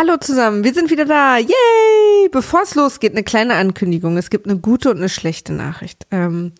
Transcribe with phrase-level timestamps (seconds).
[0.00, 1.38] Hallo zusammen, wir sind wieder da.
[1.38, 2.28] Yay!
[2.30, 4.16] Bevor es losgeht, eine kleine Ankündigung.
[4.16, 6.06] Es gibt eine gute und eine schlechte Nachricht.
[6.12, 6.52] Ähm,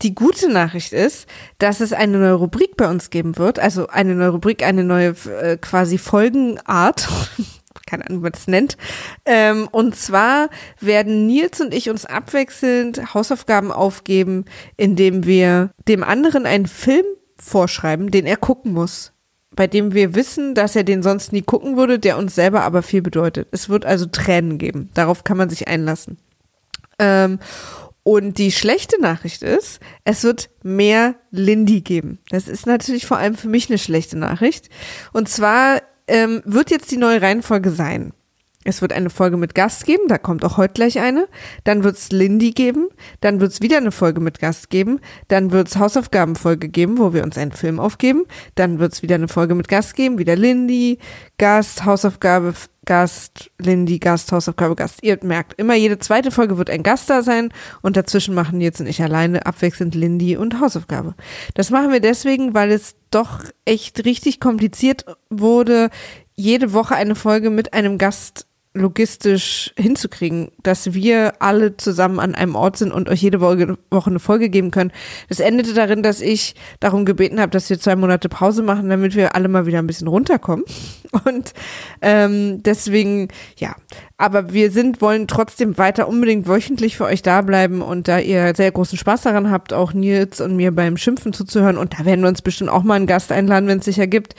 [0.00, 1.26] die gute Nachricht ist,
[1.58, 3.58] dass es eine neue Rubrik bei uns geben wird.
[3.58, 5.08] Also eine neue Rubrik, eine neue
[5.42, 7.06] äh, quasi Folgenart.
[7.86, 8.78] Keine Ahnung, wie man das nennt.
[9.26, 10.48] Ähm, und zwar
[10.80, 14.46] werden Nils und ich uns abwechselnd Hausaufgaben aufgeben,
[14.78, 17.04] indem wir dem anderen einen Film
[17.36, 19.12] vorschreiben, den er gucken muss
[19.58, 22.80] bei dem wir wissen, dass er den sonst nie gucken würde, der uns selber aber
[22.80, 23.48] viel bedeutet.
[23.50, 24.88] Es wird also Tränen geben.
[24.94, 26.16] Darauf kann man sich einlassen.
[27.00, 27.40] Ähm,
[28.04, 32.20] und die schlechte Nachricht ist, es wird mehr Lindy geben.
[32.30, 34.70] Das ist natürlich vor allem für mich eine schlechte Nachricht.
[35.12, 38.12] Und zwar ähm, wird jetzt die neue Reihenfolge sein.
[38.68, 41.26] Es wird eine Folge mit Gast geben, da kommt auch heute gleich eine.
[41.64, 42.88] Dann wird es Lindy geben,
[43.22, 47.14] dann wird es wieder eine Folge mit Gast geben, dann wird es Hausaufgabenfolge geben, wo
[47.14, 48.26] wir uns einen Film aufgeben,
[48.56, 50.98] dann wird es wieder eine Folge mit Gast geben, wieder Lindy,
[51.38, 52.52] Gast, Hausaufgabe,
[52.84, 55.02] Gast, Lindy, Gast, Hausaufgabe, Gast.
[55.02, 57.50] Ihr merkt, immer jede zweite Folge wird ein Gast da sein
[57.80, 61.14] und dazwischen machen jetzt und ich alleine abwechselnd Lindy und Hausaufgabe.
[61.54, 65.88] Das machen wir deswegen, weil es doch echt richtig kompliziert wurde,
[66.34, 68.47] jede Woche eine Folge mit einem Gast
[68.78, 74.18] logistisch hinzukriegen, dass wir alle zusammen an einem Ort sind und euch jede Woche, eine
[74.18, 74.92] Folge geben können.
[75.28, 79.14] Das endete darin, dass ich darum gebeten habe, dass wir zwei Monate Pause machen, damit
[79.14, 80.64] wir alle mal wieder ein bisschen runterkommen.
[81.24, 81.54] Und
[82.02, 83.74] ähm, deswegen, ja,
[84.18, 88.52] aber wir sind, wollen trotzdem weiter unbedingt wöchentlich für euch da bleiben und da ihr
[88.54, 92.20] sehr großen Spaß daran habt, auch Nils und mir beim Schimpfen zuzuhören und da werden
[92.20, 94.34] wir uns bestimmt auch mal einen Gast einladen, wenn es sich ergibt,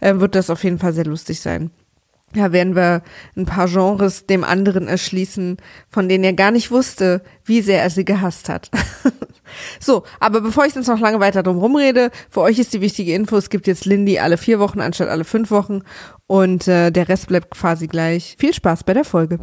[0.00, 1.70] äh, wird das auf jeden Fall sehr lustig sein
[2.34, 3.02] ja, werden wir
[3.36, 5.56] ein paar Genres dem anderen erschließen,
[5.88, 8.70] von denen er gar nicht wusste, wie sehr er sie gehasst hat.
[9.80, 13.14] so, aber bevor ich jetzt noch lange weiter drum rumrede, für euch ist die wichtige
[13.14, 15.82] Info, es gibt jetzt Lindy alle vier Wochen anstatt alle fünf Wochen
[16.26, 18.36] und äh, der Rest bleibt quasi gleich.
[18.38, 19.38] Viel Spaß bei der Folge.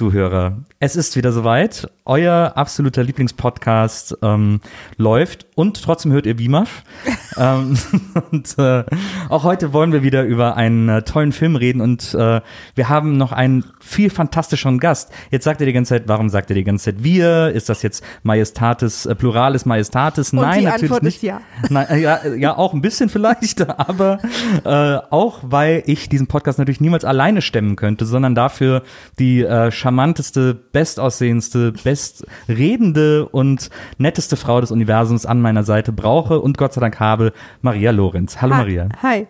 [0.00, 1.90] WIMAF-Zuhörer, es ist wieder soweit.
[2.06, 4.62] Euer absoluter Lieblingspodcast ähm,
[4.96, 6.84] läuft und trotzdem hört ihr WIMAF.
[7.36, 7.76] ähm,
[8.32, 8.84] und äh,
[9.28, 12.40] auch heute wollen wir wieder über einen äh, tollen Film reden und äh,
[12.74, 15.12] wir haben noch einen viel fantastischeren Gast.
[15.30, 17.50] Jetzt sagt ihr die ganze Zeit, warum sagt ihr die ganze Zeit wir?
[17.50, 20.32] Ist das jetzt Majestatis, äh, Pluralis Majestatis?
[20.32, 21.16] Und Nein, die natürlich Antwort nicht.
[21.16, 21.42] ist ja.
[21.68, 24.18] Nein, äh, ja, ja, auch ein bisschen vielleicht, aber
[24.64, 28.82] äh, auch weil ich diesen Podcast natürlich niemals alleine stemmen könnte, sondern dafür
[29.18, 36.58] die äh, charmanteste, bestaussehendste, bestredende und netteste Frau des Universums an meiner Seite brauche und
[36.58, 37.32] Gott sei Dank habe,
[37.62, 38.40] Maria Lorenz.
[38.40, 38.60] Hallo Hi.
[38.60, 38.88] Maria.
[39.02, 39.26] Hi.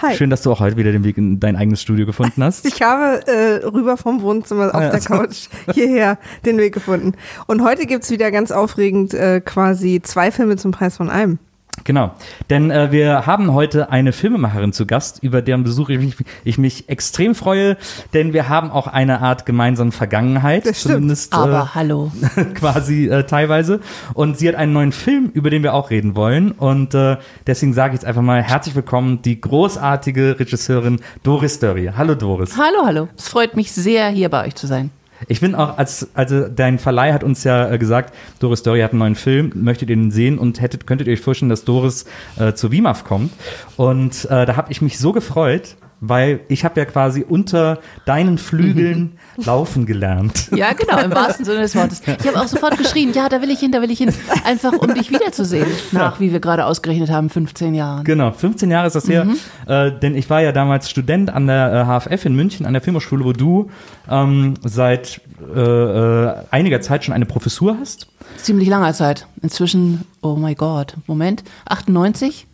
[0.00, 0.14] Hi.
[0.16, 2.64] Schön, dass du auch heute wieder den Weg in dein eigenes Studio gefunden hast.
[2.76, 5.00] Ich habe äh, rüber vom Wohnzimmer auf Ja, der.
[5.00, 7.12] Couch hierher den Weg gefunden.
[7.46, 11.38] Und heute gibt's wieder ganz aufregend äh, quasi zwei Filme zum Preis von einem.
[11.84, 12.12] Genau,
[12.50, 16.14] denn äh, wir haben heute eine Filmemacherin zu Gast, über deren Besuch ich mich,
[16.44, 17.76] ich mich extrem freue,
[18.14, 20.94] denn wir haben auch eine Art gemeinsame Vergangenheit, Das stimmt.
[20.94, 22.10] zumindest äh, Aber hallo.
[22.54, 23.80] quasi äh, teilweise.
[24.14, 26.50] Und sie hat einen neuen Film, über den wir auch reden wollen.
[26.52, 31.90] Und äh, deswegen sage ich jetzt einfach mal herzlich willkommen, die großartige Regisseurin Doris Dörrie.
[31.96, 32.56] Hallo Doris.
[32.56, 33.08] Hallo, hallo.
[33.16, 34.90] Es freut mich sehr, hier bei euch zu sein.
[35.28, 38.92] Ich bin auch, als, also dein Verleih hat uns ja äh, gesagt, Doris Dörrie hat
[38.92, 42.04] einen neuen Film, möchtet ihr den sehen und hättet, könntet ihr euch vorstellen, dass Doris
[42.38, 43.32] äh, zu WIMAF kommt.
[43.76, 48.38] Und äh, da habe ich mich so gefreut, weil ich habe ja quasi unter deinen
[48.38, 50.50] Flügeln laufen gelernt.
[50.54, 52.02] Ja, genau, im wahrsten Sinne des Wortes.
[52.06, 54.12] Ich habe auch sofort geschrien, ja, da will ich hin, da will ich hin.
[54.44, 55.66] Einfach, um dich wiederzusehen.
[55.92, 58.04] Nach, wie wir gerade ausgerechnet haben, 15 Jahren.
[58.04, 59.26] Genau, 15 Jahre ist das her,
[59.66, 62.82] äh, denn ich war ja damals Student an der äh, HFF in München, an der
[62.82, 63.70] Filmhochschule, wo du
[64.10, 65.20] ähm, seit
[65.54, 68.08] äh, äh, einiger Zeit schon eine Professur hast.
[68.36, 69.26] Ziemlich langer Zeit.
[69.42, 72.46] Inzwischen, oh mein Gott, Moment, 98?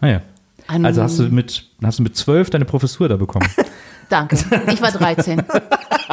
[0.00, 0.20] Naja.
[0.66, 3.48] Ein- Also hast du mit hast du mit zwölf deine Professur da bekommen.
[4.08, 4.36] Danke.
[4.72, 5.42] Ich war 13.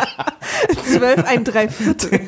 [0.84, 2.20] 12 ein Dreiviertel.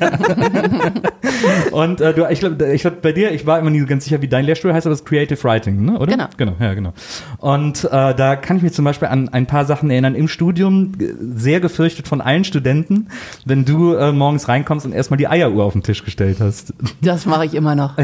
[1.71, 4.21] Und äh, du, ich glaube, ich glaub, bei dir, ich war immer nie ganz sicher,
[4.21, 5.99] wie dein Lehrstuhl heißt, aber es ist Creative Writing, ne?
[5.99, 6.11] oder?
[6.11, 6.27] Genau.
[6.37, 6.93] Genau, ja, genau.
[7.37, 10.15] Und äh, da kann ich mich zum Beispiel an ein paar Sachen erinnern.
[10.15, 13.07] Im Studium äh, sehr gefürchtet von allen Studenten,
[13.45, 16.73] wenn du äh, morgens reinkommst und erstmal die Eieruhr auf den Tisch gestellt hast.
[17.01, 17.97] Das mache ich immer noch.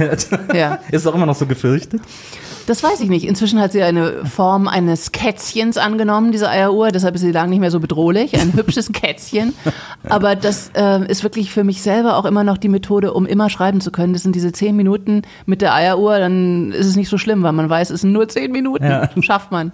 [0.53, 0.79] Ja.
[0.91, 2.01] Ist es auch immer noch so gefürchtet?
[2.69, 3.25] Das weiß ich nicht.
[3.25, 6.91] Inzwischen hat sie eine Form eines Kätzchens angenommen, diese Eieruhr.
[6.91, 8.39] Deshalb ist sie lang nicht mehr so bedrohlich.
[8.39, 9.48] Ein hübsches Kätzchen.
[10.09, 13.49] Aber das äh, ist wirklich für mich selber auch immer noch die Methode, um immer
[13.49, 14.13] schreiben zu können.
[14.13, 16.19] Das sind diese zehn Minuten mit der Eieruhr.
[16.19, 18.83] Dann ist es nicht so schlimm, weil man weiß, es sind nur zehn Minuten.
[18.85, 19.09] Ja.
[19.21, 19.71] Schafft man.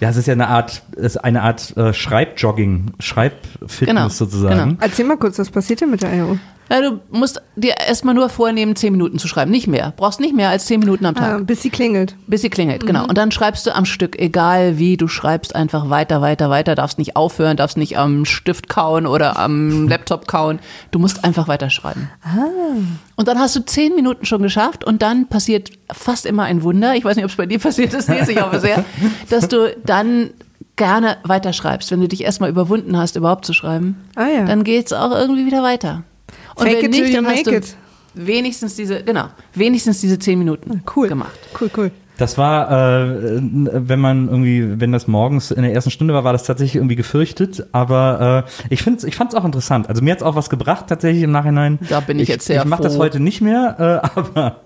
[0.00, 4.58] Ja, es ist ja eine Art, es ist eine Art äh, Schreibjogging, Schreibfitness Genau, sozusagen.
[4.70, 4.76] genau.
[4.80, 6.38] Erzähl mal kurz, was passiert denn mit der Eieruhr?
[6.70, 9.50] Ja, du musst dir erstmal nur vornehmen, zehn Minuten zu schreiben.
[9.50, 9.92] Nicht mehr.
[9.96, 11.40] Brauchst nicht mehr als zehn Minuten am Tag.
[11.40, 12.14] Ah, bis sie klingelt.
[12.26, 13.04] Bis sie klingelt, genau.
[13.06, 16.98] Und dann schreibst du am Stück, egal wie, du schreibst einfach weiter, weiter, weiter, darfst
[16.98, 20.60] nicht aufhören, darfst nicht am Stift kauen oder am Laptop kauen.
[20.92, 22.08] Du musst einfach weiterschreiben.
[23.16, 26.94] Und dann hast du zehn Minuten schon geschafft und dann passiert fast immer ein Wunder.
[26.94, 28.84] Ich weiß nicht, ob es bei dir passiert ist, Nils, ich hoffe sehr,
[29.28, 30.30] dass du dann
[30.76, 31.90] gerne weiterschreibst.
[31.90, 34.44] Wenn du dich erstmal überwunden hast, überhaupt zu schreiben, Ah ja.
[34.46, 36.02] dann geht's auch irgendwie wieder weiter.
[36.54, 37.76] Und Fake wenn it till nicht, you dann hast make du it.
[38.14, 41.08] wenigstens diese, genau, wenigstens diese zehn Minuten Cool.
[41.08, 41.38] gemacht.
[41.60, 41.90] Cool, cool.
[42.18, 46.32] Das war, äh, wenn man irgendwie, wenn das morgens in der ersten Stunde war, war
[46.32, 47.66] das tatsächlich irgendwie gefürchtet.
[47.72, 49.88] Aber äh, ich finde, ich fand es auch interessant.
[49.88, 51.78] Also mir hat es auch was gebracht tatsächlich im Nachhinein.
[51.88, 54.60] Da bin ich jetzt sehr Ich mache das heute nicht mehr, äh, aber,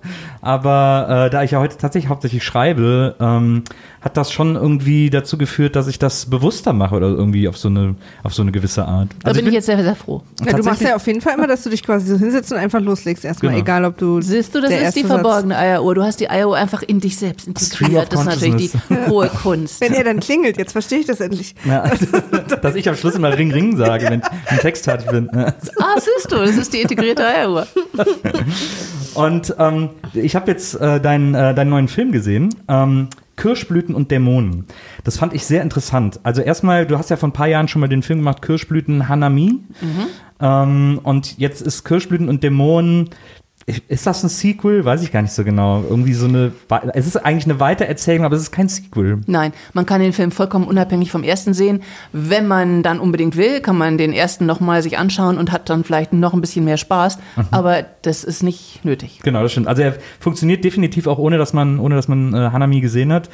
[0.47, 3.65] aber äh, da ich ja heute tatsächlich hauptsächlich schreibe, ähm,
[4.01, 7.67] hat das schon irgendwie dazu geführt, dass ich das bewusster mache oder irgendwie auf so
[7.69, 9.09] eine, auf so eine gewisse Art.
[9.23, 10.23] Da Also bin ich jetzt sehr, sehr froh.
[10.45, 12.59] Ja, du machst ja auf jeden Fall immer, dass du dich quasi so hinsetzt und
[12.59, 13.63] einfach loslegst erstmal, Genau.
[13.63, 14.21] egal ob du.
[14.21, 15.95] Siehst du, das der ist die verborgene Eieruhr.
[15.97, 18.13] Du hast die Eieruhr einfach in dich selbst integriert.
[18.13, 19.81] Das ist natürlich die hohe Kunst.
[19.81, 21.57] Wenn er dann klingelt, jetzt verstehe ich das endlich.
[21.65, 21.91] Ja,
[22.63, 25.29] dass ich am Schluss immer Ring Ring sage, wenn ich einen Text fertig bin.
[25.35, 25.53] Ah,
[25.97, 27.67] siehst du, das ist die integrierte Eieruhr.
[29.17, 32.55] Und ähm, ich habe jetzt äh, deinen, äh, deinen neuen Film gesehen.
[32.69, 34.65] Ähm, Kirschblüten und Dämonen.
[35.05, 36.21] Das fand ich sehr interessant.
[36.23, 39.09] Also erstmal, du hast ja vor ein paar Jahren schon mal den Film gemacht, Kirschblüten
[39.09, 39.61] Hanami.
[40.41, 43.11] Ähm, und jetzt ist Kirschblüten und Dämonen.
[43.67, 44.85] Ist das ein Sequel?
[44.85, 45.83] Weiß ich gar nicht so genau.
[45.83, 46.53] Irgendwie so eine.
[46.95, 49.23] Es ist eigentlich eine Weitererzählung, aber es ist kein Sequel.
[49.27, 51.83] Nein, man kann den Film vollkommen unabhängig vom ersten sehen.
[52.13, 55.83] Wenn man dann unbedingt will, kann man den ersten nochmal sich anschauen und hat dann
[55.83, 57.19] vielleicht noch ein bisschen mehr Spaß.
[57.51, 59.19] Aber das ist nicht nötig.
[59.25, 59.67] Genau, das stimmt.
[59.67, 63.31] Also er funktioniert definitiv auch ohne, dass man, ohne dass man äh, Hanami gesehen hat.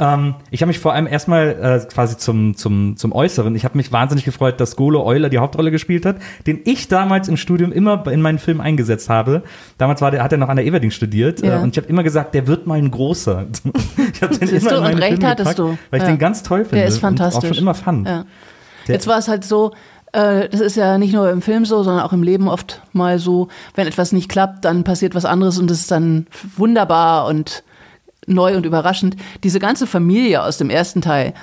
[0.00, 1.50] Ähm, ich habe mich vor allem erstmal
[1.84, 3.54] äh, quasi zum, zum, zum Äußeren.
[3.54, 6.16] Ich habe mich wahnsinnig gefreut, dass Golo Euler die Hauptrolle gespielt hat,
[6.48, 9.44] den ich damals im Studium immer in meinen Filmen eingesetzt habe.
[9.78, 11.58] Damals war der, hat er noch an der Everding studiert Ja.
[11.58, 13.46] äh, und ich habe immer gesagt, der wird mal ein großer.
[14.14, 15.78] ich habe den immer du, in und recht Filme hattest gepackt, du.
[15.90, 16.76] Weil ich den ganz toll finde.
[16.76, 17.48] Der ist Und auch fantastisch.
[17.50, 18.08] schon immer fand.
[18.86, 19.72] Jetzt war es halt so,
[20.12, 23.18] äh, das ist ja nicht nur im Film so, sondern auch im Leben oft mal
[23.18, 26.26] so, wenn etwas nicht klappt, dann passiert was anderes und es ist dann
[26.56, 27.64] wunderbar und
[28.26, 29.16] neu und überraschend.
[29.44, 31.34] Diese ganze Familie aus dem ersten Teil,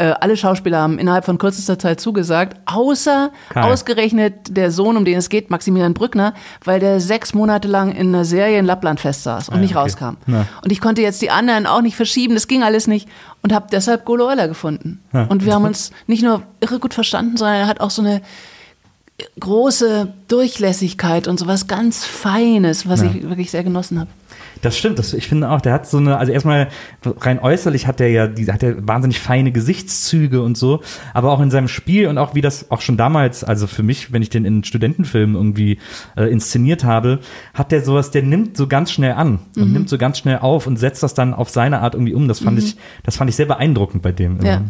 [0.00, 3.70] äh, alle Schauspieler haben innerhalb von kürzester Zeit zugesagt, außer Karl.
[3.70, 6.32] ausgerechnet der Sohn, um den es geht, Maximilian Brückner,
[6.64, 9.76] weil der sechs Monate lang in einer Serie in Lappland festsaß und Ah ja, nicht
[9.76, 9.80] okay.
[9.80, 10.16] rauskam.
[10.26, 10.46] Ja.
[10.64, 13.08] Und ich konnte jetzt die anderen auch nicht verschieben, das ging alles nicht
[13.42, 15.02] und habe deshalb Golo Euler gefunden.
[15.12, 15.24] Ja.
[15.24, 18.22] Und wir haben uns nicht nur irre gut verstanden, sondern er hat auch so eine
[19.38, 24.10] große Durchlässigkeit und sowas ganz Feines, was ich wirklich sehr genossen habe.
[24.62, 26.68] Das stimmt, das, ich finde auch, der hat so eine, also erstmal
[27.04, 30.80] rein äußerlich hat der ja, die, hat der wahnsinnig feine Gesichtszüge und so,
[31.14, 34.12] aber auch in seinem Spiel und auch wie das auch schon damals, also für mich,
[34.12, 35.78] wenn ich den in Studentenfilmen irgendwie
[36.16, 37.20] äh, inszeniert habe,
[37.54, 40.66] hat der sowas, der nimmt so ganz schnell an und nimmt so ganz schnell auf
[40.66, 42.28] und setzt das dann auf seine Art irgendwie um.
[42.28, 44.40] Das fand ich, das fand ich sehr beeindruckend bei dem.
[44.42, 44.62] Ja.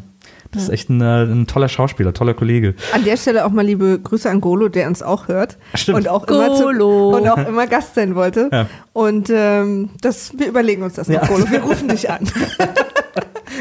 [0.53, 2.75] Das ist echt ein, äh, ein toller Schauspieler, toller Kollege.
[2.93, 5.57] An der Stelle auch mal liebe Grüße an Golo, der uns auch hört.
[5.75, 5.99] Stimmt.
[5.99, 7.17] Und auch, immer zu, Golo.
[7.17, 8.49] und auch immer Gast sein wollte.
[8.53, 8.67] Ja.
[8.93, 11.27] Und ähm, das, wir überlegen uns das noch, Ja.
[11.27, 11.49] Golo.
[11.51, 12.21] Wir rufen dich an.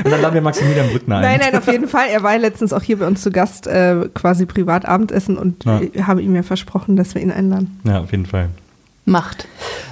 [0.04, 1.22] Und dann laden wir Maximilian Brückner ein.
[1.24, 2.08] Nein, nein, auf jeden Fall.
[2.10, 5.66] Er war ja letztens auch hier bei uns zu Gast, äh, quasi privat Abendessen und
[5.66, 5.82] Ja.
[5.82, 7.80] ich habe ihm ja versprochen, dass wir ihn einladen.
[7.84, 8.50] Ja, auf jeden Fall.
[9.06, 9.48] Macht.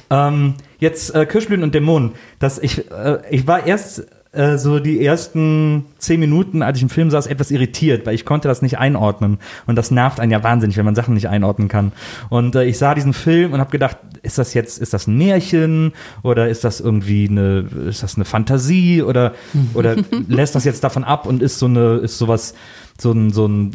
[0.10, 2.12] Ähm, jetzt äh, Kirschblüten und Dämonen.
[2.39, 4.06] Das, ich, äh, ich war erst
[4.38, 8.25] äh, so die ersten zehn Minuten, als ich im Film saß, etwas irritiert, weil ich
[8.25, 9.39] konnte das nicht einordnen.
[9.65, 11.91] Und das nervt einen ja wahnsinnig, wenn man Sachen nicht einordnen kann.
[12.29, 15.17] Und äh, ich sah diesen Film und habe gedacht, ist das jetzt, ist das ein
[15.17, 19.34] Märchen oder ist das irgendwie eine, ist das eine Fantasie oder,
[19.74, 19.96] oder
[20.27, 22.53] lässt das jetzt davon ab und ist so eine, ist sowas,
[23.00, 23.72] so ein, so ein,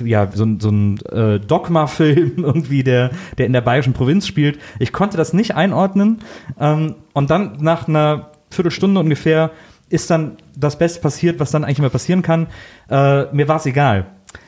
[0.00, 4.26] äh, ja, so ein, so ein äh, Dogma-Film irgendwie, der, der in der bayerischen Provinz
[4.26, 4.58] spielt.
[4.78, 6.20] Ich konnte das nicht einordnen.
[6.58, 9.50] Ähm, und dann nach einer Viertelstunde ungefähr
[9.94, 12.48] ist dann das Beste passiert, was dann eigentlich immer passieren kann.
[12.90, 14.06] Äh, mir war es egal.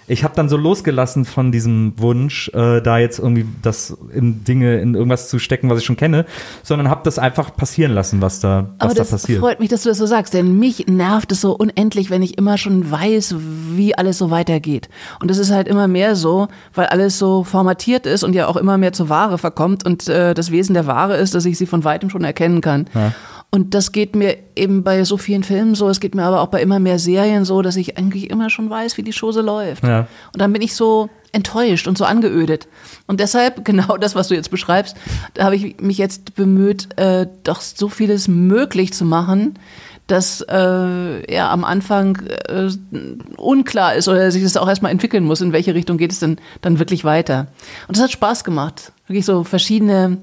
[0.08, 4.78] ich habe dann so losgelassen von diesem Wunsch, äh, da jetzt irgendwie das in Dinge,
[4.80, 6.26] in irgendwas zu stecken, was ich schon kenne,
[6.62, 9.40] sondern habe das einfach passieren lassen, was da, was Aber da das passiert.
[9.40, 12.38] freut mich, dass du das so sagst, denn mich nervt es so unendlich, wenn ich
[12.38, 13.34] immer schon weiß,
[13.74, 14.88] wie alles so weitergeht.
[15.20, 18.56] Und es ist halt immer mehr so, weil alles so formatiert ist und ja auch
[18.56, 21.66] immer mehr zur Ware verkommt und äh, das Wesen der Ware ist, dass ich sie
[21.66, 22.86] von weitem schon erkennen kann.
[22.94, 23.12] Ja.
[23.50, 26.48] Und das geht mir eben bei so vielen Filmen so, es geht mir aber auch
[26.48, 29.84] bei immer mehr Serien so, dass ich eigentlich immer schon weiß, wie die Chose läuft.
[29.84, 30.08] Ja.
[30.32, 32.68] Und dann bin ich so enttäuscht und so angeödet.
[33.06, 34.96] Und deshalb, genau das, was du jetzt beschreibst,
[35.34, 39.58] da habe ich mich jetzt bemüht, äh, doch so vieles möglich zu machen,
[40.06, 42.16] dass äh, ja am Anfang
[42.48, 42.68] äh,
[43.36, 46.38] unklar ist oder sich das auch erstmal entwickeln muss, in welche Richtung geht es denn
[46.60, 47.48] dann wirklich weiter.
[47.88, 50.18] Und das hat Spaß gemacht, wirklich so verschiedene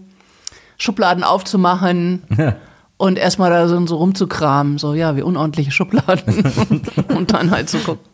[0.77, 2.23] Schubladen aufzumachen.
[2.37, 2.55] Ja.
[3.03, 6.23] Und erstmal da so, so rumzukramen, so ja, wie unordentliche Schubladen.
[7.09, 8.05] und dann halt so gucken.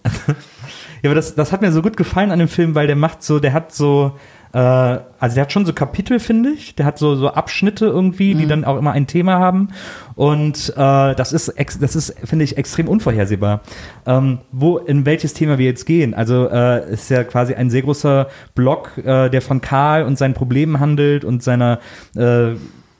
[1.03, 3.21] Ja, aber das, das hat mir so gut gefallen an dem Film, weil der macht
[3.21, 4.13] so, der hat so,
[4.51, 6.73] äh, also der hat schon so Kapitel, finde ich.
[6.73, 9.69] Der hat so, so Abschnitte irgendwie, die dann auch immer ein Thema haben.
[10.15, 13.61] Und äh, das ist, ex, das ist, finde ich, extrem unvorhersehbar.
[14.07, 16.15] Ähm, wo, in welches Thema wir jetzt gehen.
[16.15, 20.33] Also äh, ist ja quasi ein sehr großer Block, äh, der von Karl und seinen
[20.33, 21.77] Problemen handelt und seiner
[22.15, 22.55] äh,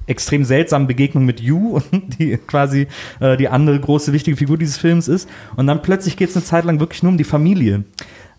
[0.09, 1.79] extrem seltsamen Begegnung mit Yu,
[2.19, 2.87] die quasi
[3.19, 5.29] äh, die andere große wichtige Figur dieses Films ist.
[5.55, 7.83] Und dann plötzlich geht es eine Zeit lang wirklich nur um die Familie.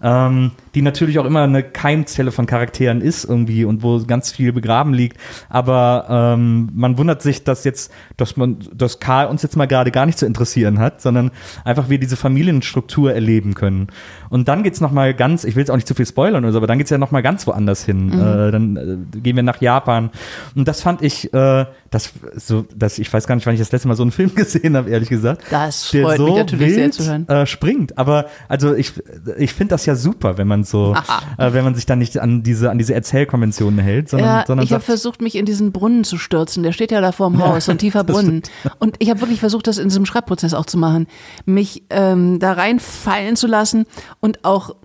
[0.02, 4.52] Ähm, die natürlich auch immer eine Keimzelle von Charakteren ist irgendwie und wo ganz viel
[4.52, 5.18] begraben liegt.
[5.48, 9.90] Aber ähm, man wundert sich, dass jetzt, dass man, dass Karl uns jetzt mal gerade
[9.90, 11.30] gar nicht zu interessieren hat, sondern
[11.64, 13.88] einfach wir diese Familienstruktur erleben können.
[14.30, 16.52] Und dann geht's noch mal ganz, ich will jetzt auch nicht zu viel spoilern oder
[16.52, 18.12] so, aber dann geht's ja noch mal ganz woanders hin.
[18.12, 20.10] Äh, dann äh, gehen wir nach Japan.
[20.54, 23.72] Und das fand ich, äh, das so, das, ich weiß gar nicht, wann ich das
[23.72, 25.42] letzte Mal so einen Film gesehen habe, ehrlich gesagt.
[25.50, 27.28] Das freut so mich natürlich sehr wild, zu hören.
[27.28, 27.98] Äh, springt.
[27.98, 28.92] Aber also ich,
[29.36, 30.94] ich finde das ja super, wenn man so,
[31.36, 34.64] äh, wenn man sich dann nicht an diese, an diese Erzählkonventionen hält, sondern, Ja, sondern
[34.64, 36.62] ich habe versucht, mich in diesen Brunnen zu stürzen.
[36.62, 38.42] Der steht ja da vor dem Haus, so ein tiefer Brunnen.
[38.78, 41.08] Und ich habe wirklich versucht, das in diesem Schreibprozess auch zu machen.
[41.44, 43.86] Mich ähm, da reinfallen zu lassen
[44.20, 44.76] und auch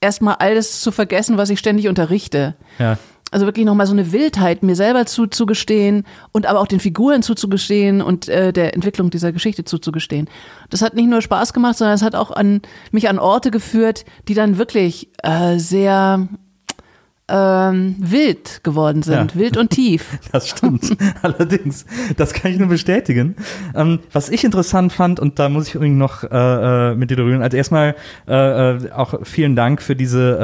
[0.00, 2.54] erstmal alles zu vergessen, was ich ständig unterrichte.
[2.78, 2.96] ja.
[3.30, 8.00] Also wirklich nochmal so eine Wildheit mir selber zuzugestehen und aber auch den Figuren zuzugestehen
[8.00, 10.30] und äh, der Entwicklung dieser Geschichte zuzugestehen.
[10.70, 14.06] Das hat nicht nur Spaß gemacht, sondern es hat auch an mich an Orte geführt,
[14.28, 16.26] die dann wirklich äh, sehr
[17.30, 19.40] ähm, wild geworden sind, Ja.
[19.40, 20.18] wild und tief.
[20.32, 20.96] Das stimmt.
[21.22, 21.84] Allerdings,
[22.16, 23.36] das kann ich nur bestätigen.
[23.74, 26.28] Ähm, was ich interessant fand, und da muss ich irgendwie noch äh,
[26.92, 27.94] äh, mit dir darüber, also erstmal
[28.26, 30.42] äh, äh, auch vielen Dank für diese äh,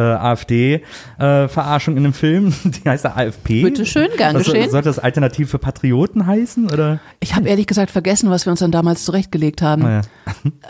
[1.19, 2.53] AfD-Verarschung in dem Film.
[2.65, 3.63] Die heißt ja AFP.
[3.63, 4.71] Bitteschön, gern Was, geschehen.
[4.71, 6.71] Sollte das Alternativ für Patrioten heißen?
[6.71, 7.01] Oder?
[7.21, 9.83] Ich habe ehrlich gesagt vergessen, was wir uns dann damals zurechtgelegt haben.
[9.83, 10.03] Naja.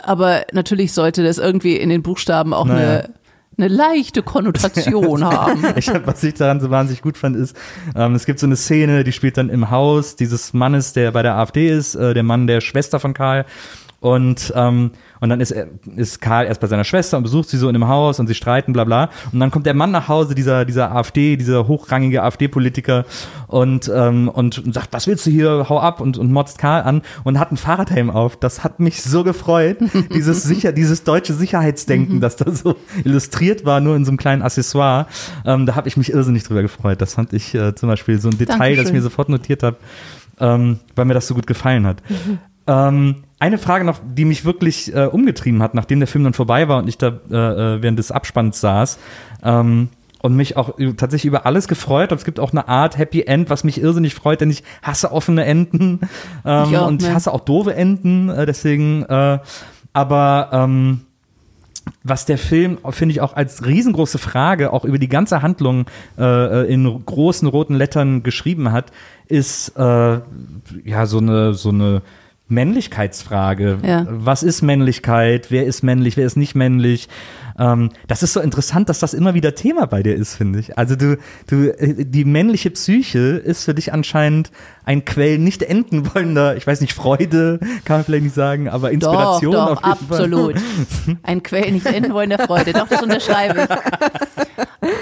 [0.02, 3.00] Aber natürlich sollte das irgendwie in den Buchstaben auch Naja.
[3.00, 3.11] eine,
[3.56, 5.64] eine leichte Konnotation haben.
[5.76, 7.56] Ich, hab- was ich daran so wahnsinnig gut fand, ist,
[7.94, 11.23] ähm, es gibt so eine Szene, die spielt dann im Haus dieses Mannes, der bei
[11.23, 13.44] der AfD ist, äh, der Mann der Schwester von Karl.
[14.00, 14.90] Und, ähm,
[15.25, 17.73] und dann ist, er, ist Karl erst bei seiner Schwester und besucht sie so in
[17.73, 19.09] dem Haus und sie streiten, bla bla.
[19.33, 23.07] Und dann kommt der Mann nach Hause, dieser, dieser AfD, dieser hochrangige AfD-Politiker
[23.47, 27.00] und, ähm, und, sagt, was willst du hier, hau ab und, und motzt Karl an
[27.23, 28.37] und hat einen Fahrradhelm auf.
[28.37, 29.78] Das hat mich so gefreut,
[30.12, 34.43] dieses sicher, dieses deutsche Sicherheitsdenken, das da so illustriert war, nur in so einem kleinen
[34.43, 35.07] Accessoire.
[35.47, 37.00] Ähm, da habe ich mich irrsinnig drüber gefreut.
[37.00, 38.95] Das fand ich äh, zum Beispiel so ein Detail, das ich Dankeschön.
[38.97, 39.78] mir sofort notiert habe,
[40.38, 42.02] ähm, weil mir das so gut gefallen hat.
[42.66, 46.69] Ähm, eine Frage noch, die mich wirklich äh, umgetrieben hat, nachdem der Film dann vorbei
[46.69, 48.99] war und ich da äh, äh, während des Abspanns saß
[49.43, 49.88] ähm,
[50.23, 52.19] und mich auch tatsächlich über alles gefreut habe.
[52.19, 55.45] Es gibt auch eine Art Happy End, was mich irrsinnig freut, denn ich hasse offene
[55.45, 56.00] Enden
[56.45, 57.14] ähm, Ich auch, und ich ne?
[57.14, 58.31] hasse auch doofe Enden.
[58.31, 59.38] Äh, deswegen, äh,
[59.93, 61.03] aber ähm,
[62.03, 65.87] was der Film, finde ich, auch als riesengroße Frage auch über die ganze Handlung
[66.19, 68.91] äh, in großen roten Lettern geschrieben hat,
[69.26, 70.21] ist äh,
[70.85, 72.03] ja so eine so eine
[72.49, 73.79] Männlichkeitsfrage.
[73.83, 74.07] Ja.
[74.09, 75.51] Was ist Männlichkeit?
[75.51, 76.17] Wer ist männlich?
[76.17, 77.09] Wer ist nicht männlich?
[77.59, 80.77] Ähm, das ist so interessant, dass das immer wieder Thema bei dir ist, finde ich.
[80.77, 84.51] Also du, du, äh, die männliche Psyche ist für dich anscheinend
[84.85, 88.91] ein Quell nicht enden wollender, ich weiß nicht, Freude, kann man vielleicht nicht sagen, aber
[88.91, 90.19] Inspiration doch, doch, auf jeden Fall.
[90.19, 90.55] absolut.
[91.23, 92.73] Ein Quell nicht enden wollen der Freude.
[92.73, 93.69] Doch, das unterschreibe ich.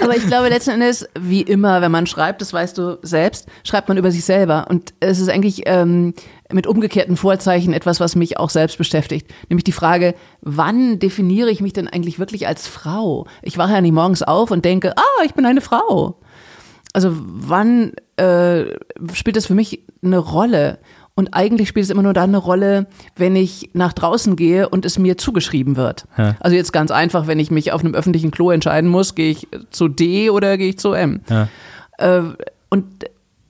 [0.01, 3.89] Aber ich glaube letzten Endes, wie immer, wenn man schreibt, das weißt du selbst, schreibt
[3.89, 4.67] man über sich selber.
[4.69, 6.13] Und es ist eigentlich ähm,
[6.53, 9.33] mit umgekehrten Vorzeichen etwas, was mich auch selbst beschäftigt.
[9.49, 13.27] Nämlich die Frage, wann definiere ich mich denn eigentlich wirklich als Frau?
[13.41, 16.19] Ich wache ja nicht morgens auf und denke, ah, ich bin eine Frau.
[16.93, 18.65] Also wann äh,
[19.13, 20.79] spielt das für mich eine Rolle?
[21.15, 24.83] Und eigentlich spielt es immer nur dann eine Rolle, wenn ich nach draußen gehe und
[24.83, 26.05] es mir zugeschrieben wird.
[26.17, 26.35] Ja.
[26.39, 29.47] Also jetzt ganz einfach, wenn ich mich auf einem öffentlichen Klo entscheiden muss, gehe ich
[29.69, 31.21] zu D oder gehe ich zu M.
[31.29, 31.49] Ja.
[31.99, 32.23] Äh,
[32.69, 32.85] und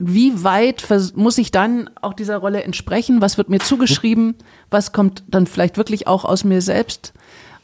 [0.08, 3.22] wie weit muss ich dann auch dieser Rolle entsprechen?
[3.22, 4.36] Was wird mir zugeschrieben?
[4.70, 7.14] Was kommt dann vielleicht wirklich auch aus mir selbst?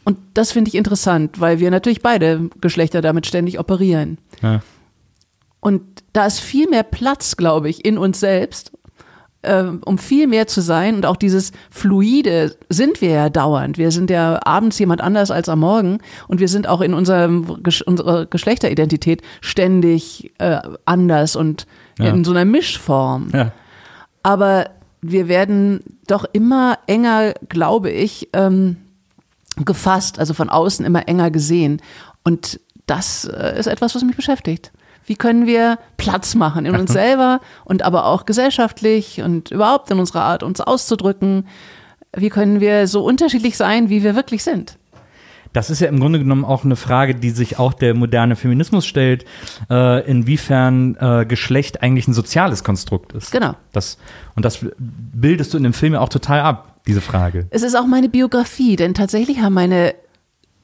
[0.06, 4.18] Und das finde ich interessant, weil wir natürlich beide Geschlechter damit ständig operieren.
[4.42, 4.62] Ja.
[5.60, 5.82] Und
[6.14, 8.72] da ist viel mehr Platz, glaube ich, in uns selbst,
[9.44, 10.96] ähm, um viel mehr zu sein.
[10.96, 13.78] Und auch dieses Fluide sind wir ja dauernd.
[13.78, 16.00] Wir sind ja abends jemand anders als am Morgen.
[16.28, 21.68] Und wir sind auch in unserem, unserer Geschlechteridentität ständig äh, anders und
[22.00, 22.10] Ja.
[22.10, 23.30] in so einer Mischform.
[23.34, 23.52] Ja.
[24.24, 24.70] Aber
[25.02, 28.78] wir werden doch immer enger, glaube ich, ähm,
[29.58, 31.82] gefasst, also von außen immer enger gesehen.
[32.24, 34.72] Und das äh, ist etwas, was mich beschäftigt.
[35.06, 40.00] Wie können wir Platz machen in uns selber und aber auch gesellschaftlich und überhaupt in
[40.00, 41.48] unserer Art, uns auszudrücken?
[42.16, 44.79] Wie können wir so unterschiedlich sein, wie wir wirklich sind?
[45.54, 48.86] Das ist ja im Grunde genommen auch eine Frage, die sich auch der moderne Feminismus
[48.86, 49.26] stellt,
[49.70, 53.32] äh, inwiefern äh, Geschlecht eigentlich ein soziales Konstrukt ist.
[53.32, 53.56] Genau.
[53.72, 53.98] Das,
[54.36, 57.48] und das bildest du in dem Film ja auch total ab, diese Frage.
[57.50, 59.96] Es ist auch meine Biografie, denn tatsächlich haben meine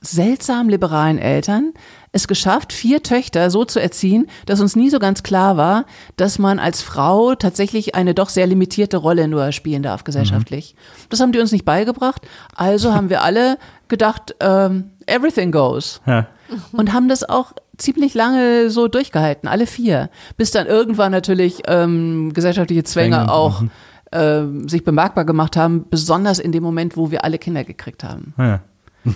[0.01, 1.73] seltsam liberalen Eltern
[2.11, 6.39] es geschafft, vier Töchter so zu erziehen, dass uns nie so ganz klar war, dass
[6.39, 10.75] man als Frau tatsächlich eine doch sehr limitierte Rolle nur spielen darf gesellschaftlich.
[11.09, 12.21] Das haben die uns nicht beigebracht.
[12.55, 16.01] Also haben wir alle gedacht, ähm, everything goes.
[16.05, 16.27] Ja.
[16.71, 20.09] Und haben das auch ziemlich lange so durchgehalten, alle vier.
[20.37, 23.63] Bis dann irgendwann natürlich ähm, gesellschaftliche Zwänge Zwänge, auch
[24.11, 28.33] ähm, sich bemerkbar gemacht haben, besonders in dem Moment, wo wir alle Kinder gekriegt haben.
[28.37, 28.61] Ja.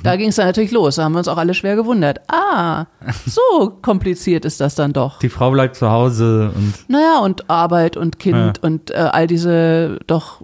[0.03, 0.95] Da ging es dann natürlich los.
[0.95, 2.19] Da haben wir uns auch alle schwer gewundert.
[2.27, 2.85] Ah,
[3.25, 5.19] so kompliziert ist das dann doch.
[5.19, 9.99] Die Frau bleibt zu Hause und Naja, und Arbeit und Kind und äh, all diese
[10.05, 10.41] doch,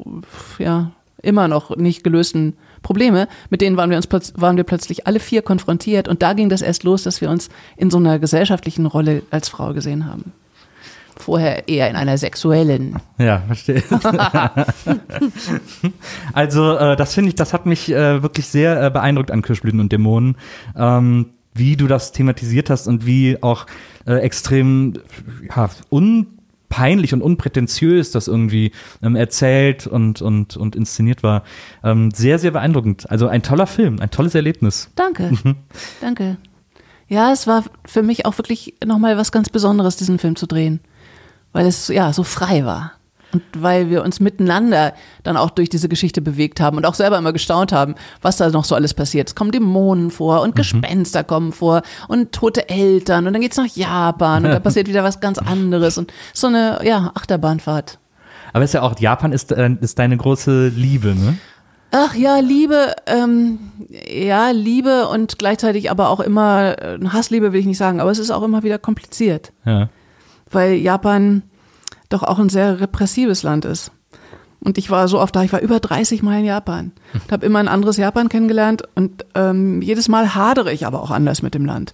[0.58, 0.92] ja,
[1.22, 2.56] immer noch nicht gelösten
[2.86, 6.50] Probleme, mit denen waren wir uns waren wir plötzlich alle vier konfrontiert und da ging
[6.50, 10.34] das erst los, dass wir uns in so einer gesellschaftlichen Rolle als Frau gesehen haben.
[11.18, 12.98] Vorher eher in einer sexuellen.
[13.18, 13.82] Ja, verstehe.
[16.34, 19.80] also, äh, das finde ich, das hat mich äh, wirklich sehr äh, beeindruckt an Kirschblüten
[19.80, 20.36] und Dämonen,
[20.78, 23.66] ähm, wie du das thematisiert hast und wie auch
[24.06, 24.94] äh, extrem
[25.48, 25.70] ja,
[26.76, 31.44] unpeinlich und unprätentiös das irgendwie ähm, erzählt und, und, und inszeniert war.
[31.84, 33.10] Ähm, sehr, sehr beeindruckend.
[33.10, 34.90] Also ein toller Film, ein tolles Erlebnis.
[34.96, 35.32] Danke,
[36.02, 36.38] danke.
[37.08, 40.80] Ja, es war für mich auch wirklich nochmal was ganz Besonderes, diesen Film zu drehen.
[41.54, 42.92] Weil es ja so frei war.
[43.36, 44.94] Und weil wir uns miteinander
[45.24, 48.50] dann auch durch diese Geschichte bewegt haben und auch selber immer gestaunt haben, was da
[48.50, 49.30] noch so alles passiert.
[49.30, 53.68] Es kommen Dämonen vor und Gespenster kommen vor und tote Eltern und dann geht's nach
[53.68, 58.00] Japan und da passiert wieder was ganz anderes und so eine, ja, Achterbahnfahrt.
[58.54, 61.38] Aber es ist ja auch, Japan ist, äh, ist deine große Liebe, ne?
[61.92, 63.60] Ach ja, Liebe, ähm,
[64.12, 68.20] ja, Liebe und gleichzeitig aber auch immer, äh, Hassliebe will ich nicht sagen, aber es
[68.20, 69.90] ist auch immer wieder kompliziert, Ja.
[70.52, 71.44] weil Japan
[72.10, 73.92] doch auch ein sehr repressives Land ist.
[74.60, 77.46] Und ich war so oft da, ich war über 30 Mal in Japan und habe
[77.46, 81.54] immer ein anderes Japan kennengelernt und ähm, jedes Mal hadere ich aber auch anders mit
[81.54, 81.94] dem Land.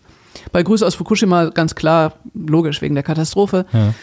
[0.53, 3.65] Bei Grüße aus Fukushima ganz klar, logisch, wegen der Katastrophe.
[3.73, 3.93] Ja.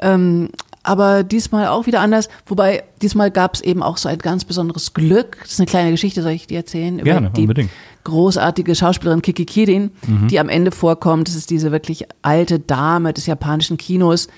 [0.00, 0.50] Ähm,
[0.82, 2.28] aber diesmal auch wieder anders.
[2.46, 5.38] Wobei, diesmal gab es eben auch so ein ganz besonderes Glück.
[5.42, 6.98] Das ist eine kleine Geschichte, soll ich dir erzählen?
[6.98, 7.70] Über Gerne, die unbedingt.
[8.04, 9.90] großartige Schauspielerin Kiki Kirin,
[10.30, 11.28] die am Ende vorkommt.
[11.28, 14.28] Das ist diese wirklich alte Dame des japanischen Kinos,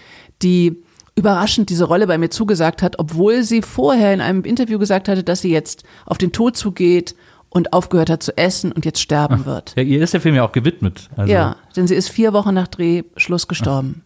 [0.42, 0.82] die
[1.20, 5.22] überraschend diese Rolle bei mir zugesagt hat, obwohl sie vorher in einem Interview gesagt hatte,
[5.22, 7.14] dass sie jetzt auf den Tod zugeht
[7.50, 9.74] und aufgehört hat zu essen und jetzt sterben wird.
[9.76, 9.82] ja.
[9.82, 11.10] Ihr ist der Film ja auch gewidmet.
[11.16, 14.02] Also, Ja, denn sie ist vier Wochen nach Drehschluss gestorben.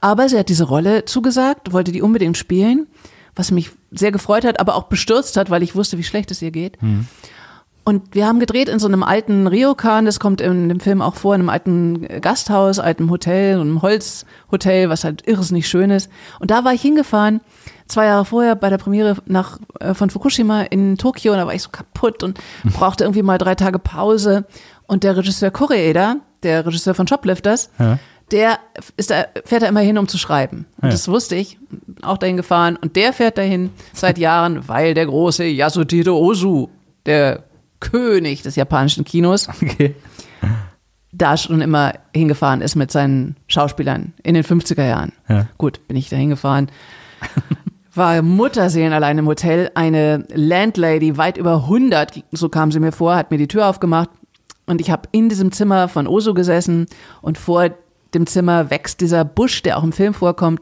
[0.00, 2.88] Aber sie hat diese Rolle zugesagt, wollte die unbedingt spielen,
[3.36, 6.42] was mich sehr gefreut hat, aber auch bestürzt hat, weil ich wusste, wie schlecht es
[6.42, 6.76] ihr geht.
[7.84, 11.16] Und wir haben gedreht in so einem alten Ryokan, das kommt in dem Film auch
[11.16, 16.08] vor, in einem alten Gasthaus, altem Hotel, so einem Holzhotel, was halt irrsinnig schön ist.
[16.38, 17.40] Und da war ich hingefahren,
[17.88, 21.54] zwei Jahre vorher bei der Premiere nach, äh, von Fukushima in Tokio und da war
[21.54, 22.38] ich so kaputt und
[22.72, 24.44] brauchte irgendwie mal drei Tage Pause.
[24.86, 27.98] Und der Regisseur Koreeda, der Regisseur von Shoplifters, Ja.
[28.30, 28.58] der
[28.96, 30.66] ist da, fährt da immer hin, um zu schreiben.
[30.76, 30.90] Und Ja.
[30.90, 31.58] das wusste ich,
[32.02, 32.76] auch dahin gefahren.
[32.80, 36.70] Und der fährt dahin seit Jahren, weil der große Yasujiro Ozu,
[37.06, 37.42] der
[37.82, 39.94] König des japanischen Kinos, Okay.
[41.12, 45.12] da schon immer hingefahren ist mit seinen Schauspielern in den 50er Jahren.
[45.28, 45.46] Ja.
[45.58, 46.70] Gut, bin ich da hingefahren.
[47.94, 49.70] War Mutterseelen allein im Hotel.
[49.74, 54.08] Eine Landlady, weit über 100, so kam sie mir vor, hat mir die Tür aufgemacht.
[54.64, 56.86] Und ich habe in diesem Zimmer von Oso gesessen
[57.20, 57.68] und vor
[58.14, 60.60] dem Zimmer wächst dieser Busch, der auch im Film vorkommt.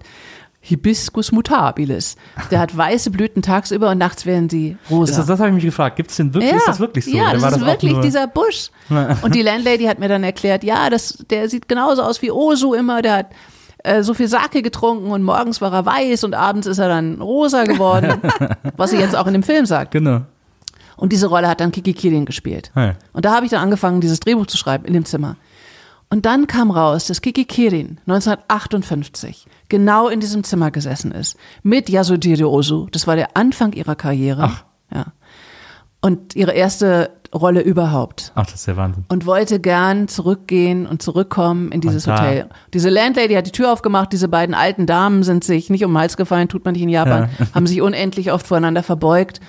[0.62, 2.16] Hibiscus mutabilis.
[2.50, 5.16] Der hat weiße Blüten tagsüber und nachts werden sie rosa.
[5.16, 5.96] Das, das habe ich mich gefragt.
[5.96, 6.50] Gibt's den wirklich?
[6.52, 7.10] ja, Ist das wirklich so?
[7.16, 8.68] Ja, das war ist wirklich nur- dieser Busch.
[9.22, 12.74] Und die Landlady hat mir dann erklärt, ja, das, der sieht genauso aus wie Osu
[12.74, 13.00] immer.
[13.00, 13.26] Der hat
[13.84, 17.22] äh, so viel Sake getrunken und morgens war er weiß und abends ist er dann
[17.22, 18.20] rosa geworden,
[18.76, 19.92] was sie jetzt auch in dem Film sagt.
[19.92, 20.20] Genau.
[20.98, 22.70] Und diese Rolle hat dann Kiki Kirin gespielt.
[22.76, 22.94] Ja.
[23.14, 25.36] Und da habe ich dann angefangen, dieses Drehbuch zu schreiben in dem Zimmer.
[26.12, 31.88] Und dann kam raus, dass Kiki Kirin 1958 genau in diesem Zimmer gesessen ist mit
[31.88, 32.88] Yasujiri Ozu.
[32.90, 34.42] Das war der Anfang ihrer Karriere.
[34.42, 34.64] Ach.
[34.92, 35.06] Ja.
[36.00, 38.32] Und ihre erste Rolle überhaupt.
[38.34, 39.04] Ach, das ist der Wahnsinn.
[39.08, 42.48] Und wollte gern zurückgehen und zurückkommen in dieses Hotel.
[42.74, 45.98] Diese Landlady hat die Tür aufgemacht, diese beiden alten Damen sind sich nicht um den
[45.98, 49.40] Hals gefallen, tut man nicht in Japan, haben sich unendlich oft voreinander verbeugt.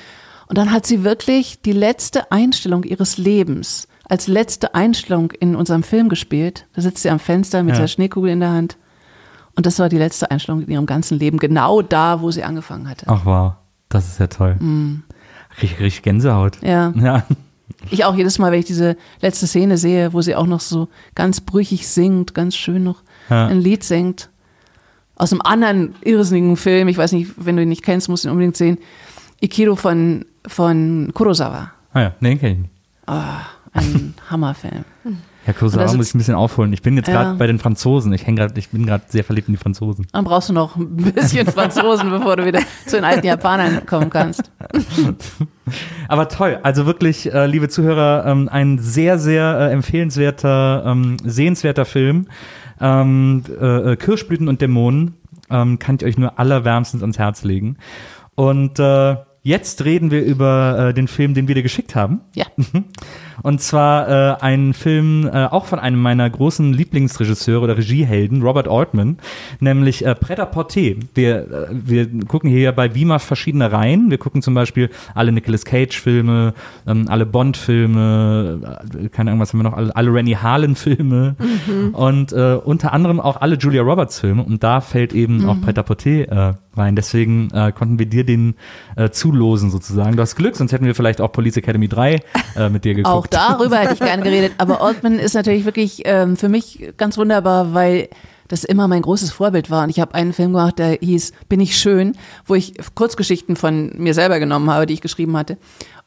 [0.45, 5.83] Und dann hat sie wirklich die letzte Einstellung ihres Lebens als letzte Einstellung in unserem
[5.83, 6.65] Film gespielt.
[6.73, 7.81] Da sitzt sie am Fenster mit Ja.
[7.81, 8.77] der Schneekugel in der Hand.
[9.55, 12.89] Und das war die letzte Einstellung in ihrem ganzen Leben, genau da, wo sie angefangen
[12.89, 13.05] hatte.
[13.07, 13.53] Ach wow,
[13.89, 14.57] das ist ja toll.
[15.61, 16.61] Richtig, richtig Gänsehaut.
[16.61, 16.65] Mm.
[16.65, 16.93] Ja.
[17.01, 17.23] Ja.
[17.89, 20.89] Ich auch jedes Mal, wenn ich diese letzte Szene sehe, wo sie auch noch so
[21.15, 23.47] ganz brüchig singt, ganz schön noch Ja.
[23.47, 24.29] ein Lied singt.
[25.15, 28.27] Aus einem anderen irrsinnigen Film, ich weiß nicht, wenn du ihn nicht kennst, musst du
[28.27, 28.77] ihn unbedingt sehen.
[29.39, 31.71] Ikido von, von Kurosawa.
[31.93, 32.71] Ah ja, nee, kenn ich nicht.
[33.73, 34.85] Ein Hammerfilm.
[35.43, 36.71] Herr Kurosawa muss ich ein bisschen aufholen.
[36.71, 37.33] Ich bin jetzt gerade Ja.
[37.35, 38.13] bei den Franzosen.
[38.13, 40.05] Ich, grad, ich bin gerade sehr verliebt in die Franzosen.
[40.11, 44.11] Dann brauchst du noch ein bisschen Franzosen, bevor du wieder zu den alten Japanern kommen
[44.11, 44.51] kannst.
[46.07, 51.85] Aber toll, also wirklich, äh, liebe Zuhörer, ähm, ein sehr, sehr äh, empfehlenswerter, ähm, sehenswerter
[51.85, 52.27] Film.
[52.79, 55.15] Ähm, äh, äh, Kirschblüten und Dämonen
[55.49, 57.77] ähm, kann ich euch nur allerwärmstens ans Herz legen.
[58.35, 62.21] Und äh, jetzt reden wir über äh, den Film, den wir dir geschickt haben.
[62.35, 62.45] Ja.
[63.43, 68.67] Und zwar äh, ein Film äh, auch von einem meiner großen Lieblingsregisseure oder Regiehelden, Robert
[68.67, 69.17] Altman,
[69.59, 70.95] nämlich äh, Pret à Porter.
[71.13, 74.09] Wir, äh, wir gucken hier bei Beamer verschiedene Reihen.
[74.09, 76.53] Wir gucken zum Beispiel alle Nicolas Cage-Filme,
[76.87, 81.35] ähm, alle Bond-Filme, äh, keine Ahnung, was haben wir noch, alle, alle Rennie Harlan-Filme
[81.93, 84.43] und äh, unter anderem auch alle Julia Roberts-Filme.
[84.43, 86.09] Und da fällt eben auch Pret à Porter
[86.49, 86.95] äh, rein.
[86.95, 88.55] Deswegen äh, konnten wir dir den
[88.95, 90.15] äh, zulosen sozusagen.
[90.15, 92.19] Du hast Glück, sonst hätten wir vielleicht auch Police Academy 3
[92.55, 93.13] äh, mit dir geguckt.
[93.13, 94.53] Auch darüber hätte ich gerne geredet.
[94.59, 98.09] Aber Altman ist natürlich wirklich ähm, für mich ganz wunderbar, weil
[98.47, 99.83] das immer mein großes Vorbild war.
[99.83, 103.93] Und ich habe einen Film gemacht, der hieß Bin ich schön, wo ich Kurzgeschichten von
[103.97, 105.57] mir selber genommen habe, die ich geschrieben hatte.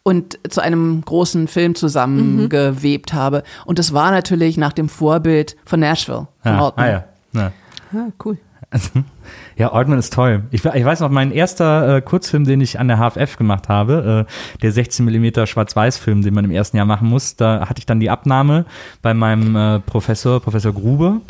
[0.02, 3.42] Und zu einem großen Film zusammengewebt habe.
[3.64, 6.86] Und das war natürlich nach dem Vorbild von Nashville, von Ja, Altman.
[6.86, 7.04] ah ja.
[7.40, 7.52] ja.
[7.94, 8.36] Ah, cool.
[9.56, 10.44] Ja, Altman ist toll.
[10.50, 14.26] Ich, ich weiß noch, mein erster äh, Kurzfilm, den ich an der HFF gemacht habe,
[14.26, 17.86] äh, der 16 mm Schwarz-Weiß-Film, den man im ersten Jahr machen muss, da hatte ich
[17.86, 18.64] dann die Abnahme
[19.00, 21.20] bei meinem äh, Professor, Professor Gruber.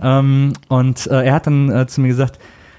[0.00, 2.38] Ähm, und äh, er hat dann äh, zu mir gesagt,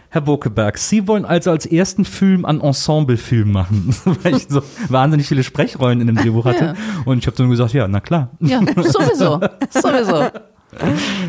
[0.10, 5.26] Herr Bokeberg, Sie wollen also als ersten Film einen Ensemble-Film machen, weil ich so wahnsinnig
[5.26, 6.66] viele Sprechrollen in dem Drehbuch hatte.
[6.66, 6.74] Ja.
[7.06, 8.30] Und ich habe dann gesagt, ja, na klar.
[8.42, 9.40] Ja, sowieso.
[9.70, 10.30] sowieso.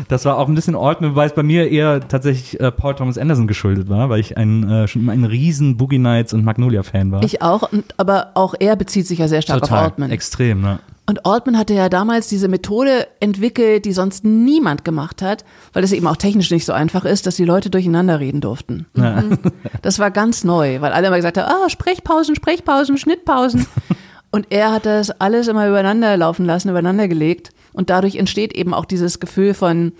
[0.07, 3.17] Das war auch ein bisschen Altman, wobei es bei mir eher tatsächlich äh, Paul Thomas
[3.17, 7.11] Anderson geschuldet war, weil ich ein, äh, schon immer ein riesen Boogie Nights und Magnolia-Fan
[7.11, 7.23] war.
[7.23, 10.11] Ich auch, und, aber auch er bezieht sich ja sehr stark auf Altman.
[10.11, 10.79] Extrem, ne?
[11.05, 15.91] Und Altman hatte ja damals diese Methode entwickelt, die sonst niemand gemacht hat, weil es
[15.91, 18.85] eben auch technisch nicht so einfach ist, dass die Leute durcheinander reden durften.
[18.93, 19.37] Mhm.
[19.81, 23.67] Das war ganz neu, weil alle immer gesagt haben, ah, Sprechpausen, Sprechpausen, Schnittpausen.
[24.31, 27.51] Und er hat das alles immer übereinander laufen lassen, übereinander gelegt.
[27.73, 29.91] Und dadurch entsteht eben auch dieses Gefühl von,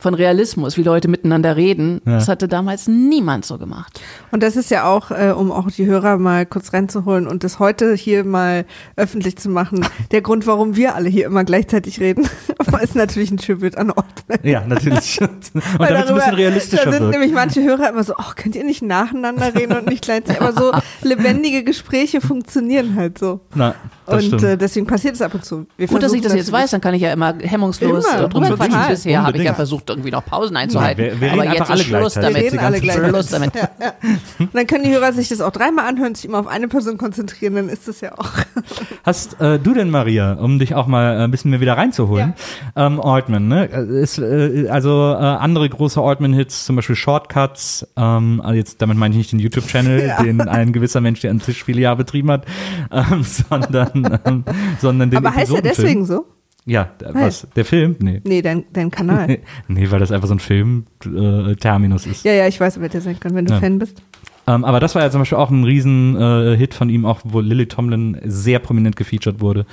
[0.00, 2.00] von Realismus, wie Leute miteinander reden.
[2.04, 4.00] Das hatte damals niemand so gemacht.
[4.32, 7.58] Und das ist ja auch, äh, um auch die Hörer mal kurz reinzuholen und das
[7.58, 8.64] heute hier mal
[8.96, 12.26] öffentlich zu machen, der Grund, warum wir alle hier immer gleichzeitig reden,
[12.82, 14.38] ist natürlich ein Tribute an Altman.
[14.42, 15.20] Ja, natürlich.
[15.20, 15.30] und
[15.78, 17.10] Weil damit es ein bisschen darüber- realistischer Da sind wird.
[17.12, 20.52] nämlich manche Hörer immer so, oh, könnt ihr nicht nacheinander reden und nicht gleichzeitig, aber
[20.52, 20.72] so
[21.06, 23.40] lebendige Gespräche funktionieren halt so.
[23.54, 23.74] Na,
[24.06, 24.42] das Und stimmt.
[24.44, 25.66] äh, deswegen passiert es ab und zu.
[25.76, 28.56] Wir Gut, dass ich das jetzt weiß, dann kann ich ja immer hemmungslos Immer, drüber
[28.56, 28.88] quatschen.
[28.88, 31.04] Bisher habe ich ja versucht, irgendwie noch Pausen einzuhalten.
[31.04, 32.34] Ja, wir- wir Aber reden jetzt ist alle Schluss damit.
[32.36, 32.80] Wir reden alle.
[32.80, 33.54] Schluss damit.
[33.54, 33.92] Ja, ja.
[34.38, 36.96] Und dann können die Hörer sich das auch dreimal anhören, sich immer auf eine Person
[36.98, 38.30] konzentrieren, dann ist das ja auch.
[39.04, 42.34] Hast äh, du denn, Maria, um dich auch mal äh, ein bisschen mehr wieder reinzuholen,
[42.76, 43.68] ähm, Altman, ne?
[43.72, 48.96] Äh, Ist, äh, also äh, andere große Altman-Hits, zum Beispiel Shortcuts, ähm, also jetzt damit
[48.96, 50.22] meine ich nicht den YouTube-Channel, Ja.
[50.22, 52.46] den ein gewisser Mensch, der an Tisch viele Jahre betrieben hat,
[52.92, 54.44] ähm, sondern, ähm,
[54.80, 56.26] sondern den Aber heißt er deswegen so?
[56.66, 57.46] Ja, der, was?
[57.56, 57.96] Der Film?
[58.00, 58.20] Nee.
[58.24, 59.38] Nee, dein, dein Kanal.
[59.68, 62.24] nee, weil das einfach so ein Film-Terminus ist.
[62.24, 63.60] Ja, ja, ich weiß, wer der sein kann, wenn du Ja.
[63.60, 64.02] Fan bist.
[64.46, 67.20] Ähm, aber das war ja zum Beispiel auch ein riesen äh, Hit von ihm, auch
[67.24, 69.66] wo Lily Tomlin sehr prominent gefeatured wurde.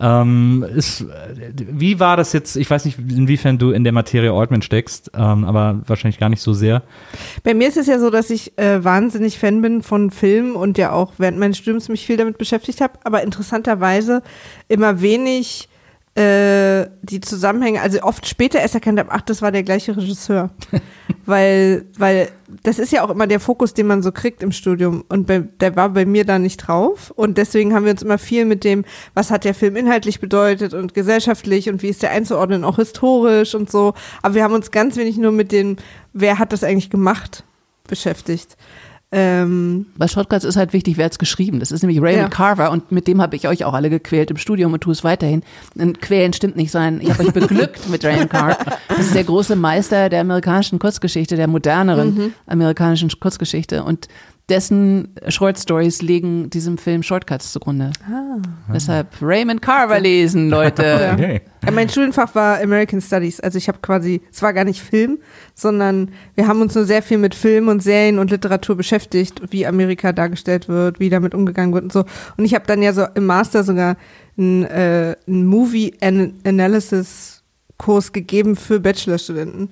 [0.00, 2.56] Ähm, ist, äh, wie war das jetzt?
[2.56, 6.42] Ich weiß nicht, inwiefern du in der Materie Altman steckst, ähm, aber wahrscheinlich gar nicht
[6.42, 6.82] so sehr.
[7.44, 10.76] Bei mir ist es ja so, dass ich äh, wahnsinnig Fan bin von Filmen und
[10.76, 14.22] ja auch während meines Studiums mich viel damit beschäftigt habe, aber interessanterweise
[14.68, 15.68] immer wenig
[16.16, 20.50] äh, die Zusammenhänge, also oft später erst erkannt habe, ach, das war der gleiche Regisseur.
[21.26, 22.30] weil, weil
[22.62, 25.04] das ist ja auch immer der Fokus, den man so kriegt im Studium.
[25.08, 27.12] Und bei, der war bei mir da nicht drauf.
[27.14, 30.72] Und deswegen haben wir uns immer viel mit dem, was hat der Film inhaltlich bedeutet
[30.72, 33.92] und gesellschaftlich und wie ist der einzuordnen, auch historisch und so.
[34.22, 35.76] Aber wir haben uns ganz wenig nur mit dem,
[36.14, 37.44] wer hat das eigentlich gemacht,
[37.88, 38.56] beschäftigt.
[39.12, 41.60] Ähm, Bei Shortcuts ist halt wichtig, wer hat's geschrieben.
[41.60, 42.28] Das ist nämlich Raymond Ja.
[42.28, 45.04] Carver und mit dem habe ich euch auch alle gequält im Studium und tue es
[45.04, 45.42] weiterhin.
[45.76, 48.58] Und quälen stimmt nicht, sondern ich habe euch beglückt mit Raymond Carver.
[48.88, 54.08] Das ist der große Meister der amerikanischen Kurzgeschichte, der moderneren amerikanischen Kurzgeschichte und
[54.48, 57.90] dessen Short Stories legen diesem Film Shortcuts zugrunde.
[58.72, 60.84] Deshalb Raymond Carver lesen, Leute.
[61.16, 61.40] Okay.
[61.64, 63.40] Ja, mein Studienfach war American Studies.
[63.40, 65.18] Also ich habe quasi, es war gar nicht Film,
[65.54, 69.66] sondern wir haben uns nur sehr viel mit Film und Serien und Literatur beschäftigt, wie
[69.66, 72.04] Amerika dargestellt wird, wie damit umgegangen wird und so.
[72.36, 73.96] Und ich habe dann ja so im Master sogar
[74.36, 77.42] einen, äh, einen Movie An Analysis
[77.78, 79.70] Kurs gegeben für Bachelorstudenten.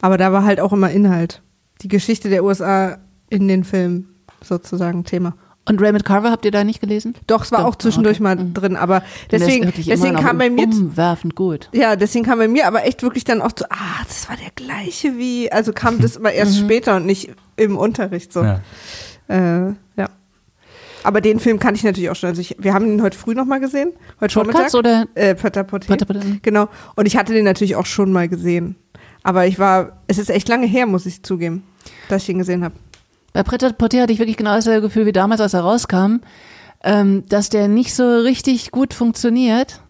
[0.00, 1.42] Aber da war halt auch immer Inhalt.
[1.82, 5.34] Die Geschichte der USA in den Filmen sozusagen Thema.
[5.68, 7.14] Und Raymond Carver habt ihr da nicht gelesen?
[7.26, 8.22] Doch, es war Doch, auch zwischendurch okay.
[8.22, 8.54] mal Mhm.
[8.54, 11.68] drin, aber deswegen, deswegen kam bei mir umwerfend gut.
[11.72, 14.50] ja, deswegen kam bei mir aber echt wirklich dann auch so, ah, das war der
[14.54, 18.44] gleiche wie, also kam das immer erst später und nicht im Unterricht so.
[18.44, 18.60] Ja.
[19.28, 20.08] Äh, ja.
[21.02, 22.28] Aber den Film kannte ich natürlich auch schon.
[22.28, 23.92] Also ich, wir haben ihn heute früh nochmal gesehen.
[24.20, 24.72] Heute Vormittag.
[24.74, 25.06] oder?
[25.16, 25.34] Äh.
[25.34, 26.38] Patapoté.
[26.42, 26.68] Genau.
[26.94, 28.76] Und ich hatte den natürlich auch schon mal gesehen.
[29.24, 31.64] Aber ich war, es ist echt lange her, muss ich zugeben,
[32.08, 32.74] dass ich ihn gesehen habe.
[33.36, 36.20] Bei Pret Porter hatte ich wirklich genau dasselbe Gefühl wie damals, als er rauskam,
[36.82, 39.82] ähm, dass der nicht so richtig gut funktioniert,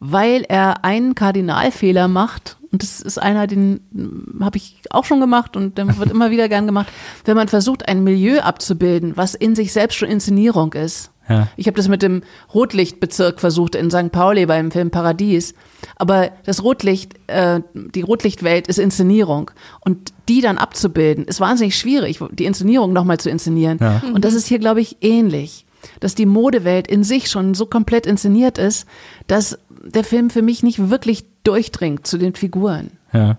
[0.00, 2.56] weil er einen Kardinalfehler macht.
[2.72, 6.48] Und das ist einer, den habe ich auch schon gemacht und der wird immer wieder
[6.48, 6.86] gern gemacht,
[7.26, 11.10] wenn man versucht, ein Milieu abzubilden, was in sich selbst schon Inszenierung ist.
[11.28, 11.48] Ja.
[11.56, 14.12] Ich habe das mit dem Rotlichtbezirk versucht in St.
[14.12, 15.54] Pauli beim Film Paradies.
[15.96, 19.50] Aber das Rotlicht, äh, die Rotlichtwelt ist Inszenierung.
[19.80, 23.78] Und die dann abzubilden, ist wahnsinnig schwierig, die Inszenierung nochmal zu inszenieren.
[23.80, 24.02] Ja.
[24.12, 25.66] Und das ist hier, glaube ich, ähnlich.
[26.00, 28.86] Dass die Modewelt in sich schon so komplett inszeniert ist,
[29.26, 32.92] dass der Film für mich nicht wirklich durchdringt zu den Figuren.
[33.12, 33.38] Ja.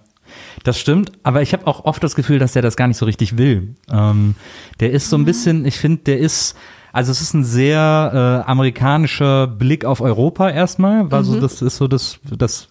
[0.64, 3.06] Das stimmt, aber ich habe auch oft das Gefühl, dass der das gar nicht so
[3.06, 3.76] richtig will.
[3.92, 4.36] Ähm,
[4.80, 6.56] der ist so ein bisschen, ich finde, der ist,
[6.96, 11.76] also es ist ein sehr äh, amerikanischer Blick auf Europa erstmal, weil so das ist
[11.76, 12.70] so das, das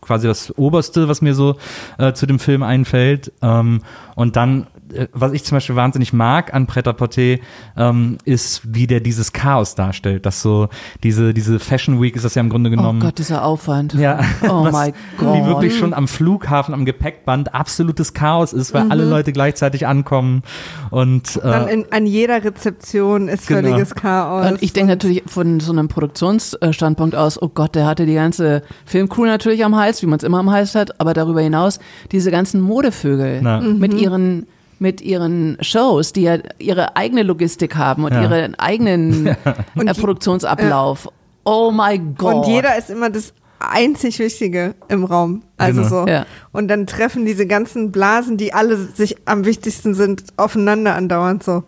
[0.00, 1.56] quasi das Oberste, was mir so
[1.98, 3.32] äh, zu dem Film einfällt.
[3.42, 3.82] Ähm,
[4.14, 4.68] und dann,
[5.12, 7.36] was ich zum Beispiel wahnsinnig mag an Pret à Porter,
[7.76, 10.26] ähm, ist, wie der dieses Chaos darstellt.
[10.26, 10.68] Dass so
[11.02, 13.00] diese, diese Fashion Week ist das ja im Grunde Oh genommen.
[13.00, 13.94] Gott, dieser Aufwand.
[13.94, 15.46] Ja, Oh mein Wie Gott.
[15.46, 20.42] wirklich schon am Flughafen, am Gepäckband absolutes Chaos ist, weil alle Leute gleichzeitig ankommen
[20.90, 23.60] und Dann äh, in, an jeder Rezeption ist Genau.
[23.68, 24.50] völliges Chaos.
[24.50, 28.62] Und ich denke natürlich von so einem Produktionsstandpunkt aus, oh Gott, der hatte die ganze
[28.84, 31.78] Filmcrew natürlich am Hals, wie man es immer am Hals hat, aber darüber hinaus
[32.12, 33.60] diese ganzen Modevögel Na.
[33.60, 34.46] mit ihren
[34.80, 38.22] mit ihren Shows, die ja ihre eigene Logistik haben und Ja.
[38.22, 39.36] ihren eigenen äh,
[39.76, 41.08] Und Produktionsablauf.
[41.44, 42.34] Oh mein Gott.
[42.34, 45.42] Und jeder ist immer das einzig Wichtige im Raum.
[45.58, 46.04] Also Genau.
[46.04, 46.06] so.
[46.10, 46.24] Ja.
[46.50, 51.64] Und dann treffen diese ganzen Blasen, die alle sich am wichtigsten sind, aufeinander andauernd so.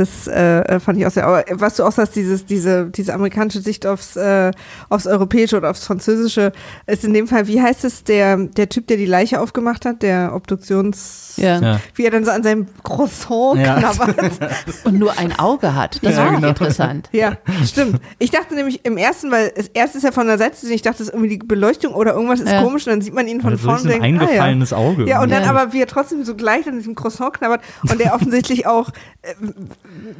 [0.00, 1.26] Das äh, fand ich auch sehr.
[1.26, 4.50] Aber was du auch sagst, dieses, diese, diese amerikanische Sicht aufs, äh,
[4.88, 6.52] aufs Europäische oder aufs Französische,
[6.86, 10.02] ist in dem Fall, wie heißt es, der, der Typ, der die Leiche aufgemacht hat,
[10.02, 11.34] der Obduktions...
[11.36, 11.60] Ja.
[11.60, 11.80] Ja.
[11.94, 13.78] Wie er dann so an seinem Croissant Ja.
[13.78, 14.16] knabbert.
[14.84, 15.98] Und nur ein Auge hat.
[16.02, 16.48] Das Ja, war genau.
[16.48, 17.08] interessant.
[17.12, 18.00] Ja, stimmt.
[18.18, 20.76] Ich dachte nämlich im ersten, weil das erste ist ja von der Seite zu sehen,
[20.76, 22.62] ich dachte, das ist irgendwie die Beleuchtung oder irgendwas ist Ja.
[22.62, 24.22] komisch und dann sieht man ihn von Also vorne und ein ah, ja.
[24.22, 25.06] eingefallenes Auge.
[25.06, 28.14] Ja, und dann aber wie er trotzdem so gleich an diesem Croissant knabbert und der
[28.14, 28.88] offensichtlich auch,
[29.22, 29.34] äh,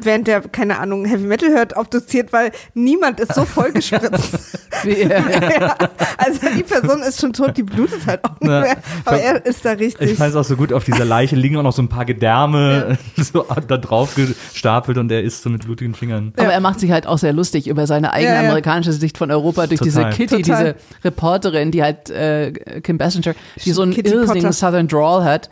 [0.01, 4.39] während der, keine Ahnung, Heavy Metal hört, obduziert, weil niemand ist so vollgespritzt.
[4.85, 5.75] Wie, ja,
[6.17, 8.61] also die Person ist schon tot, die blutet halt auch nicht Ja.
[8.61, 8.77] mehr.
[9.05, 10.13] Aber er ist da richtig.
[10.13, 12.05] ich fand es auch so gut, auf dieser Leiche liegen auch noch so ein paar
[12.05, 16.33] Gedärme so da drauf gestapelt und er isst so mit blutigen Fingern.
[16.37, 18.49] Aber er macht sich halt auch sehr lustig über seine eigene Ja, ja.
[18.49, 20.13] amerikanische Sicht von Europa durch diese Total.
[20.15, 20.75] Kitty, Total.
[20.75, 22.53] diese Reporterin, die halt äh,
[22.83, 24.53] Kim Basinger, die so einen Kitty irrsinnigen Potter.
[24.53, 25.51] Southern Drawl hat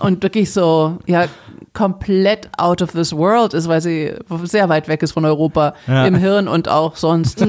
[0.00, 1.26] und wirklich so ja
[1.72, 6.06] komplett out of this world ist, weil sie sehr weit weg ist von Europa Ja.
[6.06, 7.40] im Hirn und auch sonst.
[7.40, 7.46] die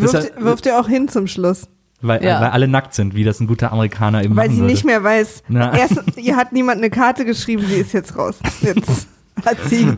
[0.00, 1.68] Das wirft, ja- wirft auch hin zum Schluss.
[2.02, 2.40] Weil, Ja.
[2.40, 4.66] weil alle nackt sind, wie das ein guter Amerikaner eben Weil sie würde.
[4.66, 5.72] nicht mehr weiß, Ja.
[5.74, 8.36] erst, ihr hat niemand eine Karte geschrieben, sie ist jetzt raus.
[8.60, 9.06] Jetzt
[9.46, 9.88] hat sie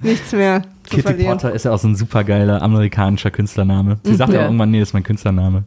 [0.00, 1.32] nichts mehr Kitty verlieren.
[1.38, 3.98] Potter ist ja auch so ein supergeiler amerikanischer Künstlername.
[4.04, 5.64] Sie sagt ja irgendwann, nee, das ist mein Künstlername.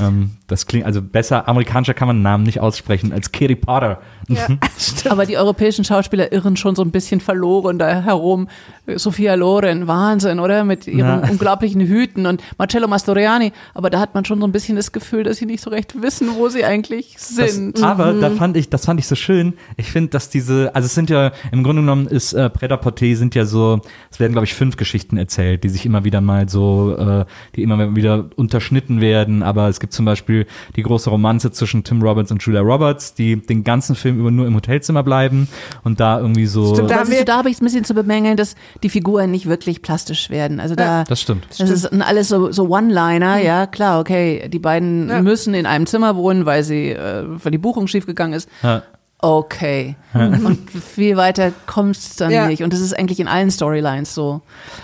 [0.00, 4.00] Ähm, das klingt, also besser, amerikanischer kann man einen Namen nicht aussprechen als Kitty Potter.
[4.28, 4.46] Ja,
[4.78, 5.10] stimmt.
[5.12, 8.48] Aber die europäischen Schauspieler irren schon so ein bisschen verloren da herum.
[8.96, 10.64] Sophia Loren, Wahnsinn, oder?
[10.64, 11.28] Mit ihren Ja.
[11.30, 13.52] unglaublichen Hüten und Marcello Mastroianni.
[13.74, 16.00] Aber da hat man schon so ein bisschen das Gefühl, dass sie nicht so recht
[16.00, 17.76] wissen, wo sie eigentlich sind.
[17.76, 19.54] Das, aber da fand ich, das fand ich so schön.
[19.76, 23.34] Ich finde, dass diese, also es sind ja, im Grunde genommen ist äh, Pret-à-Porter sind
[23.34, 26.96] ja so, es werden, glaube ich, fünf Geschichten erzählt, die sich immer wieder mal so,
[26.96, 27.24] äh,
[27.56, 29.42] die immer wieder unterschnitten werden.
[29.42, 33.36] Aber es gibt zum Beispiel die große Romanze zwischen Tim Roberts und Julia Roberts, die
[33.36, 35.48] den ganzen Film über nur im Hotelzimmer bleiben
[35.84, 36.74] und da irgendwie so.
[36.74, 39.82] Stimmt, da Da, habe ich es ein bisschen zu bemängeln, dass die Figuren nicht wirklich
[39.82, 40.60] plastisch werden.
[40.60, 41.46] Also da, das stimmt.
[41.58, 45.22] das ist alles so, so One-Liner, ja klar, okay, die beiden Ja.
[45.22, 48.48] müssen in einem Zimmer wohnen, weil sie, äh, weil die Buchung schiefgegangen ist.
[48.62, 48.82] Ja.
[49.20, 49.96] Okay.
[50.14, 52.46] Und viel weiter kommt's dann Ja.
[52.46, 52.62] nicht.
[52.62, 54.42] Und das ist eigentlich in allen Storylines so.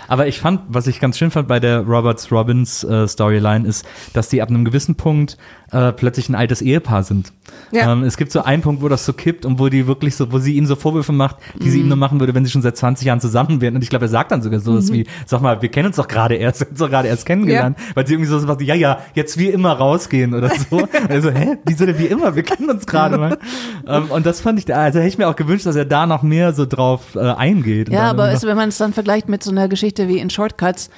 [0.09, 3.85] Aber ich fand, was ich ganz schön fand bei der Roberts Robbins äh, Storyline ist,
[4.13, 5.37] dass die ab einem gewissen Punkt
[5.71, 7.33] äh, plötzlich ein altes Ehepaar sind.
[7.71, 7.91] Ja.
[7.91, 10.31] Ähm, es gibt so einen Punkt, wo das so kippt und wo die wirklich so,
[10.31, 11.71] wo sie ihm so Vorwürfe macht, die Mhm.
[11.71, 13.75] sie ihm nur machen würde, wenn sie schon seit 20 Jahren zusammen wären.
[13.75, 14.93] Und ich glaube, er sagt dann sogar so was Mhm.
[14.93, 17.25] wie, sag mal, wir kennen uns doch gerade erst, wir haben uns doch gerade erst
[17.25, 20.87] kennengelernt, weil sie irgendwie so sagt, ja, ja, jetzt wie immer rausgehen oder so.
[21.09, 22.35] also, hä, wieso denn wie immer?
[22.35, 23.37] Wir kennen uns gerade mal.
[23.87, 26.23] ähm, und das fand ich, also hätte ich mir auch gewünscht, dass er da noch
[26.23, 27.89] mehr so drauf äh, eingeht.
[27.89, 30.89] Ja, aber es, wenn man es dann vergleicht mit so einer Geschichte wie in Shortcuts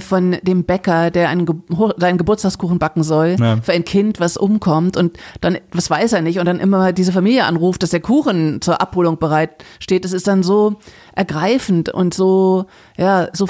[0.00, 1.54] von dem Bäcker, der einen Ge
[1.96, 3.58] seinen Geburtstagskuchen backen soll Ja.
[3.62, 7.12] für ein Kind, was umkommt und dann, was weiß er nicht und dann immer diese
[7.12, 10.76] Familie anruft, dass der Kuchen zur Abholung bereit steht, das ist dann so
[11.14, 12.64] ergreifend und so,
[12.96, 13.46] ja, so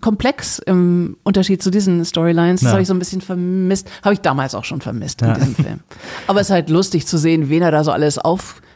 [0.00, 2.60] komplex im Unterschied zu diesen Storylines.
[2.60, 2.72] Das Ja.
[2.72, 5.34] habe ich so ein bisschen vermisst, habe ich damals auch schon vermisst in Ja.
[5.34, 5.80] diesem Film.
[6.26, 8.18] Aber es ist halt lustig zu sehen, wen er da so alles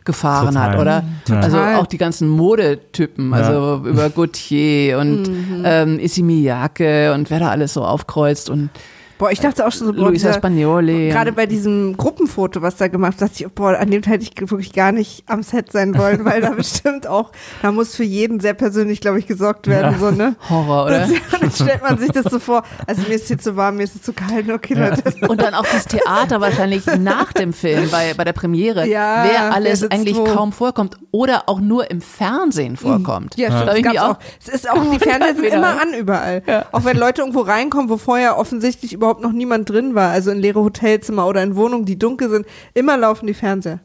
[0.08, 0.70] aufgefahren Total.
[0.70, 1.04] hat, oder?
[1.28, 1.40] Ja.
[1.40, 1.76] Also Total.
[1.76, 5.28] auch die ganzen Modetypen, also über Gautier und
[5.64, 8.70] ähm, Issey Miyake und wer da alles so aufkreuzt und
[9.18, 11.08] Boah, ich dachte auch schon so, boah, Luisa Spagnoli.
[11.10, 14.72] Gerade bei diesem Gruppenfoto, was da gemacht dachte ich, boah, an dem hätte ich wirklich
[14.72, 18.54] gar nicht am Set sein wollen, weil da bestimmt auch, da muss für jeden sehr
[18.54, 19.98] persönlich, glaube ich, gesorgt werden, Ja.
[19.98, 20.36] so, ne?
[20.48, 21.00] Horror, oder?
[21.00, 23.82] Das, dann stellt man sich das so vor, also mir ist hier zu warm, mir
[23.84, 25.02] ist es zu kalt, okay, Leute.
[25.28, 29.52] Und dann auch das Theater wahrscheinlich nach dem Film, bei, bei der Premiere, Ja, wer
[29.52, 30.24] alles eigentlich wo?
[30.24, 33.36] kaum vorkommt oder auch nur im Fernsehen vorkommt.
[33.36, 33.78] Ja, Da stimmt.
[33.78, 36.42] ich mich gab's auch, auch, es ist auch, die Fernseher sind immer an überall.
[36.46, 36.66] Ja.
[36.72, 40.38] Auch wenn Leute irgendwo reinkommen, wo vorher offensichtlich überhaupt noch niemand drin war, also in
[40.38, 43.80] leere Hotelzimmer oder in Wohnungen, die dunkel sind, immer laufen die Fernseher.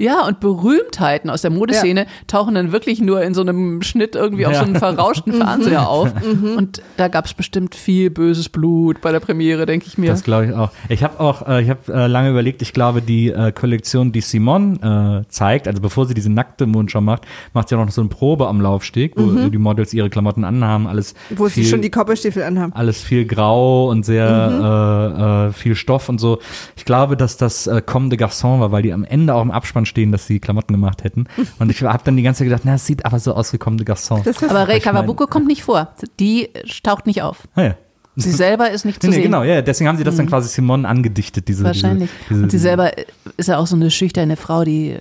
[0.00, 4.46] Ja, und Berühmtheiten aus der Modeszene tauchen dann wirklich nur in so einem Schnitt irgendwie
[4.46, 4.60] auf Ja.
[4.60, 5.38] so einem verrauschten Mhm.
[5.42, 6.12] Fernseher auf.
[6.56, 10.10] Und da gab es bestimmt viel böses Blut bei der Premiere, denke ich mir.
[10.10, 10.70] Das glaube ich auch.
[10.88, 14.20] Ich habe auch, äh, ich habe äh, lange überlegt, ich glaube, die äh, Kollektion, die
[14.22, 18.00] Simone äh, zeigt, also bevor sie diese nackte Mondschau macht, macht sie auch noch so
[18.00, 21.38] eine Probe am Laufsteg, wo die Models ihre Klamotten anhaben, alles Mhm.
[21.38, 22.72] Wo viel, sie schon die Kopperstiefel anhaben.
[22.74, 24.64] alles viel grau und sehr Mhm.
[24.64, 26.38] äh, äh, viel Stoff und so.
[26.76, 29.50] Ich glaube, dass das äh, Comme de Garçon war, weil die am Ende auch im
[29.50, 31.26] Abspann stehen, dass sie Klamotten gemacht hätten.
[31.58, 33.58] Und ich habe dann die ganze Zeit gedacht, na, es sieht aber so aus wie
[33.58, 34.22] Comme de Garçon.
[34.24, 35.92] Das Aber Rei Ich mein- Kawabuko kommt nicht vor.
[36.18, 36.48] Die
[36.82, 37.46] taucht nicht auf.
[37.54, 37.74] ah, ja.
[38.16, 39.30] Sie selber ist nicht zu Nee, nee, sehen.
[39.30, 42.10] genau, ja, deswegen haben sie das dann quasi Simone angedichtet, diese Wahrscheinlich.
[42.28, 42.90] Diese, diese, und sie selber
[43.36, 44.96] ist ja auch so eine schüchterne Frau, die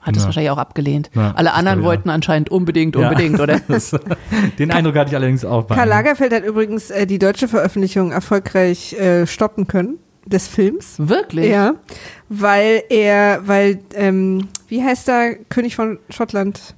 [0.00, 0.26] hat es Ja.
[0.26, 1.10] wahrscheinlich auch abgelehnt.
[1.14, 3.08] Ja, Alle das anderen glaub ich wollten anscheinend unbedingt, Ja.
[3.08, 3.58] unbedingt, oder?
[3.68, 3.96] Das,
[4.58, 8.12] den Eindruck hatte ich allerdings auch bei Karl Lagerfeld hat übrigens äh, die deutsche Veröffentlichung
[8.12, 10.94] erfolgreich äh, stoppen können des Films.
[10.98, 11.50] Wirklich?
[11.50, 11.74] Ja,
[12.28, 16.74] weil er, weil, ähm, wie heißt der König von Schottland?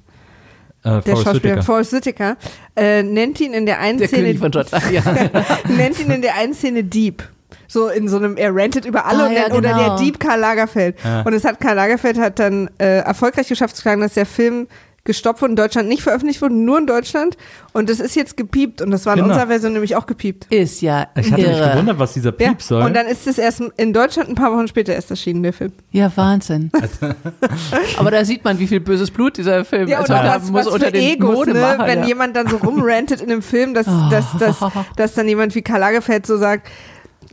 [0.83, 1.63] äh, Der Forrest Schauspieler.
[1.63, 2.37] Forrest Whitaker
[2.75, 5.01] äh, nennt ihn in der einen Der Szene König von Schottland, ja.
[5.69, 7.23] nennt ihn in der einen Szene Dieb.
[7.69, 9.97] So in so einem, er rentet über alle Ah, und ja, nennt, oder genau.
[9.97, 10.95] der Dieb Karl Lagerfeld.
[11.03, 11.21] Ja.
[11.23, 14.67] Und es hat Karl Lagerfeld hat dann äh, erfolgreich geschafft zu sagen, dass der Film
[15.07, 17.35] gestoppt wurde, in Deutschland nicht veröffentlicht wurde, nur in Deutschland.
[17.73, 19.29] Und das ist jetzt gepiept und das war in Genau.
[19.33, 20.45] unserer Version nämlich auch gepiept.
[20.51, 21.71] Ist ja Ich hatte mich irre.
[21.71, 22.49] gewundert, was dieser Ja.
[22.49, 22.83] Piep soll.
[22.83, 25.71] Und dann ist es erst in Deutschland ein paar Wochen später erst erschienen, der Film.
[25.91, 26.69] Ja, Wahnsinn.
[27.97, 30.43] Aber da sieht man, wie viel böses Blut dieser Film Ja, und also auch haben
[30.43, 31.75] was, muss was unter für den Egos, ne?
[31.79, 32.05] Wenn ja.
[32.05, 34.57] jemand dann so rumrantet in einem Film, dass, dass, dass,
[34.95, 36.67] dass dann jemand wie Karl Lagerfeld so sagt,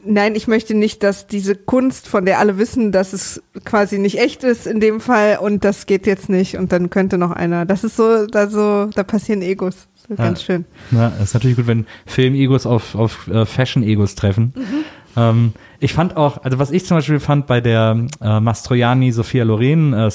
[0.07, 4.19] nein, ich möchte nicht, dass diese Kunst, von der alle wissen, dass es quasi nicht
[4.19, 7.67] echt ist in dem Fall und das geht jetzt nicht und dann könnte noch einer.
[7.67, 9.89] Das ist so, da so, da passieren Egos.
[10.09, 10.17] Ja.
[10.17, 10.67] Ganz schön.
[11.19, 14.53] Es ist natürlich gut, wenn Film-Egos auf, auf äh, Fashion-Egos treffen.
[15.17, 19.45] Ähm, ich fand auch, also was ich zum Beispiel fand bei der äh, Mastroianni Sophia
[19.45, 20.11] Loren äh,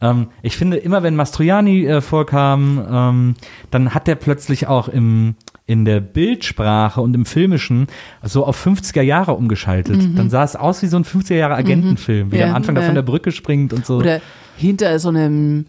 [0.00, 3.34] ähm, ich finde immer, wenn Mastroianni äh, vorkam, ähm,
[3.70, 5.34] dann hat der plötzlich auch im
[5.70, 7.86] in der Bildsprache und im Filmischen
[8.24, 10.00] so auf 50er Jahre umgeschaltet.
[10.18, 12.80] Dann sah es aus wie so ein 50er Jahre Agentenfilm, wie Ja, am Anfang da
[12.80, 12.88] ja.
[12.88, 13.98] von der Brücke springt und so.
[13.98, 14.20] Oder
[14.56, 15.66] hinter so einem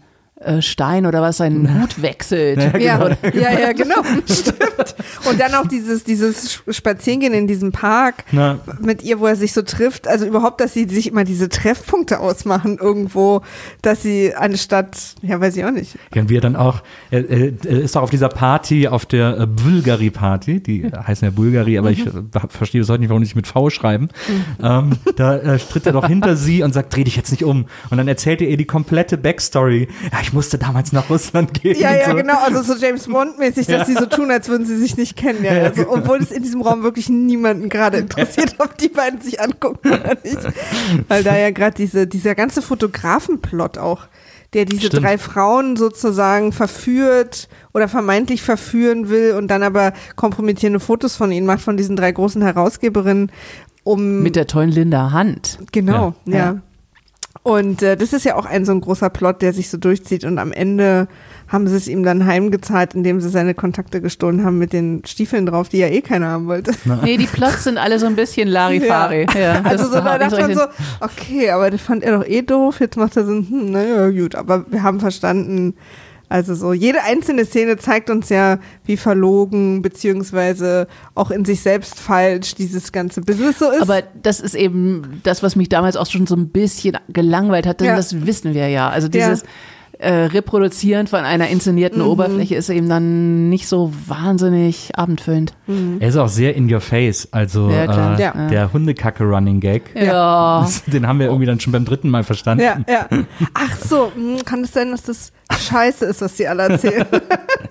[0.60, 2.58] Stein oder was seinen Hut wechselt.
[2.80, 4.02] Ja, ja, ja, genau.
[4.26, 4.94] Stimmt.
[5.28, 8.58] Und dann auch dieses, dieses Spazierengehen in diesem Park Na.
[8.80, 10.08] mit ihr, wo er sich so trifft.
[10.08, 13.42] Also überhaupt, dass sie sich immer diese Treffpunkte ausmachen irgendwo,
[13.82, 15.96] dass sie anstatt, ja, weiß ich auch nicht.
[16.14, 19.06] Ja, und wie er dann auch, er, er er ist auch auf dieser Party, auf
[19.06, 22.10] der äh, Bulgari-Party, die heißen ja Bulgari, aber ich äh,
[22.48, 24.08] verstehe bis heute nicht, warum die sich mit V schreiben.
[24.62, 27.66] Ähm, da äh, tritt er doch hinter sie und sagt, dreh dich jetzt nicht um.
[27.90, 29.88] Und dann erzählt er ihr die komplette Backstory.
[30.12, 31.78] Ja, ich musste damals nach Russland gehen.
[31.78, 32.16] Ja, ja, so.
[32.16, 32.38] genau.
[32.42, 35.44] Also so James Bond-mäßig, dass sie so tun, als würden sie sich nicht kennen.
[35.44, 35.54] Ja.
[35.54, 35.96] Ja, Also, genau.
[35.96, 40.16] obwohl es in diesem Raum wirklich niemanden gerade interessiert, ob die beiden sich angucken oder
[40.22, 40.38] nicht.
[41.08, 44.06] Weil da ja gerade diese, dieser ganze Fotografenplot auch,
[44.54, 45.04] der diese Stimmt.
[45.04, 51.46] drei Frauen sozusagen verführt oder vermeintlich verführen will und dann aber kompromittierende Fotos von ihnen
[51.46, 53.32] macht, von diesen drei großen Herausgeberinnen,
[53.84, 55.58] um Mit der tollen Linda Hand.
[55.72, 56.36] Genau, ja.
[56.36, 56.56] Ja.
[57.42, 60.24] Und äh, das ist ja auch ein so ein großer Plot, der sich so durchzieht.
[60.24, 61.08] Und am Ende
[61.48, 65.46] haben sie es ihm dann heimgezahlt, indem sie seine Kontakte gestohlen haben mit den Stiefeln
[65.46, 66.72] drauf, die ja eh keiner haben wollte.
[67.02, 69.26] Nee, die Plots sind alle so ein bisschen Larifari.
[69.38, 69.60] Ja.
[69.64, 70.62] Also das so, da dachte man so,
[71.00, 74.34] okay, aber das fand er doch eh doof, jetzt macht er so, hm, naja, gut,
[74.34, 75.74] aber wir haben verstanden,
[76.32, 82.00] also so, jede einzelne Szene zeigt uns ja, wie verlogen, beziehungsweise auch in sich selbst
[82.00, 83.82] falsch dieses ganze Business so ist.
[83.82, 87.80] Aber das ist eben das, was mich damals auch schon so ein bisschen gelangweilt hat,
[87.80, 87.96] denn Ja.
[87.96, 88.88] das wissen wir ja.
[88.88, 89.28] Also Ja.
[89.28, 89.44] dieses
[89.98, 92.08] äh, Reproduzieren von einer inszenierten Mhm.
[92.08, 95.52] Oberfläche ist eben dann nicht so wahnsinnig abendfüllend.
[96.00, 97.28] Er ist auch sehr in your face.
[97.30, 98.48] Also Ja, äh, Ja.
[98.48, 99.94] der Hundekacke-Running-Gag.
[99.94, 100.66] Ja.
[100.88, 102.64] Den haben wir irgendwie dann schon beim dritten Mal verstanden.
[102.64, 103.06] Ja, ja.
[103.54, 105.30] Ach so, hm, kann es sein, dass das
[105.62, 107.06] scheiße ist, was die alle erzählen?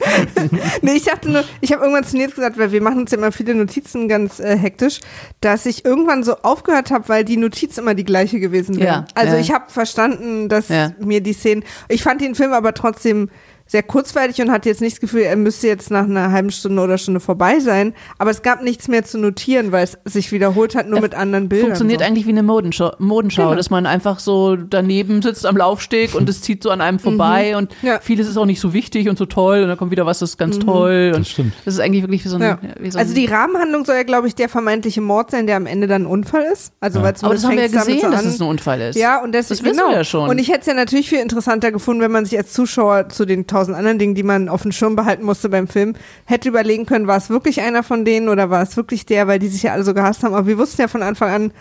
[0.82, 3.18] nee, ich dachte nur, ich habe irgendwann zu Nils gesagt, weil wir machen uns ja
[3.18, 5.00] immer viele Notizen ganz äh, hektisch,
[5.42, 8.86] dass ich irgendwann so aufgehört habe, weil die Notiz immer die gleiche gewesen wäre.
[8.88, 9.42] Ja, also ja.
[9.42, 10.92] ich habe verstanden, dass Ja.
[11.00, 13.30] mir die Szenen, ich fand den Film aber trotzdem
[13.72, 16.82] sehr kurzweilig und hatte jetzt nicht das Gefühl, er müsste jetzt nach einer halben Stunde
[16.82, 17.94] oder Stunde vorbei sein.
[18.18, 21.16] Aber es gab nichts mehr zu notieren, weil es sich wiederholt hat, nur Er mit
[21.16, 21.68] anderen Bildern.
[21.70, 22.06] Funktioniert so.
[22.06, 23.56] eigentlich wie eine Modenschau, Modenschau Genau.
[23.56, 27.56] dass man einfach so daneben sitzt am Laufsteg und es zieht so an einem vorbei
[27.56, 27.88] und Mhm.
[27.88, 28.00] Ja.
[28.02, 30.32] vieles ist auch nicht so wichtig und so toll und dann kommt wieder was, das
[30.32, 31.12] ist ganz toll.
[31.16, 31.54] Und Das stimmt.
[31.64, 32.42] Das ist eigentlich wirklich wie so ein.
[32.42, 32.60] Ja.
[32.78, 35.56] Wie so ein Also die Rahmenhandlung soll ja, glaube ich, der vermeintliche Mord sein, der
[35.56, 36.74] am Ende dann ein Unfall ist.
[36.82, 37.06] Also Ja.
[37.06, 38.98] weil aber das haben wir ja gesehen, so dass es ein Unfall ist.
[38.98, 39.90] Ja, und deswegen, Das wissen genau.
[39.92, 40.30] wir ja schon.
[40.30, 43.24] Und ich hätte es ja natürlich viel interessanter gefunden, wenn man sich als Zuschauer zu
[43.26, 45.94] den tausend anderen Dingen, die man auf dem Schirm behalten musste beim Film,
[46.26, 49.40] hätte überlegen können, war es wirklich einer von denen oder war es wirklich der, weil
[49.40, 50.34] die sich ja alle so gehasst haben.
[50.34, 51.54] Aber wir wussten ja von Anfang an,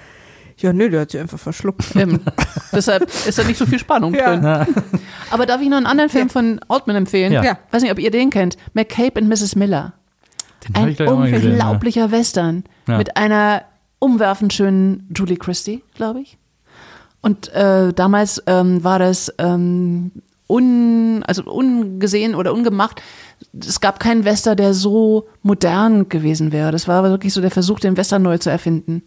[0.56, 1.96] ja, nö, der hat sich einfach verschluckt.
[1.96, 2.20] Ähm,
[2.72, 4.36] deshalb ist da nicht so viel Spannung Ja.
[4.64, 4.74] drin.
[5.30, 6.32] Aber darf ich noch einen anderen Film Ja.
[6.32, 7.32] von Altman empfehlen?
[7.32, 7.42] Ja.
[7.42, 7.58] Ja.
[7.70, 8.56] Weiß nicht, ob ihr den kennt.
[8.74, 9.56] McCabe and Mrs.
[9.56, 9.94] Miller.
[10.68, 11.50] Den Ein ich mal gesehen, ja.
[11.52, 12.98] unglaublicher Western Ja.
[12.98, 13.62] mit einer
[14.00, 16.36] umwerfend schönen Julie Christie, glaube ich.
[17.22, 20.10] Und äh, damals ähm, war das ähm,
[20.50, 23.02] un, also ungesehen oder ungemacht.
[23.58, 26.70] Es gab keinen Western, der so modern gewesen wäre.
[26.70, 29.02] Das war wirklich so der Versuch, den Western neu zu erfinden.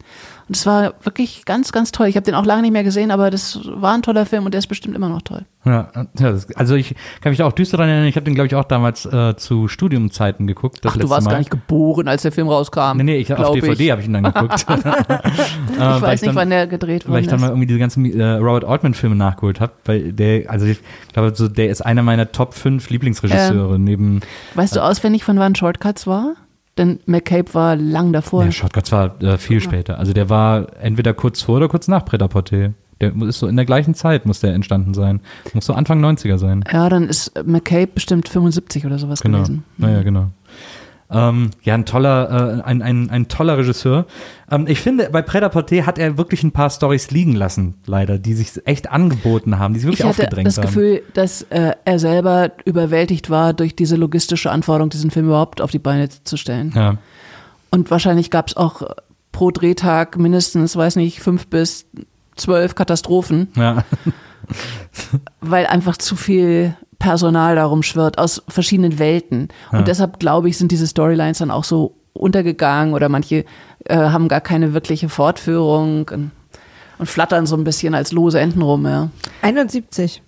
[0.47, 2.07] Und es war wirklich ganz, ganz toll.
[2.07, 4.53] Ich habe den auch lange nicht mehr gesehen, aber das war ein toller Film und
[4.53, 5.45] der ist bestimmt immer noch toll.
[5.65, 5.89] Ja,
[6.55, 8.65] also ich kann mich da auch düster daran erinnern, ich habe den, glaube ich, auch
[8.65, 10.81] damals äh, zu Studiumzeiten geguckt.
[10.86, 11.31] Ach, du warst Mal.
[11.31, 12.97] gar nicht geboren, als der Film rauskam.
[12.97, 14.65] Nee, nee, ich, auf DVD habe ich ihn dann geguckt.
[15.79, 18.05] Äh, Ich weiß nicht, wann der gedreht weil worden ich dann mal irgendwie diese ganzen
[18.05, 20.79] äh, Robert Altman-Filme nachgeholt habe, weil der, also ich
[21.13, 24.19] glaube, so, der ist einer meiner Top 5 Lieblingsregisseure neben
[24.53, 26.32] Weißt du auswendig, von wann Shortcuts war?
[26.78, 28.45] Denn McCabe war lang davor.
[28.45, 29.99] Ja, Shotguns war äh, viel später.
[29.99, 32.74] Also der war entweder kurz vor oder kurz nach Pret-à-Porter.
[33.01, 35.19] Der ist so in der gleichen Zeit muss der entstanden sein.
[35.53, 36.63] Muss so Anfang 90er sein.
[36.71, 39.39] Ja, dann ist McCabe bestimmt 75 oder sowas Genau.
[39.39, 39.63] gewesen.
[39.78, 40.28] Naja, genau.
[41.14, 44.05] Ähm, ja, ein toller, äh, ein, ein, ein toller Regisseur.
[44.51, 48.34] Ähm, ich finde, bei Pret-à-Porter hat er wirklich ein paar Stories liegen lassen, leider, die
[48.34, 50.66] sich echt angeboten haben, die sich wirklich Ich hatte aufgedrängt das haben.
[50.66, 55.72] Gefühl, dass äh, er selber überwältigt war durch diese logistische Anforderung, diesen Film überhaupt auf
[55.72, 56.72] die Beine zu stellen.
[56.76, 56.97] ja.
[57.72, 58.84] Und wahrscheinlich gab es auch
[59.32, 61.88] pro Drehtag mindestens, weiß nicht, fünf bis
[62.36, 63.84] zwölf Katastrophen, Ja.
[65.41, 69.49] weil einfach zu viel Personal darum schwirrt aus verschiedenen Welten.
[69.73, 69.81] Und Ja.
[69.83, 73.43] deshalb, glaube ich, sind diese Storylines dann auch so untergegangen oder manche
[73.85, 76.31] äh, haben gar keine wirkliche Fortführung und,
[76.99, 78.85] und flattern so ein bisschen als lose Enten rum.
[78.85, 79.09] Ja.
[79.41, 80.21] 71.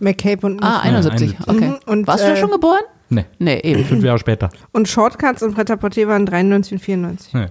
[0.00, 1.48] McCabe und Ah, 71, 71.
[1.48, 1.68] okay.
[1.68, 2.80] Mhm, und, Warst du äh, da schon geboren?
[3.10, 3.84] Nee, Nee, eben.
[3.84, 4.48] fünf Jahre später.
[4.72, 7.34] Und Shortcuts und Pret-à-Porter waren 93 und 94.
[7.34, 7.46] Nee.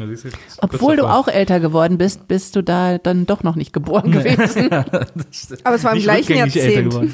[0.00, 0.16] Ja, du,
[0.62, 4.70] Obwohl du auch älter geworden bist, bist du da dann doch noch nicht geboren gewesen.
[5.64, 6.94] Aber es war im Nicht gleichen Jahrzehnt.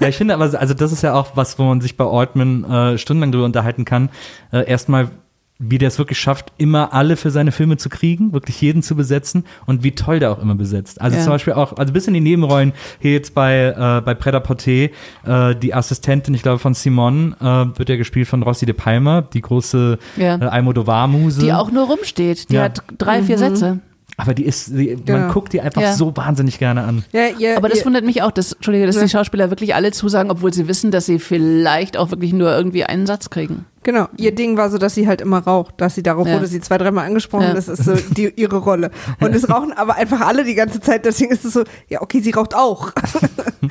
[0.00, 2.64] ja, ich finde aber, also das ist ja auch was, wo man sich bei Altman
[2.64, 4.08] äh, stundenlang drüber unterhalten kann.
[4.52, 5.10] Äh, erstmal,
[5.58, 8.94] wie der es wirklich schafft, immer alle für seine Filme zu kriegen, wirklich jeden zu
[8.94, 11.00] besetzen und wie toll der auch immer besetzt.
[11.00, 11.22] Also Ja.
[11.22, 14.90] zum Beispiel auch, also bis in die Nebenrollen, hier jetzt bei, äh, bei Preda Porté,
[15.24, 19.22] äh, die Assistentin, ich glaube von Simon, äh, wird ja gespielt von Rossi de Palma,
[19.22, 20.36] die große Ja.
[20.36, 21.40] äh, Almodovar-Muse.
[21.40, 22.50] Die auch nur rumsteht.
[22.50, 22.64] Die Ja.
[22.64, 23.78] hat drei, vier Sätze.
[24.18, 25.32] Aber die ist, die, man Genau.
[25.32, 25.92] guckt die einfach Ja.
[25.92, 27.04] so wahnsinnig gerne an.
[27.12, 29.02] Ja, ihr, Aber das ihr, wundert mich auch, dass, Entschuldige, dass Ja.
[29.02, 32.84] die Schauspieler wirklich alle zusagen, obwohl sie wissen, dass sie vielleicht auch wirklich nur irgendwie
[32.84, 33.66] einen Satz kriegen.
[33.86, 36.34] Genau, ihr Ding war so, dass sie halt immer raucht, dass sie darauf Ja.
[36.34, 37.54] wurde sie zwei, dreimal angesprochen, Ja.
[37.54, 38.90] das ist so die, ihre Rolle.
[39.20, 42.18] Und es rauchen aber einfach alle die ganze Zeit, deswegen ist es so, ja, okay,
[42.20, 42.90] sie raucht auch.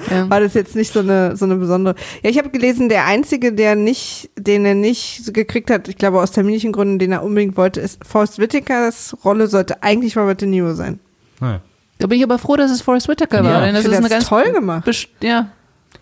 [0.10, 0.30] Ja.
[0.30, 1.96] War das jetzt nicht so eine, so eine besondere.
[2.24, 6.22] Ja, ich habe gelesen, der einzige, der nicht, den er nicht gekriegt hat, ich glaube
[6.22, 10.48] aus terminlichen Gründen, den er unbedingt wollte, ist Forrest Whitakers Rolle sollte eigentlich Robert De
[10.48, 11.00] Niro sein.
[11.40, 11.60] Naja.
[11.98, 13.44] Da bin ich aber froh, dass es Forrest Whitaker Ja.
[13.44, 13.62] war.
[13.66, 14.86] Denn das Ich ist eine das ganz toll gemacht.
[14.86, 15.48] best- Ja.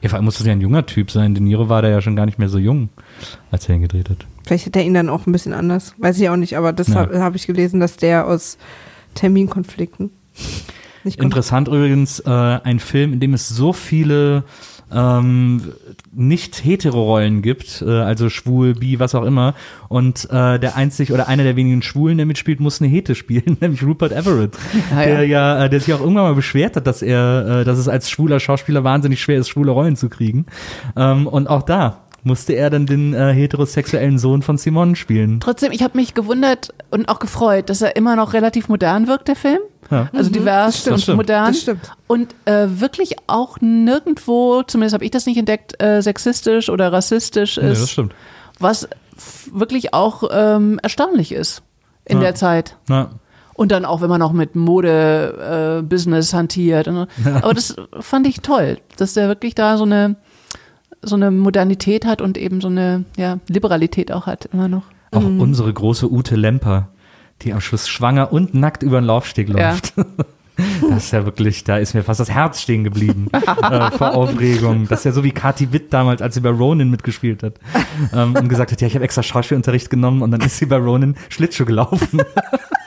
[0.03, 1.33] Ja, vor allem muss das ja ein junger Typ sein.
[1.33, 2.89] De Niro war da ja schon gar nicht mehr so jung,
[3.51, 4.17] als er ihn gedreht hat.
[4.45, 6.89] Vielleicht hätte er ihn dann auch ein bisschen anders, weiß ich auch nicht, aber das
[6.89, 6.95] Ja.
[6.95, 8.57] habe hab ich gelesen, dass der aus
[9.15, 10.11] Terminkonflikten.
[11.05, 14.43] Interessant übrigens, äh, ein Film, in dem es so viele
[14.91, 15.73] ähm,
[16.13, 19.53] nicht-hetero-Rollen gibt, äh, also schwul, bi, was auch immer.
[19.89, 23.57] Und äh, der einzig oder einer der wenigen Schwulen, der mitspielt, muss eine Hete spielen,
[23.61, 24.57] nämlich Rupert Everett,
[24.91, 25.05] Ja, ja.
[25.05, 27.87] der ja, äh, der sich auch irgendwann mal beschwert hat, dass er, äh, dass es
[27.87, 30.45] als schwuler Schauspieler wahnsinnig schwer ist, schwule Rollen zu kriegen.
[30.95, 35.39] Ähm, und auch da musste er dann den äh, heterosexuellen Sohn von Simon spielen.
[35.39, 39.27] Trotzdem, ich habe mich gewundert und auch gefreut, dass er immer noch relativ modern wirkt,
[39.27, 39.59] der Film.
[39.91, 40.09] Ja.
[40.13, 40.93] Also divers stimmt.
[40.95, 41.17] und stimmt.
[41.17, 41.47] modern.
[41.47, 41.91] Das stimmt.
[42.07, 47.57] Und äh, wirklich auch nirgendwo, zumindest habe ich das nicht entdeckt, äh, sexistisch oder rassistisch
[47.57, 47.81] Nee, ist.
[47.81, 48.13] das stimmt.
[48.59, 48.87] was
[49.51, 51.61] wirklich auch ähm, erstaunlich ist
[52.05, 52.23] in Ja.
[52.23, 52.77] der Zeit.
[52.89, 53.09] Ja.
[53.55, 56.87] Und dann auch, wenn man auch mit Mode, äh, Business hantiert.
[56.87, 57.07] Und,
[57.41, 60.15] aber das fand ich toll, dass der wirklich da so eine,
[61.03, 64.83] so eine Modernität hat und eben so eine ja, Liberalität auch hat, immer noch.
[65.11, 65.39] Auch Mhm.
[65.39, 66.87] unsere große Ute Lemper,
[67.43, 69.71] die am Schluss schwanger und nackt über den Laufsteg Ja.
[69.71, 69.93] läuft.
[70.87, 74.87] Das ist ja wirklich, da ist mir fast das Herz stehen geblieben äh, vor Aufregung.
[74.87, 77.55] Das ist ja so wie Kathi Witt damals, als sie bei Ronin mitgespielt hat
[78.13, 80.77] ähm, und gesagt hat, ja, ich habe extra Schauspielunterricht genommen und dann ist sie bei
[80.77, 82.21] Ronin Schlittschuh gelaufen.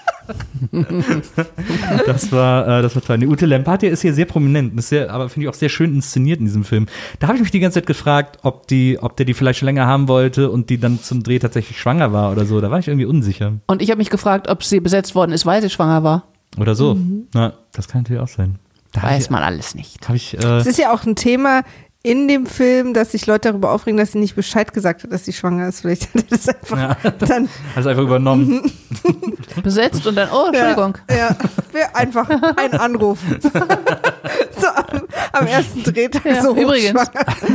[2.06, 3.18] das war, äh, das war toll.
[3.18, 5.94] Die Ute Lempertier ist hier sehr prominent, ist sehr, aber finde ich auch sehr schön
[5.94, 6.86] inszeniert in diesem Film.
[7.18, 9.66] Da habe ich mich die ganze Zeit gefragt, ob die, ob der die vielleicht schon
[9.66, 12.60] länger haben wollte und die dann zum Dreh tatsächlich schwanger war oder so.
[12.60, 13.54] Da war ich irgendwie unsicher.
[13.66, 16.24] Und ich habe mich gefragt, ob sie besetzt worden ist, weil sie schwanger war.
[16.58, 16.94] Oder so.
[16.94, 17.28] Mhm.
[17.34, 18.58] Na, das kann natürlich auch sein.
[18.92, 19.98] Da Weiß ich, man alles nicht.
[20.14, 21.62] Ich, äh, Es ist ja auch ein Thema
[22.06, 25.24] in dem Film, dass sich Leute darüber aufregen, dass sie nicht Bescheid gesagt hat, dass
[25.24, 25.80] sie schwanger ist.
[25.80, 27.10] Vielleicht hat er das einfach Ja.
[27.18, 27.48] dann.
[27.74, 28.70] also einfach übernommen.
[29.64, 30.96] Besetzt und dann, oh, Entschuldigung.
[31.10, 31.36] Ja, ja
[31.72, 33.18] wäre einfach ein Anruf.
[33.42, 35.02] so am,
[35.32, 37.10] am ersten Drehtag Ja, so übrigens.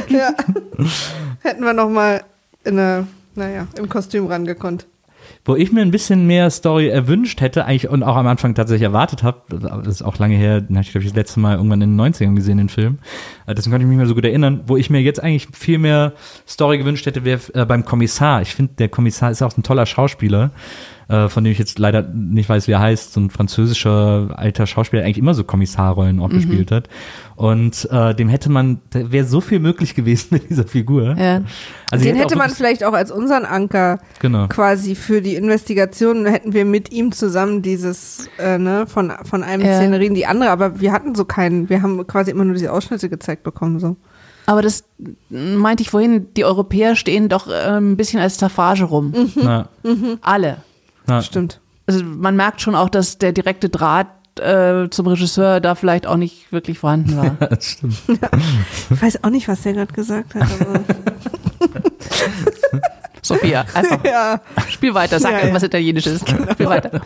[0.09, 0.33] Ja.
[1.39, 2.21] Hätten wir noch mal
[2.65, 4.85] in eine, naja, im Kostüm rangekonnt.
[5.43, 8.83] Wo ich mir ein bisschen mehr Story erwünscht hätte, eigentlich und auch am Anfang tatsächlich
[8.83, 11.55] erwartet habe, das ist auch lange her, den habe ich glaube ich das letzte Mal
[11.55, 12.99] irgendwann in den 90ern gesehen, den Film.
[13.47, 14.61] Äh, Deswegen konnte ich mich nicht so gut erinnern.
[14.67, 16.13] Wo ich mir jetzt eigentlich viel mehr
[16.47, 18.41] Story gewünscht hätte, wäre äh, beim Kommissar.
[18.43, 20.51] Ich finde, der Kommissar ist auch ein toller Schauspieler,
[21.11, 23.13] äh, von dem ich jetzt leider nicht weiß, wie er heißt.
[23.13, 26.87] So ein französischer alter Schauspieler, der eigentlich immer so Kommissarrollen auch gespielt hat.
[27.35, 31.15] Und äh, dem hätte man, da wäre so viel möglich gewesen mit dieser Figur.
[31.17, 31.41] Ja.
[31.91, 34.47] Also Den hätte man vielleicht auch als unseren Anker Genau.
[34.47, 39.65] quasi für die Investigation, hätten wir mit ihm zusammen dieses, äh, ne, von, von einem
[39.65, 39.77] Ja.
[39.77, 43.09] Szenerien die andere, aber wir hatten so keinen, wir haben quasi immer nur diese Ausschnitte
[43.09, 43.97] gezeigt bekommen, so.
[44.47, 44.83] Aber das
[45.29, 49.13] meinte ich vorhin, die Europäer stehen doch äh, ein bisschen als Staffage rum.
[49.35, 49.69] Na,
[50.21, 50.57] Alle.
[51.11, 51.59] Na, Stimmt.
[51.87, 54.07] Also man merkt schon auch, dass der direkte Draht
[54.39, 57.29] äh, zum Regisseur da vielleicht auch nicht wirklich vorhanden war.
[57.49, 57.97] das stimmt.
[58.89, 60.79] Ich weiß auch nicht, was der gerade gesagt hat, aber
[63.23, 64.41] Sophia, einfach ja.
[64.69, 65.43] spiel weiter, sag Ja, ja.
[65.43, 66.21] irgendwas Italienisches.
[66.51, 67.01] Spiel weiter.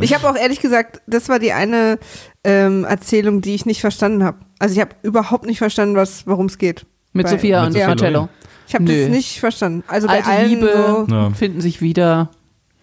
[0.00, 1.98] Ich habe auch ehrlich gesagt, das war die eine
[2.44, 4.38] ähm, Erzählung, die ich nicht verstanden habe.
[4.58, 6.86] Also ich habe überhaupt nicht verstanden, was, worum es geht.
[7.12, 8.28] Mit Bei- Sophia und Marcello.
[8.68, 9.82] Ich habe das nicht verstanden.
[9.88, 11.14] Also bei Alte allen Liebe so.
[11.14, 11.30] Ja.
[11.30, 12.30] finden sich wieder.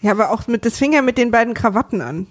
[0.02, 2.28] Ja, aber auch mit, das fing ja mit den beiden Krawatten an.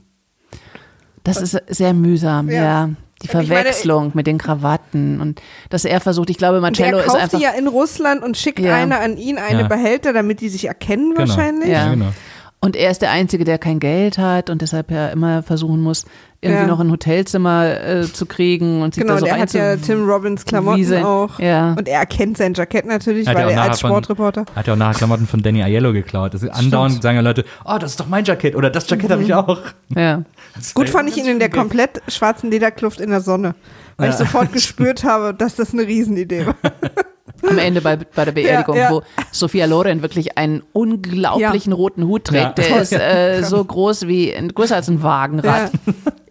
[1.24, 2.62] Das ist sehr mühsam, Ja.
[2.62, 2.90] ja.
[3.22, 5.40] Die Ich meine, Verwechslung mit den Krawatten und
[5.70, 7.38] dass er versucht, ich glaube, Marcello er ist kauft einfach.
[7.38, 8.74] die ja in Russland und schickt Ja.
[8.76, 9.68] eine an ihn, eine Ja.
[9.68, 11.20] Behälter, damit die sich erkennen Genau.
[11.26, 11.70] wahrscheinlich.
[11.70, 11.88] Ja.
[11.90, 12.12] genau.
[12.60, 16.04] Und er ist der Einzige, der kein Geld hat und deshalb ja immer versuchen muss,
[16.46, 16.66] irgendwie Ja.
[16.66, 20.08] noch ein Hotelzimmer äh, zu kriegen und sich Genau, da so der hat ja Tim
[20.08, 21.04] Robbins Klamotten wieseln.
[21.04, 21.38] auch.
[21.38, 21.74] Ja.
[21.78, 24.44] Und er erkennt sein Jackett natürlich, Hat weil er als von- Sportreporter.
[24.54, 26.32] Hat ja auch nachher Klamotten von Danny Aiello geklaut.
[26.32, 29.22] Also andauernd sagen ja Leute, oh, das ist doch mein Jackett oder das Jackett habe
[29.22, 29.58] ich auch.
[29.94, 30.22] Ja.
[30.74, 33.54] Gut fand ich ihn in der komplett schwarzen Lederkluft in der Sonne.
[33.98, 34.24] Weil ich Ja.
[34.24, 36.54] sofort gespürt habe, dass das eine Riesenidee war.
[37.48, 38.90] am Ende bei, bei der Beerdigung, Ja, ja.
[38.90, 42.58] wo Sophia Loren wirklich einen unglaublichen roten Hut trägt.
[42.58, 42.64] Ja.
[42.68, 45.70] Der ist äh, so groß wie, größer als ein Wagenrad.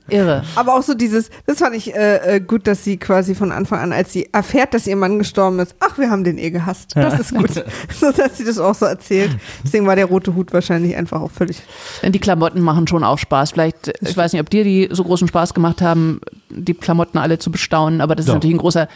[0.09, 0.43] Irre.
[0.55, 3.79] Aber auch so dieses, das fand ich äh, äh, gut, dass sie quasi von Anfang
[3.79, 6.95] an, als sie erfährt, dass ihr Mann gestorben ist, ach, wir haben den eh gehasst.
[6.95, 7.51] Das ist gut.
[7.99, 9.31] so, dass sie das auch so erzählt.
[9.63, 11.61] Deswegen war der rote Hut wahrscheinlich einfach auch völlig.
[12.03, 13.51] Denn die Klamotten machen schon auch Spaß.
[13.51, 17.39] Vielleicht, ich weiß nicht, ob dir die so großen Spaß gemacht haben, die Klamotten alle
[17.39, 18.35] zu bestaunen, aber das ist Doch.
[18.35, 18.87] natürlich ein großer,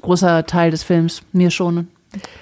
[0.00, 1.22] großer Teil des Films.
[1.32, 1.88] Mir schon.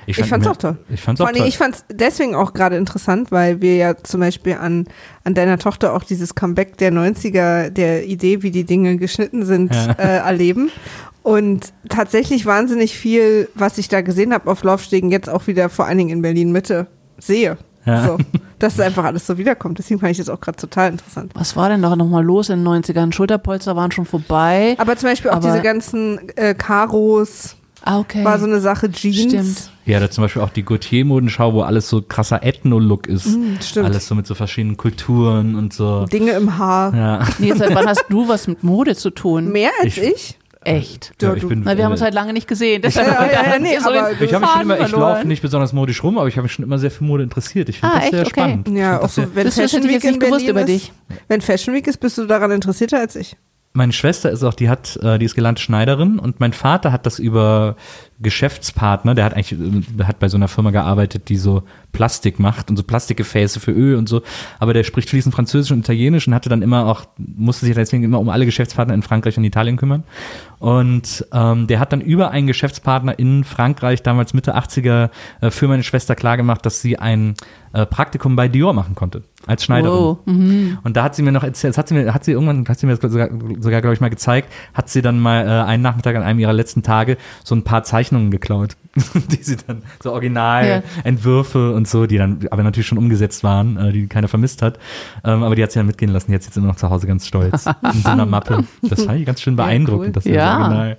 [0.07, 0.77] Ich fand's auch toll.
[0.91, 1.49] Ich fand's Vor auch Dingen, toll.
[1.49, 4.87] ich fand's deswegen auch gerade interessant, weil wir ja zum Beispiel an,
[5.25, 9.75] an deiner Tochter auch dieses Comeback der 90er, der Idee, wie die Dinge geschnitten sind,
[9.75, 9.93] Ja.
[9.93, 10.71] äh, erleben.
[11.23, 15.87] Und tatsächlich wahnsinnig viel, was ich da gesehen habe auf Laufstegen, jetzt auch wieder vor
[15.87, 17.59] allen Dingen in Berlin Mitte sehe.
[17.85, 18.05] Ja.
[18.05, 18.19] So,
[18.61, 19.79] dass es einfach alles so wiederkommt.
[19.79, 21.33] Deswegen fand ich das auch gerade total interessant.
[21.35, 23.13] Was war denn da nochmal los in den 90ern?
[23.13, 24.75] Schulterpolster waren schon vorbei.
[24.79, 28.25] Aber zum Beispiel auch diese ganzen äh, Karos Ah, okay.
[28.25, 29.21] war so eine Sache, Jeans.
[29.33, 29.71] Stimmt.
[29.87, 33.27] Ja, da zum Beispiel auch die Gautier-Modenschau, wo alles so krasser Ethno-Look ist.
[33.27, 33.87] Mm, stimmt.
[33.87, 36.05] Alles so mit so verschiedenen Kulturen und so.
[36.07, 36.95] Dinge im Haar.
[36.95, 37.27] Ja.
[37.39, 39.51] Nee, seit wann hast du was mit Mode zu tun?
[39.51, 40.39] Mehr als Ich- ich?
[40.65, 41.13] Echt?
[41.21, 42.83] Ja, ich bin, Na, wir haben äh, uns halt lange nicht gesehen.
[42.85, 43.03] Ja, ja,
[43.33, 43.91] ja, nee, So
[44.25, 46.65] Ich habe mich immer, ich laufe nicht besonders modisch rum, aber ich habe mich schon
[46.65, 47.69] immer sehr für Mode interessiert.
[47.69, 48.13] Ich finde Ah, das echt?
[48.13, 48.31] sehr Okay.
[48.31, 48.69] spannend.
[48.69, 50.93] Ja, auch so, wenn Das- Fashion Week in Berlin über ist, dich.
[51.27, 53.37] Wenn Fashion Week ist, bist du daran interessierter als ich.
[53.75, 57.07] Meine Schwester ist auch, die hat, äh, die ist gelernte Schneiderin und mein Vater hat
[57.07, 57.77] das über
[58.21, 61.63] Geschäftspartner, der hat eigentlich, äh, hat bei so einer Firma gearbeitet, die so
[61.93, 64.21] Plastik macht und so Plastikgefäße für Öl und so,
[64.59, 68.05] aber der spricht fließend Französisch und Italienisch und hatte dann immer auch, musste sich deswegen
[68.05, 70.05] immer um alle Geschäftspartner in Frankreich und Italien kümmern.
[70.59, 75.09] Und ähm, der hat dann über einen Geschäftspartner in Frankreich, damals Mitte 80er,
[75.41, 77.35] äh, für meine Schwester klargemacht, dass sie ein
[77.73, 79.99] Praktikum bei Dior machen konnte, als Schneiderin.
[79.99, 80.19] Wow.
[80.27, 80.79] Mhm.
[80.85, 82.79] Und da hat sie mir noch erzählt, das hat sie mir, hat sie irgendwann, hat
[82.79, 83.29] sie mir das sogar,
[83.59, 86.53] sogar glaube ich, mal gezeigt, hat sie dann mal äh, einen Nachmittag an einem ihrer
[86.53, 88.77] letzten Tage so ein paar Zeichnungen geklaut,
[89.31, 93.93] die sie dann, so Originalentwürfe und so, die dann aber natürlich schon umgesetzt waren, äh,
[93.93, 94.79] die keiner vermisst hat.
[95.25, 96.91] Ähm, aber die hat sie dann mitgehen lassen, die hat sie jetzt immer noch zu
[96.91, 98.65] Hause ganz stolz in so einer Mappe.
[98.83, 100.13] Das fand ich ganz schön beeindruckend, cool.
[100.13, 100.59] dass Ja.
[100.59, 100.99] original,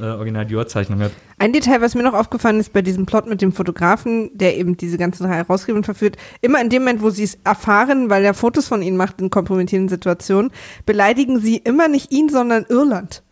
[0.00, 1.12] äh, original Dior-Zeichnung hat.
[1.38, 4.76] Ein Detail, was mir noch aufgefallen ist bei diesem Plot mit dem Fotografen, der eben
[4.76, 5.28] diese ganzen
[5.76, 8.96] und verführt, immer in dem Moment, wo sie es erfahren, weil er Fotos von ihnen
[8.96, 10.50] macht in kompromittierenden Situationen,
[10.86, 13.22] beleidigen sie immer nicht ihn, sondern Irland.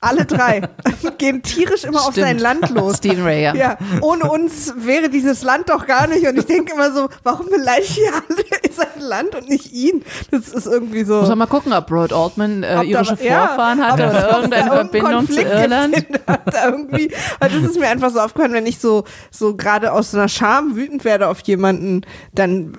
[0.00, 0.62] Alle drei
[1.18, 2.26] gehen tierisch immer auf Stimmt.
[2.26, 2.98] sein Land los.
[2.98, 3.54] Stephen Ray, ja.
[3.54, 6.26] Ja, ohne uns wäre dieses Land doch gar nicht.
[6.26, 10.04] Und ich denke immer so, warum beleidigt ihr alle sein Land und nicht ihn?
[10.30, 11.20] Das ist irgendwie so.
[11.20, 14.30] Muss man mal gucken, ob Broad Altman äh, da- irische ja, Vorfahren hatte da- oder
[14.36, 16.06] irgendeine da Verbindung zu Irland.
[16.26, 20.18] da irgendwie, das ist mir einfach so aufgefallen, wenn ich so, so gerade aus so
[20.18, 22.02] einer Scham wütend werde auf jemanden,
[22.34, 22.76] dann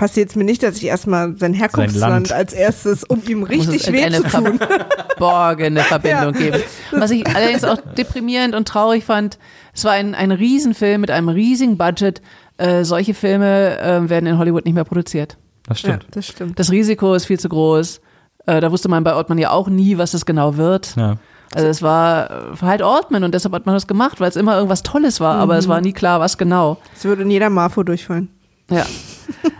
[0.00, 2.32] passiert es mir nicht, dass ich erstmal sein Herkunftsland Land.
[2.32, 4.58] als erstes, um ihm richtig es weh eine zu tun.
[4.58, 6.40] verborgene Verbindung Ja.
[6.40, 6.62] geben.
[6.92, 9.38] Was ich allerdings auch deprimierend und traurig fand,
[9.74, 12.22] es war ein, ein Riesenfilm mit einem riesigen Budget.
[12.56, 15.36] Äh, solche Filme äh, werden in Hollywood nicht mehr produziert.
[15.66, 16.06] Das Ja, stimmt.
[16.16, 16.58] das stimmt.
[16.58, 18.00] Das Risiko ist viel zu groß.
[18.46, 20.96] Äh, da wusste man bei Ortmann ja auch nie, was das genau wird.
[20.96, 21.16] Ja.
[21.54, 24.54] Also es war äh, halt Ortmann und deshalb hat man das gemacht, weil es immer
[24.56, 26.78] irgendwas Tolles war, aber es war nie klar, was genau.
[26.96, 28.30] Es würde in jeder Marfo durchfallen.
[28.70, 28.86] Ja.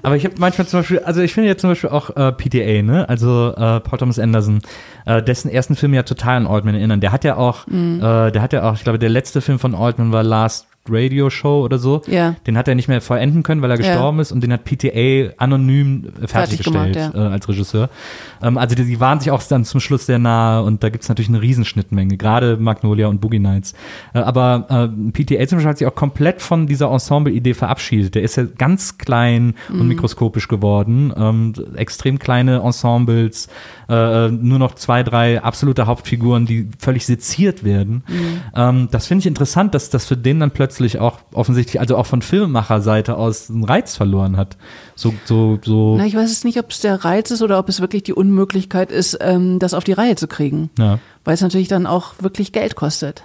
[0.03, 2.83] Aber ich habe manchmal zum Beispiel, also ich finde ja zum Beispiel auch äh, PTA,
[2.83, 4.61] ne, also äh, Paul Thomas Anderson,
[5.07, 7.01] äh, dessen ersten Film ja total an Altman erinnern.
[7.01, 9.75] Der hat ja auch, äh, der hat ja auch, ich glaube, der letzte Film von
[9.75, 12.03] Altman war Last Radio Show oder so.
[12.07, 12.37] Ja.
[12.47, 13.93] Den hat er nicht mehr vollenden können, weil er Ja.
[13.93, 16.31] gestorben ist und den hat PTA anonym äh, Fertig
[16.63, 17.91] fertiggestellt gemacht, äh, als Regisseur.
[18.43, 21.03] Ähm, also die, die waren sich auch dann zum Schluss sehr nahe und da gibt
[21.03, 23.75] es natürlich eine Riesenschnittmenge, gerade Magnolia und Boogie Nights.
[24.15, 28.15] Äh, aber äh, PTA zum Beispiel hat sich auch komplett von dieser Ensemble-Idee verabschiedet.
[28.15, 33.49] Der ist ja ganz klein und mikroskopisch geworden, ähm, extrem kleine Ensembles,
[33.89, 38.03] äh, nur noch zwei, drei absolute Hauptfiguren, die völlig seziert werden.
[38.55, 42.07] Ähm, das finde ich interessant, dass das für den dann plötzlich auch offensichtlich, also auch
[42.07, 44.57] von Filmemacherseite aus einen Reiz verloren hat.
[44.95, 45.97] So, so, so.
[45.97, 48.13] Na, ich weiß es nicht, ob es der Reiz ist oder ob es wirklich die
[48.13, 50.71] Unmöglichkeit ist, ähm, das auf die Reihe zu kriegen.
[50.79, 50.99] Ja.
[51.25, 53.25] Weil es natürlich dann auch wirklich Geld kostet.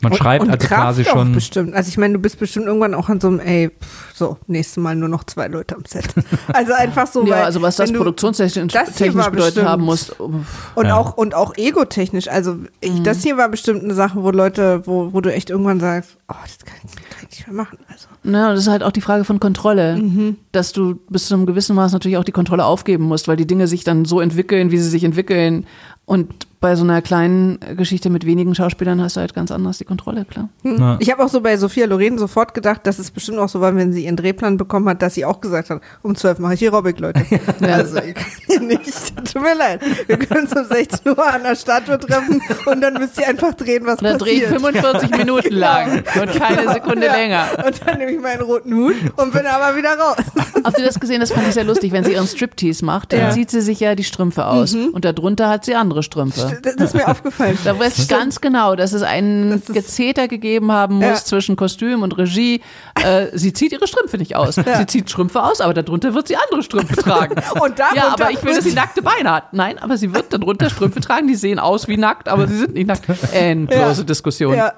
[0.00, 1.32] Man schreibt und also Kraft quasi auch schon.
[1.32, 1.74] bestimmt.
[1.74, 4.76] Also ich meine, du bist bestimmt irgendwann auch an so einem, ey, pff, so, nächstes
[4.76, 6.04] Mal nur noch zwei Leute am Set.
[6.52, 9.82] Also einfach so, ja, weil, also was das wenn du- produktionstechnisch das bedeutet bestimmt- haben
[9.84, 10.10] muss.
[10.18, 10.72] uff.
[10.74, 10.96] Und Ja.
[10.96, 12.28] auch und auch egotechnisch.
[12.28, 13.04] Also ich, Mhm.
[13.04, 16.34] das hier war bestimmt eine Sache, wo Leute, wo, wo du echt irgendwann sagst, oh,
[16.42, 17.78] das kann, ich- kann ich nicht mehr machen.
[17.88, 20.36] Also Na, das ist halt auch die Frage von Kontrolle, Mhm.
[20.52, 23.46] dass du bis zu einem gewissen Maß natürlich auch die Kontrolle aufgeben musst, weil die
[23.46, 25.66] Dinge sich dann so entwickeln, wie sie sich entwickeln.
[26.04, 29.84] Und bei so einer kleinen Geschichte mit wenigen Schauspielern hast du halt ganz anders die
[29.84, 30.48] Kontrolle, klar.
[30.64, 33.60] Na, Ich habe auch so bei Sophia Loren sofort gedacht, dass es bestimmt auch so
[33.60, 36.54] war, wenn sie ihren Drehplan bekommen hat, dass sie auch gesagt hat, um 12 mache
[36.54, 37.22] ich Aerobic, Leute.
[37.60, 39.80] Also, ihr könnt hier nicht, tut mir leid.
[40.06, 43.54] Wir können uns um 16 Uhr an der Statue treffen und dann müsst ihr einfach
[43.54, 44.60] drehen, was Da drehe ich passiert.
[44.60, 47.12] 45 Minuten lang und keine Sekunde Ja.
[47.14, 47.44] länger.
[47.66, 50.16] Und dann nehme ich meinen roten Hut und bin aber wieder raus.
[50.64, 51.20] Habt ihr das gesehen?
[51.20, 51.92] Das fand ich sehr lustig.
[51.92, 53.30] Wenn sie ihren Striptease macht, dann Ja.
[53.30, 54.74] zieht sie sich ja die Strümpfe aus.
[54.74, 56.47] Und darunter hat sie andere Strümpfe.
[56.62, 57.58] Das ist mir aufgefallen.
[57.64, 61.14] Da weiß ich ganz genau, dass es einen Das Gezeter gegeben haben muss Ja.
[61.16, 62.60] zwischen Kostüm und Regie.
[63.04, 64.54] Äh, sie zieht ihre Strümpfe nicht aus.
[64.56, 67.34] Sie zieht Strümpfe aus, aber darunter wird sie andere Strümpfe tragen.
[67.60, 69.52] Und darunter ja, aber ich will, dass sie nackte Beine hat.
[69.52, 72.74] Nein, aber sie wird darunter Strümpfe tragen, die sehen aus wie nackt, aber sie sind
[72.74, 73.04] nicht nackt.
[73.32, 74.06] Endlose Ja.
[74.06, 74.54] Diskussion.
[74.54, 74.72] Ja,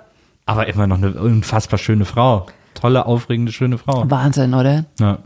[0.47, 2.47] aber immer noch eine unfassbar schöne Frau.
[2.75, 4.05] Tolle, aufregende, schöne Frau.
[4.09, 4.85] Wahnsinn, oder?
[4.99, 5.19] Ja.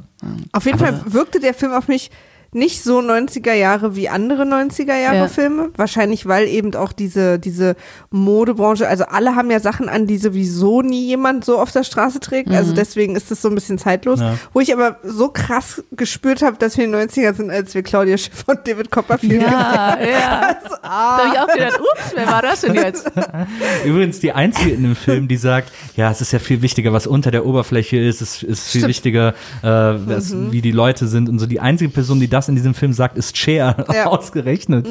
[0.53, 2.11] auf jeden Fall wirkte der Film auf mich
[2.55, 5.29] nicht so 90er Jahre wie andere 90er Jahre Ja.
[5.29, 5.71] Filme.
[5.77, 7.75] Wahrscheinlich, weil eben auch diese, diese
[8.11, 12.21] Modebranche, also alle haben ja Sachen an, die sowieso nie jemand so auf der Straße
[12.21, 12.51] trägt.
[12.51, 14.21] Also deswegen ist es so ein bisschen zeitlos.
[14.21, 14.39] Ja.
[14.53, 17.83] Wo ich aber so krass gespürt habe, dass wir in den 90er sind, als wir
[17.83, 20.57] Claudia Schiffer und David Copperfield Ja, ja.
[20.87, 21.17] Ah.
[21.17, 23.11] Da habe ich auch gedacht, ups, wer war das denn jetzt?
[23.87, 27.07] Übrigens die einzige in dem Film, die sagt, ja, es ist ja viel wichtiger, was
[27.07, 28.89] unter der Oberfläche ist, es ist viel Stimmt.
[28.89, 29.29] wichtiger,
[29.63, 31.47] äh, was, wie die Leute sind und so.
[31.47, 34.07] Die einzige Person, die das in diesem Film sagt, ist Cher, Ja.
[34.07, 34.87] ausgerechnet,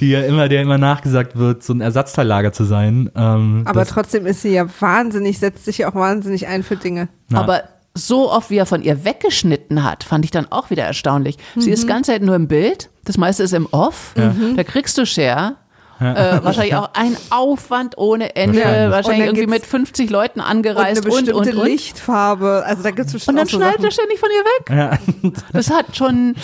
[0.00, 3.10] die ja immer, der immer nachgesagt wird, so ein Ersatzteillager zu sein.
[3.14, 7.08] Ähm, Aber trotzdem ist sie ja wahnsinnig, setzt sich ja auch wahnsinnig ein für Dinge.
[7.30, 7.38] Ja.
[7.40, 7.62] Aber
[7.94, 11.36] so oft, wie er von ihr weggeschnitten hat, fand ich dann auch wieder erstaunlich.
[11.56, 14.14] Sie ist ganz Zeit nur im Bild, das meiste ist im Off.
[14.56, 15.56] Da kriegst du Share.
[16.00, 18.84] Äh, wahrscheinlich auch ein Aufwand ohne Ende, Wahrscheinlich.
[18.86, 21.64] Und wahrscheinlich irgendwie gibt's- mit 50 Leuten Und angereist eine und, bestimmte und, und.
[21.64, 22.64] Lichtfarbe.
[22.66, 23.84] Also da gibt es bestimmt Und dann auch so schneidet Sachen.
[23.84, 24.44] er ständig von ihr
[24.88, 25.30] weg.
[25.32, 25.32] ja.
[25.52, 26.34] Das hat schon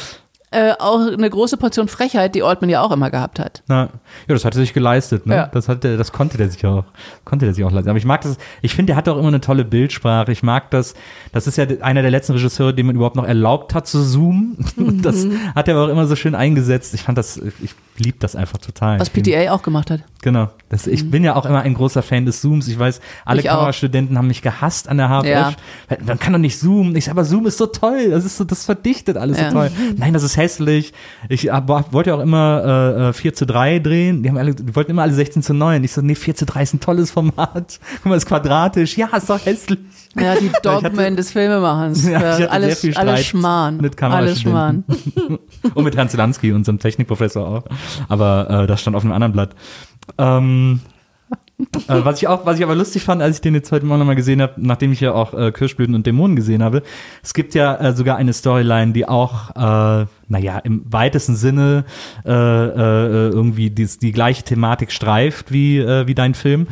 [0.50, 3.62] äh, auch eine große Portion Frechheit, die Altman ja auch immer gehabt hat.
[3.68, 3.88] Na, ja,
[4.28, 5.34] das hat er sich geleistet, ne?
[5.34, 5.46] Ja.
[5.46, 6.84] Das hat er, das konnte der sich auch,
[7.24, 7.90] konnte der sich auch leisten.
[7.90, 10.32] Aber ich mag das, ich finde, der hat auch immer eine tolle Bildsprache.
[10.32, 10.94] Ich mag das,
[11.32, 14.56] das ist ja einer der letzten Regisseure, dem man überhaupt noch erlaubt hat zu zoomen.
[14.76, 15.54] Und Das Mhm.
[15.54, 16.94] hat er aber auch immer so schön eingesetzt.
[16.94, 18.98] Ich fand das, ich lieb das einfach total.
[19.00, 20.00] Was PTA auch gemacht hat.
[20.22, 20.48] Genau.
[20.68, 22.68] Das, ich bin ja auch immer ein großer Fan des Zooms.
[22.68, 23.44] Ich weiß, alle Mhm.
[23.44, 23.54] Ich auch.
[23.56, 25.26] Kamerastudenten haben mich gehasst an der HFF.
[25.28, 25.52] Ja.
[26.04, 26.94] Man kann doch nicht zoomen.
[26.96, 28.10] Ich sag, aber Zoom ist so toll.
[28.10, 29.50] Das ist so, das verdichtet alles Ja.
[29.50, 29.70] so toll.
[29.96, 30.92] Nein, das ist hässlich.
[31.28, 34.22] Ich hab, wollte ja auch immer äh, 4 zu 3 drehen.
[34.22, 35.84] Die haben alle, die wollten immer alle 16 zu 9.
[35.84, 37.78] Ich so, nee, 4 zu 3 ist ein tolles Format.
[37.96, 38.96] Guck mal, ist quadratisch.
[38.96, 39.78] Ja, ist doch hässlich.
[40.18, 42.04] Ja, die Dogmen des Filmemachens.
[42.04, 43.76] Ja, ich Ja, hatte sehr alles, viel alles Schmarrn.
[43.76, 44.84] mit alles Schmarrn.
[45.74, 47.64] Und mit Herrn Zielanski, unserem Technikprofessor auch.
[48.08, 49.50] Aber äh, das stand auf einem anderen Blatt.
[50.16, 50.80] Ähm,
[51.58, 53.98] äh, was ich auch, was ich aber lustig fand, als ich den jetzt heute Morgen
[53.98, 56.82] nochmal gesehen habe, nachdem ich ja auch äh, Kirschblüten und Dämonen gesehen habe,
[57.22, 61.84] es gibt ja äh, sogar eine Storyline, die auch, äh, naja, im weitesten Sinne
[62.24, 66.68] äh, äh, irgendwie dies, die gleiche Thematik streift wie, äh, wie dein Film.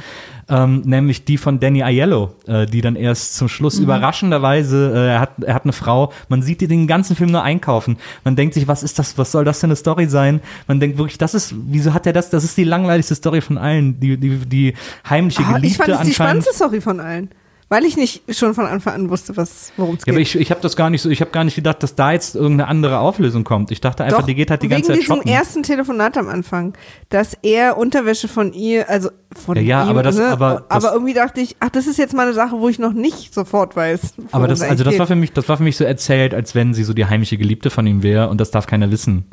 [0.48, 5.20] Ähm, nämlich die von Danny Aiello, äh, die dann erst zum Schluss überraschenderweise, äh, er,
[5.20, 7.96] hat, er hat eine Frau, man sieht die den ganzen Film nur einkaufen.
[8.22, 10.40] Man denkt sich, was ist das, was soll das für eine Story sein?
[10.68, 13.58] Man denkt wirklich, das ist, wieso hat er das, das ist die langweiligste Story von
[13.58, 14.74] allen, die, die, die
[15.08, 16.14] heimliche Ah, Geliebte ich fand die anscheinend.
[16.14, 17.28] spannendste Story von allen.
[17.68, 20.28] Weil ich nicht schon von Anfang an wusste, was, worum es Ja, aber geht.
[20.28, 22.36] ich, ich habe das gar nicht so, ich habe gar nicht gedacht, dass da jetzt
[22.36, 23.72] irgendeine andere Auflösung kommt.
[23.72, 25.32] Ich dachte einfach, Doch, die geht halt die ganze wegen Zeit diesem shoppen.
[25.32, 26.74] ersten Telefonat am Anfang,
[27.08, 30.26] dass er Unterwäsche von ihr, also von Ja, ja, ihm, aber das- ne?
[30.28, 32.78] aber das- aber irgendwie dachte ich, ach, das ist jetzt mal eine Sache, wo ich
[32.78, 34.14] noch nicht sofort weiß.
[34.30, 36.72] Aber das, also das war für mich, das war für mich so erzählt, als wenn
[36.72, 39.26] sie so die heimliche Geliebte von ihm wäre und das darf keiner wissen.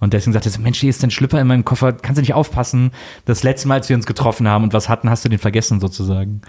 [0.00, 2.32] Und deswegen sagte sie, Mensch, hier ist dein Schlüpper in meinem Koffer, kannst du nicht
[2.32, 2.90] aufpassen?
[3.26, 5.78] Das letzte Mal, als wir uns getroffen haben und was hatten, hast du den vergessen
[5.78, 6.40] sozusagen.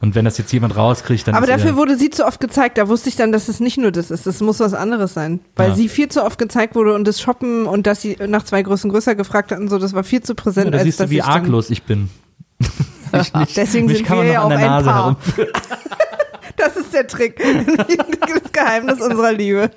[0.00, 2.78] Und wenn das jetzt jemand rauskriegt, dann Aber dafür wurde sie zu oft gezeigt.
[2.78, 4.28] Da wusste ich dann, dass es nicht nur das ist.
[4.28, 5.40] Es muss was anderes sein.
[5.56, 5.74] Weil Ja.
[5.74, 8.90] sie viel zu oft gezeigt wurde und das Shoppen und dass sie nach zwei Größen
[8.90, 10.66] größer gefragt hat und so, das war viel zu präsent.
[10.66, 12.10] ja, da als siehst du, wie ich arglos ich bin.
[13.12, 15.16] Mich- mich- Deswegen sind wir ja auch ein Paar.
[16.58, 17.38] Das ist der Trick.
[17.76, 19.70] das Geheimnis unserer Liebe.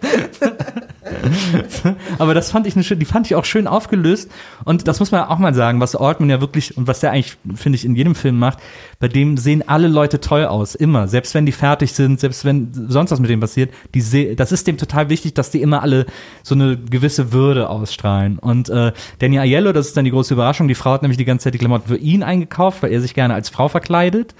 [2.17, 4.31] Aber das fand ich eine schön, die fand ich auch schön aufgelöst.
[4.65, 7.37] Und das muss man auch mal sagen, was Altman ja wirklich und was der eigentlich,
[7.55, 8.59] finde ich, in jedem Film macht,
[8.99, 11.07] bei dem sehen alle Leute toll aus, immer.
[11.07, 14.51] Selbst wenn die fertig sind, selbst wenn sonst was mit denen passiert, die seh, das
[14.51, 16.05] ist dem total wichtig, dass die immer alle
[16.43, 18.39] so eine gewisse Würde ausstrahlen.
[18.39, 21.25] Und äh, Danny Aiello, das ist dann die große Überraschung, die Frau hat nämlich die
[21.25, 24.33] ganze Zeit die Klamotten für ihn eingekauft, weil er sich gerne als Frau verkleidet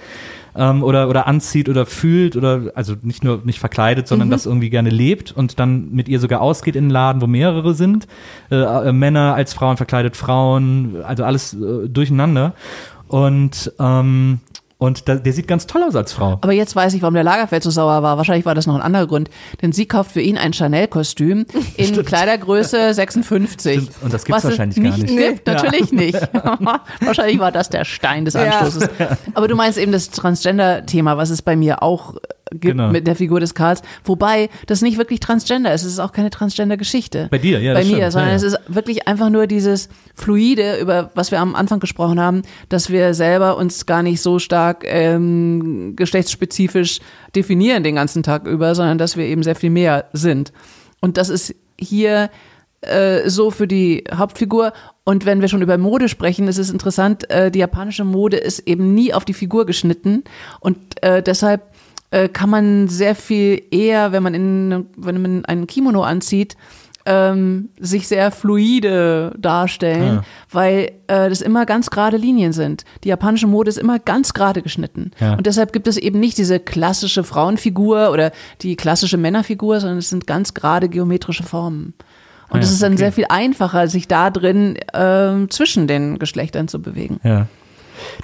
[0.54, 4.70] ähm, oder, oder anzieht oder fühlt oder also nicht nur nicht verkleidet, sondern das irgendwie
[4.70, 8.06] gerne lebt und dann mit ihr sogar ausgeht in einen Laden, wo mehrere sind.
[8.50, 12.54] Äh, äh, Männer als Frauen verkleidet, Frauen, also alles äh, durcheinander.
[13.08, 14.40] Und ähm,
[14.82, 16.38] Und da, der sieht ganz toll aus als Frau.
[16.40, 18.16] Aber jetzt weiß ich, warum der Lagerfeld so sauer war.
[18.16, 19.30] Wahrscheinlich war das noch ein anderer Grund.
[19.62, 22.06] Denn sie kauft für ihn ein Chanel-Kostüm in Stimmt.
[22.08, 23.72] Kleidergröße 56.
[23.74, 23.90] Stimmt.
[24.02, 25.06] Und das gibt's was es wahrscheinlich gar nicht.
[25.16, 26.18] Gibt, natürlich nicht.
[27.00, 28.58] wahrscheinlich war das der Stein des Ja.
[28.58, 28.88] Anstoßes.
[29.34, 32.16] Aber du meinst eben das Transgender-Thema, was es bei mir auch
[32.52, 32.90] gibt Genau.
[32.90, 33.82] mit der Figur des Karls.
[34.04, 35.82] Wobei das nicht wirklich Transgender ist.
[35.84, 37.28] Es ist auch keine Transgender-Geschichte.
[37.30, 38.12] Bei dir, ja, Bei mir, stimmt.
[38.12, 38.48] sondern Ja, es ja.
[38.48, 43.14] ist wirklich einfach nur dieses Fluide, über was wir am Anfang gesprochen haben, dass wir
[43.14, 47.00] selber uns gar nicht so stark ähm, geschlechtsspezifisch
[47.34, 50.52] definieren den ganzen Tag über, sondern dass wir eben sehr viel mehr sind.
[51.00, 52.30] Und das ist hier
[52.82, 54.72] äh, so für die Hauptfigur.
[55.04, 58.60] Und wenn wir schon über Mode sprechen, ist es interessant, äh, die japanische Mode ist
[58.60, 60.24] eben nie auf die Figur geschnitten
[60.60, 61.62] und äh, deshalb
[62.12, 66.56] äh, kann man sehr viel eher, wenn man in wenn man einen Kimono anzieht,
[67.04, 70.24] ähm, sich sehr fluide darstellen, Ja.
[70.50, 72.84] weil äh, das immer ganz gerade Linien sind.
[73.02, 75.10] Die japanische Mode ist immer ganz gerade geschnitten.
[75.18, 75.34] Ja.
[75.34, 80.10] Und deshalb gibt es eben nicht diese klassische Frauenfigur oder die klassische Männerfigur, sondern es
[80.10, 81.94] sind ganz gerade geometrische Formen.
[82.50, 82.98] Und Ah es ja, ist dann okay.
[82.98, 87.18] sehr viel einfacher, sich da drin ähm, zwischen den Geschlechtern zu bewegen.
[87.24, 87.48] Ja.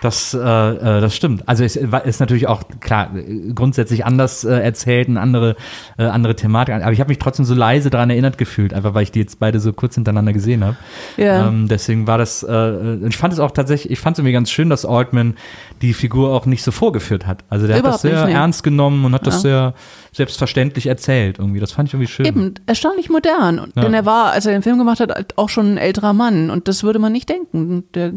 [0.01, 1.49] Das, äh, äh, das stimmt.
[1.49, 5.57] Also es ist natürlich auch klar äh, grundsätzlich anders äh, erzählt, eine andere,
[5.99, 6.75] äh, andere Thematik.
[6.75, 9.39] Aber ich habe mich trotzdem so leise daran erinnert gefühlt, einfach weil ich die jetzt
[9.41, 10.77] beide so kurz hintereinander gesehen habe.
[11.17, 11.49] Ja.
[11.49, 12.43] Ähm, deswegen war das.
[12.43, 13.93] Äh, äh, ich fand es auch tatsächlich.
[13.93, 15.35] Ich fand es irgendwie ganz schön, dass Altman
[15.83, 17.45] die Figur auch nicht so vorgeführt hat.
[17.49, 18.41] Also der hat das Überhaupt sehr nicht, nee.
[18.41, 19.41] ernst genommen und hat das Ja.
[19.41, 19.75] sehr
[20.13, 21.39] selbstverständlich erzählt.
[21.39, 22.27] Irgendwie, das fand ich irgendwie schön.
[22.27, 23.59] Eben, erstaunlich modern.
[23.59, 23.83] Und- Ja.
[23.83, 26.51] Denn er war, als er den Film gemacht hat, halt auch schon ein älterer Mann.
[26.51, 27.85] Und das würde man nicht denken.
[27.95, 28.13] Der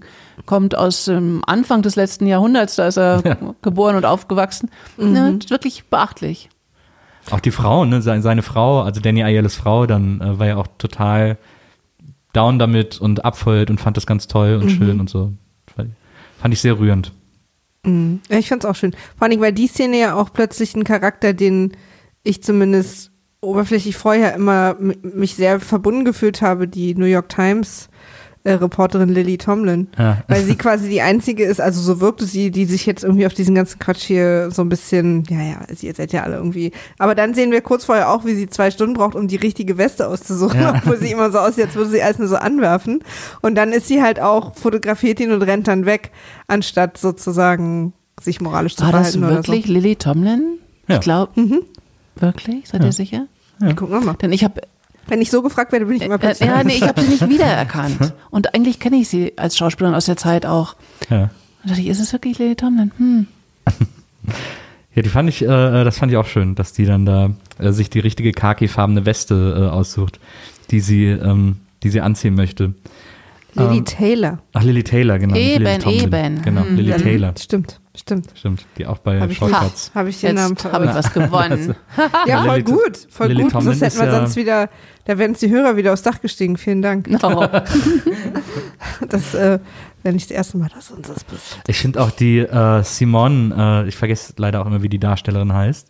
[0.45, 3.21] kommt aus dem Anfang des letzten Jahrhunderts, da ist er
[3.61, 4.69] geboren und aufgewachsen.
[4.97, 6.49] Ja, das ist wirklich beachtlich.
[7.29, 10.57] Auch die Frau, ne, seine, seine Frau, also Danny Ayeles Frau, dann äh, war ja
[10.57, 11.37] auch total
[12.33, 15.33] down damit und abfeuert und fand das ganz toll und schön und so.
[16.39, 17.11] Fand ich sehr rührend.
[17.86, 18.95] Ja, ich fand's auch schön.
[19.17, 21.75] Vor allem, weil die Szene ja auch plötzlich einen Charakter, den
[22.23, 23.11] ich zumindest
[23.41, 27.89] oberflächlich vorher immer mich sehr verbunden gefühlt habe, die New York Times
[28.43, 29.87] äh, Reporterin Lily Tomlin.
[29.97, 30.23] Ja.
[30.27, 33.33] Weil sie quasi die einzige ist, also so wirkte sie, die sich jetzt irgendwie auf
[33.33, 36.71] diesen ganzen Quatsch hier so ein bisschen, ja, ja, ihr seid ja alle irgendwie.
[36.97, 39.77] Aber dann sehen wir kurz vorher auch, wie sie zwei Stunden braucht, um die richtige
[39.77, 40.73] Weste auszusuchen, Ja.
[40.75, 43.03] obwohl sie immer so aussieht, als würde sie alles nur so anwerfen.
[43.41, 46.11] Und dann ist sie halt auch, fotografiert ihn und rennt dann weg,
[46.47, 50.57] anstatt sozusagen sich moralisch zu War das verhalten oder wirklich Lily Tomlin?
[50.87, 50.95] Ja.
[50.95, 51.31] Ich glaube,
[52.15, 52.67] wirklich?
[52.67, 53.27] Seid ihr sicher?
[53.59, 53.65] so.
[53.67, 54.13] Gucken wir mal.
[54.15, 54.61] Denn ich habe
[55.08, 56.47] Wenn ich so gefragt werde, bin ich immer äh, plötzlich.
[56.49, 58.14] ja, nee, ich habe sie nicht wiedererkannt.
[58.30, 60.76] Und eigentlich kenne ich sie als Schauspielerin aus der Zeit auch.
[61.10, 61.30] Ja.
[61.64, 62.91] Da dachte ich, ist es wirklich Lily Tomlin?
[62.97, 63.28] Hm.
[64.93, 67.72] Ja, die fand ich, äh, das fand ich auch schön, dass die dann da äh,
[67.72, 70.20] sich die richtige khakifarbene Weste äh, aussucht,
[70.70, 72.74] die sie, ähm, die sie anziehen möchte.
[73.54, 74.39] Lily ähm, Taylor.
[74.54, 75.36] Ach, Lily Taylor, genau.
[75.36, 76.02] Eben, Lily Tomlin.
[76.14, 76.41] eben.
[76.41, 76.76] Genau, Hm.
[76.76, 77.34] Lily Taylor.
[77.39, 78.27] Stimmt, stimmt.
[78.35, 79.91] Stimmt, die auch bei Habe ich, Shortcuts.
[79.93, 81.75] hab ich den Namen habe ich was gewonnen.
[82.27, 83.51] Ja, voll gut, voll Lily gut.
[83.51, 84.69] Tomlin Das hätten wir ja- sonst wieder,
[85.05, 86.57] da wären uns die Hörer wieder aufs Dach gestiegen.
[86.57, 87.09] Vielen Dank.
[87.23, 87.45] Oh.
[89.09, 89.59] Das äh,
[90.03, 91.61] wäre nicht das erste Mal, dass uns das passiert.
[91.67, 95.53] Ich finde auch die äh, Simone, äh, ich vergesse leider auch immer, wie die Darstellerin
[95.53, 95.87] heißt.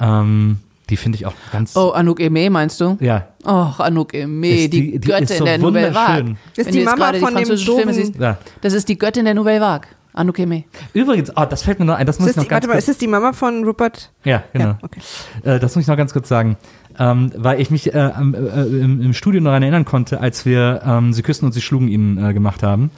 [0.00, 0.58] Ähm,
[0.88, 1.76] die finde ich auch ganz.
[1.76, 2.96] oh, Anouk Aimee meinst du?
[3.00, 6.16] Ja, Och, Anouk Ist die, die- die Göttin ist so der Nouvelle Vague.
[6.28, 6.38] wunderschön.
[6.56, 8.38] Ist Wenn die Mama die von dem doofen- siehst, ja.
[8.62, 9.88] das ist die Göttin der Nouvelle Vague.
[10.18, 10.64] Anouk Aimee.
[10.92, 12.66] Übrigens, oh, das fällt mir noch ein, das muss Ist ich noch die, ganz warte
[12.68, 12.82] mal, kurz.
[12.84, 14.12] ist das die Mama von Rupert?
[14.24, 14.64] Ja, genau.
[14.66, 15.00] Ja, okay.
[15.44, 16.56] Äh, das muss ich noch ganz kurz sagen.
[16.98, 21.12] Ähm, weil ich mich äh, äh, im, im Studio daran erinnern konnte, als wir ähm,
[21.12, 22.90] Sie küssen und Sie schlugen ihn äh, gemacht haben.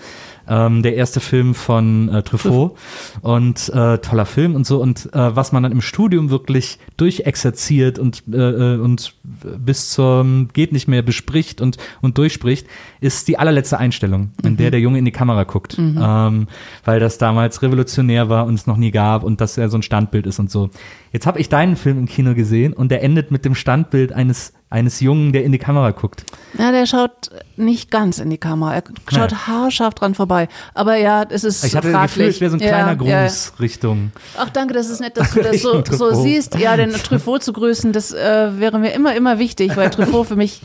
[0.51, 2.77] Ähm, der erste Film von äh, Truffaut.
[3.23, 4.83] Und äh, toller Film und so.
[4.83, 10.49] Und äh, was man dann im Studium wirklich durchexerziert und äh, äh, und bis zum
[10.53, 12.67] geht nicht mehr bespricht und und durchspricht,
[13.01, 16.49] ist die allerletzte Einstellung, in der der Junge in die Kamera guckt, ähm,
[16.85, 19.83] weil das damals revolutionär war und es noch nie gab und dass er so ein
[19.83, 20.71] Standbild ist und so.
[21.13, 24.53] Jetzt habe ich deinen Film im Kino gesehen und der endet mit dem Standbild eines
[24.71, 26.25] eines Jungen, der in die Kamera guckt.
[26.57, 28.75] Ja, der schaut nicht ganz in die Kamera.
[28.77, 29.37] Er schaut Nee.
[29.49, 30.49] haarscharf dran vorbei.
[30.75, 32.03] Aber ja, es ist Ich hatte fraglich.
[32.03, 33.23] das Gefühl, es wäre so ein Ja, kleiner ja.
[33.27, 34.13] Gruß Richtung.
[34.39, 36.55] Ach, danke, das ist nett, dass du das so, so siehst.
[36.55, 40.37] Ja, den Truffaut zu grüßen, das äh, wäre mir immer, immer wichtig, weil Truffaut für
[40.37, 40.61] mich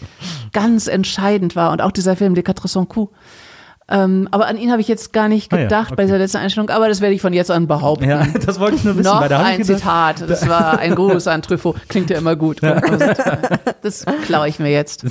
[0.54, 1.72] ganz entscheidend war.
[1.72, 3.12] Und auch dieser Film, Les Quatre Cents Coups.
[3.88, 6.04] Ähm, aber an ihn habe ich jetzt gar nicht Ah ja, gedacht bei okay.
[6.06, 6.70] dieser letzten Einstellung.
[6.72, 8.10] Aber das werde ich von jetzt an behaupten.
[8.10, 10.28] Ja, das wollte ich nur wissen, Noch ich ein gedacht, Zitat.
[10.28, 11.76] Das war ein Gruß an Truffaut.
[11.88, 12.62] Klingt ja immer gut.
[13.82, 15.06] Das klaue ich mir jetzt.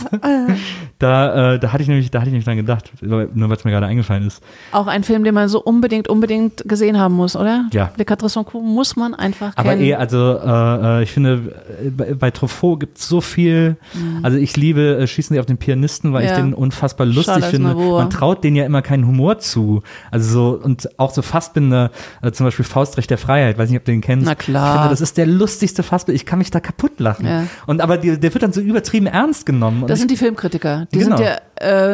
[0.98, 3.64] da, äh, da hatte ich nämlich, da hatte ich nämlich dran gedacht, nur weil es
[3.64, 4.42] mir gerade eingefallen ist.
[4.72, 7.66] Auch ein Film, den man so unbedingt, unbedingt gesehen haben muss, oder?
[7.72, 7.92] Ja.
[7.96, 9.82] Les Quatre Cents Coups muss man einfach Aber kennen.
[9.82, 11.54] eh, also äh, äh, ich finde,
[11.84, 13.76] äh, bei, bei Truffaut gibt es so viel.
[14.22, 16.36] Also ich liebe äh, Schießen Sie auf den Pianisten, weil ich Mhm.
[16.36, 16.42] Ja.
[16.42, 17.74] den unfassbar lustig Charles finde.
[17.74, 19.82] Man traut den ja ja immer keinen Humor zu.
[20.10, 21.90] Also so, und auch so Fassbinder,
[22.22, 24.26] äh, zum Beispiel Faustrecht der Freiheit, weiß nicht, ob du den kennst.
[24.26, 24.66] Na klar.
[24.66, 26.16] Ich finde, das ist der lustigste Fassbinder.
[26.16, 27.26] Ich kann mich da kaputt lachen.
[27.26, 27.44] Ja.
[27.66, 29.82] Und aber die, der wird dann so übertrieben ernst genommen.
[29.82, 30.86] Und Das ich, sind die Filmkritiker.
[30.92, 31.16] Die Genau.
[31.16, 31.38] sind ja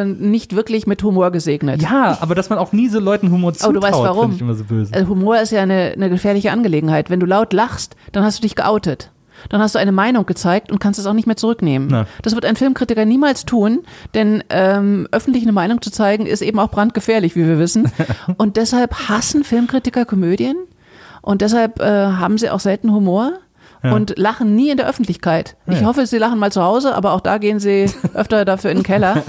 [0.01, 1.81] äh, nicht wirklich mit Humor gesegnet.
[1.81, 4.31] ja, aber dass man auch nie so Leuten Humor zutraut, Aber du weißt warum.
[4.33, 4.93] ich immer so böse.
[4.93, 7.09] Also Humor ist ja eine, eine gefährliche Angelegenheit.
[7.09, 9.11] Wenn du laut lachst, dann hast du dich geoutet.
[9.49, 11.87] Dann hast du eine Meinung gezeigt und kannst es auch nicht mehr zurücknehmen.
[11.91, 12.05] Na.
[12.21, 13.79] Das wird ein Filmkritiker niemals tun,
[14.13, 17.91] denn ähm, öffentlich eine Meinung zu zeigen, ist eben auch brandgefährlich, wie wir wissen.
[18.37, 20.55] Und deshalb hassen Filmkritiker Komödien
[21.23, 23.33] und deshalb äh, haben sie auch selten Humor.
[23.83, 25.55] Und lachen nie in der Öffentlichkeit.
[25.65, 25.87] Ich Ja.
[25.87, 28.83] hoffe, sie lachen mal zu Hause, aber auch da gehen sie öfter dafür in den
[28.83, 29.23] Keller.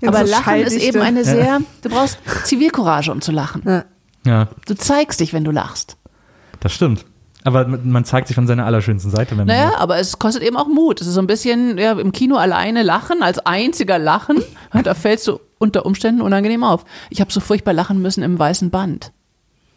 [0.00, 3.82] In aber so Lachen ist eben eine sehr, du brauchst Zivilcourage, um zu lachen.
[4.24, 5.98] ja, Du zeigst dich, wenn du lachst.
[6.60, 7.04] das stimmt.
[7.44, 10.42] Aber man man zeigt sich von seiner allerschönsten Seite, wenn man Naja, aber es kostet
[10.42, 11.00] eben auch Mut.
[11.00, 14.42] Es ist so ein bisschen ja, im Kino alleine lachen, als einziger lachen.
[14.82, 16.84] Da fällst du unter Umständen unangenehm auf.
[17.10, 19.12] Ich habe so furchtbar lachen müssen im weißen Band.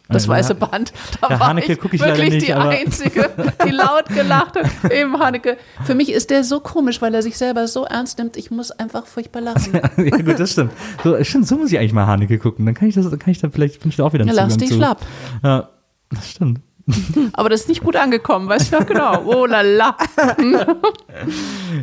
[0.08, 0.66] Das Also, weiße ja.
[0.66, 3.28] Band, da Ja, war Haneke ich wirklich nicht, die Einzige,
[3.64, 4.90] die laut gelacht hat.
[4.90, 5.58] Eben Haneke.
[5.84, 8.38] Für mich ist der so komisch, weil er sich selber so ernst nimmt.
[8.38, 9.74] Ich muss einfach furchtbar lachen.
[9.98, 10.72] ja, gut, das stimmt.
[11.04, 12.64] So, stimmt, so muss ich eigentlich mal Haneke gucken.
[12.64, 14.30] Dann kann ich das, dann kann ich da vielleicht, bin ich da auch wieder Ja,
[14.30, 14.76] einen lass dich zu.
[14.76, 15.00] schlapp.
[15.42, 15.68] Ja,
[16.10, 16.60] das stimmt.
[17.34, 19.22] Aber das ist nicht gut angekommen, weißt du ja genau.
[19.26, 19.96] Oh la la.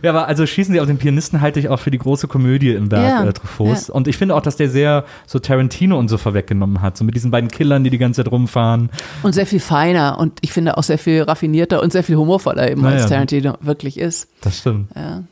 [0.02, 2.72] Ja, aber also Schießen Sie auf den Pianisten halte ich auch für die große Komödie
[2.74, 3.88] im Werk Ja, äh, Truffauts.
[3.90, 3.94] ja.
[3.94, 6.98] Und ich finde auch, dass der sehr so Tarantino und so vorweggenommen hat.
[6.98, 8.90] So mit diesen beiden Killern, die die ganze Zeit rumfahren.
[9.24, 12.70] Und sehr viel feiner und ich finde auch sehr viel raffinierter und sehr viel humorvoller
[12.72, 13.08] eben, als Naja.
[13.10, 14.28] Tarantino wirklich ist.
[14.42, 14.90] Das stimmt.
[14.96, 15.24] Ja.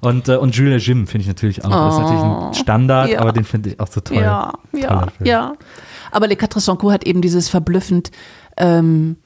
[0.00, 1.70] Und, äh, und Julia Jim finde ich natürlich auch.
[1.70, 3.12] Das ist natürlich ein Standard, Oh.
[3.12, 3.20] Ja.
[3.20, 4.18] aber den finde ich auch so toll.
[4.18, 5.52] Ja, ja, ja.
[6.10, 8.10] Aber Les Quatre Sans hat eben dieses verblüffend,
[8.56, 9.16] ähm,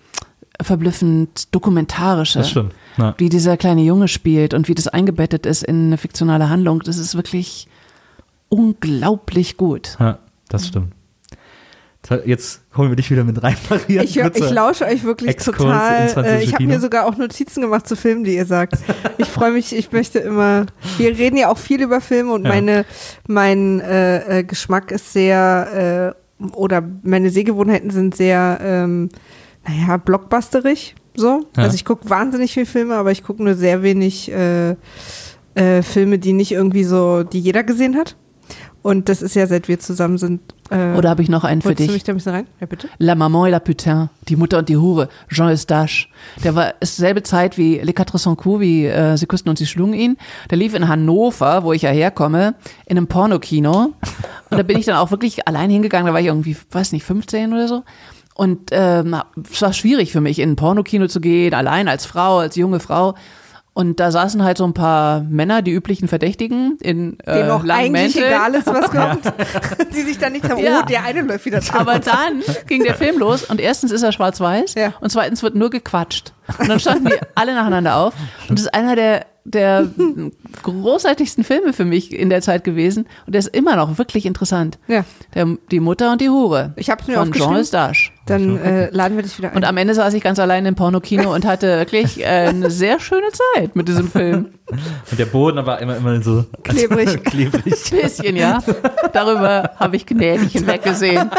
[0.60, 2.38] verblüffend dokumentarische.
[2.40, 2.74] Das stimmt.
[2.96, 3.14] Ja.
[3.18, 6.80] Wie dieser kleine Junge spielt und wie das eingebettet ist in eine fiktionale Handlung.
[6.80, 7.68] Das ist wirklich
[8.48, 9.96] unglaublich gut.
[10.00, 10.18] Ja,
[10.48, 10.92] das stimmt.
[12.24, 14.02] Jetzt holen wir dich wieder mit rein, Maria.
[14.02, 16.24] Ich, hör- ich lausche euch wirklich Exkurs total.
[16.24, 18.76] Äh, ich habe mir sogar auch Notizen gemacht zu Filmen, die ihr sagt.
[19.18, 20.64] Ich freue mich, ich möchte immer.
[20.96, 22.48] Wir reden ja auch viel über Filme und Ja.
[22.50, 22.86] meine,
[23.26, 26.18] mein äh, äh, Geschmack ist sehr, äh,
[26.54, 29.08] oder meine Sehgewohnheiten sind sehr, ähm,
[29.66, 30.94] naja, blockbusterig.
[31.14, 31.46] So.
[31.56, 31.64] Ja.
[31.64, 34.76] Also ich gucke wahnsinnig viel Filme, aber ich gucke nur sehr wenig äh,
[35.54, 38.16] äh, Filme, die nicht irgendwie so, die jeder gesehen hat.
[38.82, 40.40] Und das ist ja, seit wir zusammen sind.
[40.70, 41.96] Äh, Oder habe ich noch einen für wolltest du dich?
[41.96, 42.46] mich da ein bisschen rein?
[42.60, 42.88] Ja, bitte.
[42.98, 46.08] La Maman et la Putain, die Mutter und die Hure, Jean Eustache.
[46.44, 49.56] Der war ist selbe Zeit wie Les Quatre Sans Coups, wie äh, Sie küssten und
[49.56, 50.16] sie schlugen ihn.
[50.50, 52.54] Der lief in Hannover, wo ich ja herkomme,
[52.86, 53.94] in einem Pornokino.
[54.50, 57.04] Und da bin ich dann auch wirklich allein hingegangen, da war ich irgendwie, weiß nicht,
[57.04, 57.82] 15 oder so.
[58.34, 59.16] Und ähm,
[59.50, 62.78] es war schwierig für mich, in ein Pornokino zu gehen, allein als Frau, als junge
[62.78, 63.14] Frau.
[63.78, 67.62] Und da saßen halt so ein paar Männer, die üblichen Verdächtigen, in äh, Dem auch
[67.62, 68.26] langen eigentlich Mänteln.
[68.26, 69.32] egal ist, was kommt.
[69.94, 70.80] die sich dann nicht sagen, Ja.
[70.82, 71.80] oh, der eine läuft wieder dran.
[71.82, 74.94] Aber dann ging der Film los und erstens ist er schwarz-weiß Ja.
[75.00, 76.32] und zweitens wird nur gequatscht.
[76.58, 78.14] Und dann standen die alle nacheinander auf.
[78.48, 79.86] Und das ist einer der, der
[80.64, 83.06] großartigsten Filme für mich in der Zeit gewesen.
[83.26, 84.78] Und der ist immer noch wirklich interessant.
[84.88, 85.04] Ja.
[85.34, 86.72] Der, die Mutter und die Hure.
[86.76, 87.54] Ich hab's mir Von Jean.
[87.54, 88.10] Eustache.
[88.28, 89.56] Dann äh, laden wir dich wieder ein.
[89.56, 93.00] Und am Ende saß ich ganz allein im Pornokino und hatte wirklich äh, eine sehr
[93.00, 94.46] schöne Zeit mit diesem Film.
[95.10, 97.24] Und der Boden aber immer, immer so Klebrig.
[97.24, 97.90] klebrig.
[97.90, 98.58] Bisschen, ja.
[99.12, 101.30] Darüber habe ich gnädig hinweggesehen.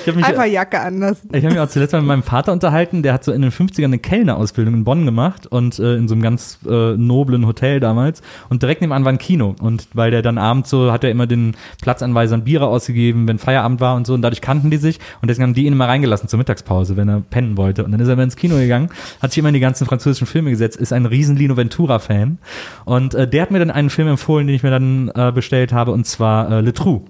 [0.00, 1.28] Ich habe mich, Einfach Jacke anlassen.
[1.32, 3.50] ich hab mich auch zuletzt mal mit meinem Vater unterhalten, der hat so in den
[3.50, 7.78] 50ern eine Kellnerausbildung in Bonn gemacht und äh, in so einem ganz äh, noblen Hotel
[7.78, 11.10] damals und direkt nebenan war ein Kino und weil der dann abends so, hat er
[11.10, 14.98] immer den Platzanweisern Biere ausgegeben, wenn Feierabend war und so und dadurch kannten die sich
[15.20, 18.00] und deswegen haben die ihn immer reingelassen zur Mittagspause, wenn er pennen wollte und dann
[18.00, 18.90] ist er immer ins Kino gegangen,
[19.20, 22.38] hat sich immer in die ganzen französischen Filme gesetzt, ist ein riesen Lino Ventura-Fan
[22.84, 25.72] und äh, der hat mir dann einen Film empfohlen, den ich mir dann äh, bestellt
[25.72, 27.02] habe und zwar äh, Le Trou.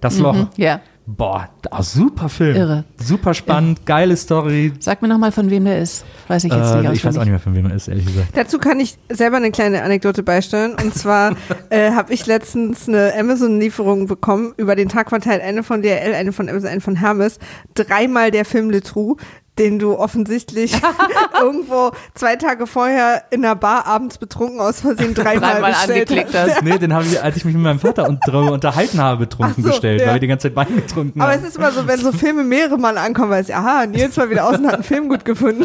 [0.00, 0.48] Das Loch.
[0.56, 0.80] Ja.
[1.08, 2.56] Boah, ah, super Film.
[2.56, 2.84] Irre.
[2.96, 4.72] Super spannend, geile Story.
[4.80, 6.04] Sag mir nochmal, von wem der ist.
[6.26, 8.06] Weiß ich jetzt Äh, nicht ich weiß auch nicht mehr, von wem er ist, ehrlich
[8.06, 8.36] gesagt.
[8.36, 10.74] Dazu kann ich selber eine kleine Anekdote beisteuern.
[10.74, 11.36] Und zwar
[11.70, 16.32] äh, habe ich letztens eine Amazon-Lieferung bekommen, über den Tag verteilt, eine von DRL, eine
[16.32, 17.38] von Amazon, eine von Hermes.
[17.74, 19.16] Dreimal der Film Le Trou,
[19.58, 20.72] den du offensichtlich
[21.40, 26.34] irgendwo zwei Tage vorher in einer Bar abends betrunken aus Versehen dreimal, Dreimal bestellt angeklickt
[26.38, 26.56] hast.
[26.56, 26.62] hast.
[26.62, 29.62] Nee, den habe ich, als ich mich mit meinem Vater und darüber unterhalten habe, betrunken
[29.62, 30.08] so, bestellt, ja.
[30.08, 31.40] weil wir die ganze Zeit Wein getrunken Aber haben.
[31.42, 34.28] es ist immer so, wenn so Filme mehrere Mal ankommen, weiß ich, aha, Nils war
[34.30, 35.64] wieder außen, hat einen Film gut gefunden.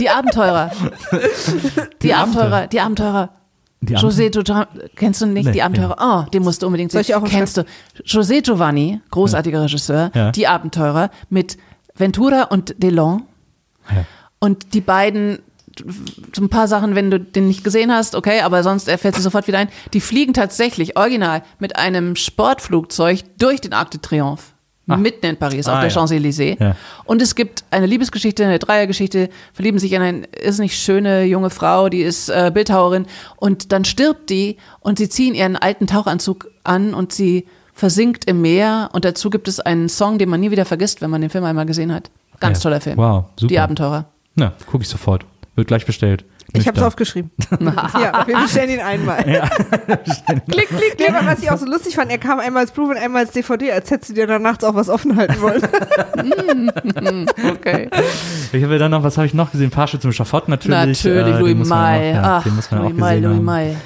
[0.00, 0.70] Die Abenteurer.
[2.02, 3.30] Die, Die Abenteurer, die Abenteurer.
[3.80, 4.66] Die José Giovanni,
[4.96, 5.96] kennst du nicht Nee, die Abenteurer?
[6.26, 7.14] Oh, den musst du unbedingt Soll sehen.
[7.16, 7.64] ich auch Kennst du
[8.04, 10.32] José Giovanni, großartiger Regisseur, Ja.
[10.32, 11.56] die Abenteurer mit
[11.96, 13.22] Ventura und Delon.
[13.90, 14.04] Ja.
[14.40, 15.40] Und die beiden
[16.34, 19.20] so ein paar Sachen, wenn du den nicht gesehen hast, okay, aber sonst fällt dir
[19.20, 19.68] sofort wieder ein.
[19.92, 24.42] Die fliegen tatsächlich original mit einem Sportflugzeug durch den Arc de Triomphe.
[24.96, 25.94] Mitten in Paris, Ah, auf der ja.
[25.94, 26.56] Champs-Élysées.
[26.58, 26.74] Ja.
[27.04, 31.50] Und es gibt eine Liebesgeschichte, eine Dreiergeschichte, verlieben sich in eine ist nicht schöne junge
[31.50, 33.04] Frau, die ist äh, Bildhauerin
[33.36, 38.40] und dann stirbt die und sie ziehen ihren alten Tauchanzug an und sie versinkt im
[38.40, 41.28] Meer und dazu gibt es einen Song, den man nie wieder vergisst, wenn man den
[41.28, 42.10] Film einmal gesehen hat.
[42.40, 42.62] Ganz Ja.
[42.62, 42.96] toller Film.
[42.96, 43.48] Wow, super.
[43.48, 44.06] Die Abenteurer.
[44.34, 45.24] Na, gucke ich sofort.
[45.56, 46.24] Wird gleich bestellt.
[46.54, 47.30] Ich habe es aufgeschrieben.
[47.60, 49.22] ja, wir bestellen ihn einmal.
[49.22, 51.14] klick, klick, klick.
[51.14, 53.32] Aber was ich auch so lustig fand, er kam einmal als Blu und einmal als
[53.32, 55.60] DVD, als hättest du dir dann nachts auch was offen halten wollen.
[57.48, 57.88] Okay.
[58.52, 59.70] Ich habe ja dann noch, was habe ich noch gesehen?
[59.70, 61.04] Fahrstuhl zum Schafott natürlich.
[61.04, 62.10] Natürlich, äh, Louis den muss man May.
[62.10, 63.42] auch- ja, Ach, den muss man Louis auch May, gesehen Louis.
[63.44, 63.76] May.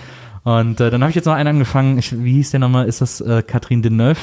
[0.45, 3.01] Und äh, dann habe ich jetzt noch einen angefangen, ich, wie hieß der nochmal, ist
[3.01, 4.19] das äh, Catherine Deneuve?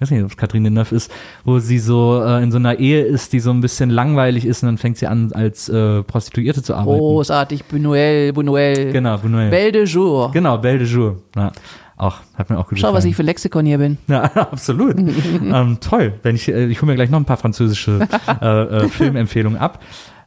[0.00, 1.12] Ich weiß nicht, ob es Catherine Deneuve ist,
[1.44, 4.62] wo sie so äh, in so einer Ehe ist, die so ein bisschen langweilig ist
[4.62, 7.00] und dann fängt sie an, als äh, Prostituierte zu arbeiten.
[7.00, 8.92] Großartig, Buñuel, Buñuel.
[8.92, 9.50] Genau, Buñuel.
[9.50, 10.30] Belle de Jour.
[10.32, 11.18] Genau, Belle de Jour.
[11.36, 11.52] Ja,
[11.98, 13.10] auch, hat mir auch gut Schau, was gefallen.
[13.10, 13.98] ich für Lexikon hier bin.
[14.08, 14.96] Ja, absolut.
[14.98, 16.14] ähm, toll.
[16.22, 18.08] Wenn ich, äh, ich hole mir gleich noch ein paar französische
[18.40, 19.84] äh, äh, Filmempfehlungen ab.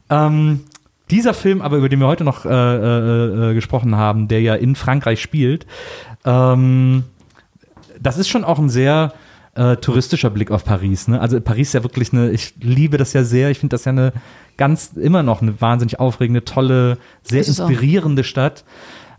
[0.08, 0.60] Ähm,
[1.10, 5.20] dieser Film, aber über den wir heute noch äh, gesprochen haben, der ja in Frankreich
[5.20, 5.66] spielt,
[6.24, 7.02] ähm,
[8.00, 9.12] das ist schon auch ein sehr
[9.54, 11.08] äh, touristischer Blick auf Paris.
[11.08, 11.20] Ne?
[11.20, 13.50] Also Paris ist ja wirklich eine, ich liebe das ja sehr.
[13.50, 14.12] Ich finde das ja eine
[14.56, 17.48] ganz, immer noch eine wahnsinnig aufregende, tolle, sehr auch.
[17.48, 18.64] inspirierende Stadt.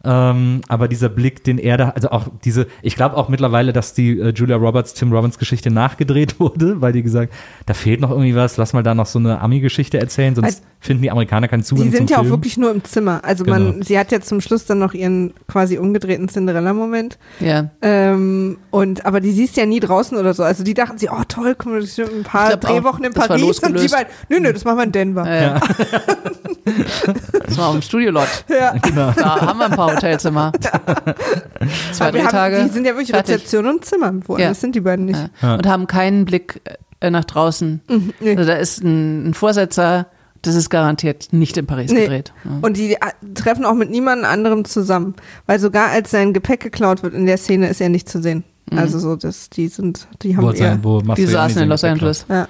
[0.06, 3.94] Ähm, aber dieser Blick, den er da, also auch diese, ich glaube auch mittlerweile, dass
[3.94, 7.34] die äh, Julia Roberts, Tim Robbins Geschichte nachgedreht wurde, weil die gesagt,
[7.66, 10.60] da fehlt noch irgendwie was, lass mal da noch so eine Ami-Geschichte erzählen, sonst Also,
[10.80, 12.34] finden die Amerikaner keinen Zugang Die sind zum ja auch Film.
[12.34, 13.22] wirklich nur im Zimmer.
[13.24, 13.84] Also man, Genau.
[13.86, 17.18] sie hat ja zum Schluss dann noch ihren quasi umgedrehten Cinderella-Moment.
[17.40, 17.72] Ja.
[17.82, 20.44] Ähm, und aber die siehst ja nie draußen oder so.
[20.44, 23.04] Also die dachten sie, oh toll, guck mal, das sind ein paar glaub auch, Drehwochen
[23.06, 25.26] in das war Paris und die beiden, nö, nö, das machen wir in Denver.
[25.42, 25.60] Ja.
[27.46, 28.28] das war auf dem Studiolot.
[28.50, 28.74] Ja.
[28.82, 29.12] Genau.
[29.16, 30.52] Da haben wir ein paar Hotelzimmer.
[31.92, 32.64] Zwei, drei haben, Tage.
[32.64, 33.36] Die sind ja wirklich fertig.
[33.36, 34.14] Rezeption und Zimmer.
[34.28, 34.54] Woanders Ja.
[34.54, 35.30] sind die beiden nicht.
[35.42, 35.56] Ja.
[35.56, 36.62] Und haben keinen Blick
[37.00, 37.82] äh, nach draußen.
[38.20, 38.36] nee.
[38.36, 40.08] Also da ist ein, ein Vorsetzer,
[40.42, 42.02] das ist garantiert nicht in Paris Nee.
[42.02, 42.34] gedreht.
[42.44, 42.52] Ja.
[42.62, 42.98] Und die äh,
[43.34, 45.16] treffen auch mit niemandem anderem zusammen.
[45.48, 48.44] Weil sogar als sein Gepäck geklaut wird in der Szene, ist er nicht zu sehen.
[48.72, 48.78] Mhm.
[48.78, 51.84] Also so, das, die sind, die haben eher, sein, wo Die Mastroianni saßen in Los
[51.84, 52.26] Angeles.
[52.30, 52.48] ja,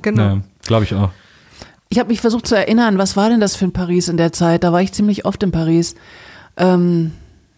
[0.00, 0.22] genau.
[0.22, 1.10] Ja, glaube ich auch.
[1.88, 4.32] Ich habe mich versucht zu erinnern, was war denn das für ein Paris in der
[4.32, 4.64] Zeit?
[4.64, 5.94] Da war ich ziemlich oft in Paris.
[6.62, 7.12] Ähm,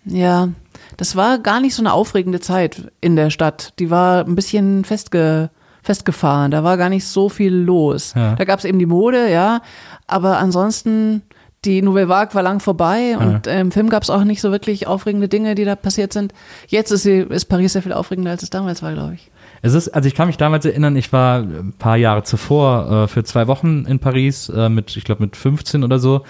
[0.04, 0.48] ja,
[0.96, 3.74] das war gar nicht so eine aufregende Zeit in der Stadt.
[3.78, 5.50] Die war ein bisschen festge
[5.82, 6.50] festgefahren.
[6.50, 8.14] Da war gar nicht so viel los.
[8.16, 8.36] Ja.
[8.36, 9.60] Da gab es eben die Mode, ja,
[10.06, 11.20] aber ansonsten
[11.66, 14.50] die Nouvelle Vague war lang vorbei und äh, im Film gab es auch nicht so
[14.50, 16.32] wirklich aufregende Dinge, die da passiert sind.
[16.68, 19.30] Jetzt ist, sie, ist Paris sehr viel aufregender, als es damals war, glaube ich.
[19.62, 23.08] Es ist, also ich kann mich damals erinnern, ich war ein paar Jahre zuvor äh,
[23.08, 26.22] für zwei Wochen in Paris äh, mit, ich glaube mit 15 oder so,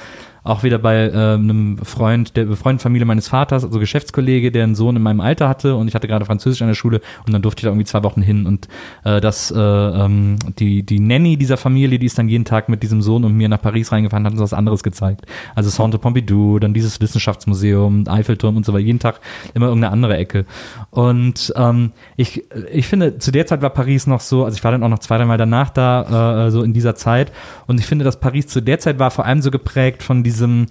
[0.44, 4.74] auch wieder bei äh, einem Freund, der befreundeten Familie meines Vaters, also Geschäftskollege, der einen
[4.74, 7.42] Sohn in meinem Alter hatte und ich hatte gerade Französisch an der Schule und dann
[7.42, 8.68] durfte ich da irgendwie zwei Wochen hin und
[9.04, 12.82] äh, das äh, ähm, die die Nanny dieser Familie, die ist dann jeden Tag mit
[12.82, 15.26] diesem Sohn und mir nach Paris reingefahren, hat uns was anderes gezeigt.
[15.54, 19.20] Also Centre Pompidou, dann dieses Wissenschaftsmuseum, Eiffelturm und so weiter, jeden Tag
[19.54, 20.44] immer irgendeine andere Ecke.
[20.90, 24.72] Und ähm, ich, ich finde, zu der Zeit war Paris noch so, also ich war
[24.72, 27.32] dann auch noch zwei, dreimal danach da, äh, so in dieser Zeit.
[27.66, 30.33] Und ich finde, dass Paris zu der Zeit war vor allem so geprägt von diesem,
[30.34, 30.66] diesem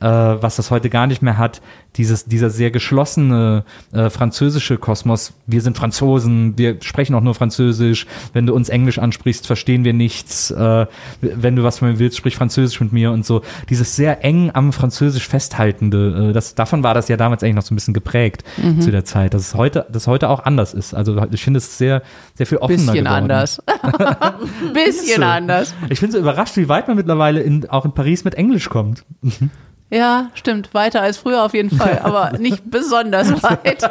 [0.00, 1.60] äh, was das heute gar nicht mehr hat,
[1.96, 5.32] dieses, dieser sehr geschlossene äh, französische Kosmos.
[5.46, 8.06] Wir sind Franzosen, wir sprechen auch nur Französisch.
[8.32, 10.50] Wenn du uns Englisch ansprichst, verstehen wir nichts.
[10.50, 10.86] Äh,
[11.20, 13.42] wenn du was von mir willst, sprich Französisch mit mir und so.
[13.70, 17.62] Dieses sehr eng am Französisch festhaltende, äh, das, davon war das ja damals eigentlich noch
[17.62, 18.44] so ein bisschen geprägt
[18.80, 20.94] zu der Zeit, dass es heute, dass heute auch anders ist.
[20.94, 22.02] Also ich finde es sehr,
[22.34, 23.06] sehr viel offener Bisschen geworden.
[23.30, 23.62] anders.
[24.74, 25.22] Bisschen So.
[25.24, 25.74] anders.
[25.88, 29.04] Ich bin so überrascht, wie weit man mittlerweile in, auch in Paris mit Englisch kommt.
[29.90, 30.74] Ja, stimmt.
[30.74, 33.90] Weiter als früher auf jeden Fall, aber nicht besonders weit.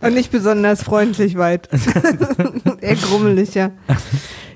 [0.00, 1.68] Und nicht besonders freundlich weit.
[2.80, 3.70] Eher grummelig, ja.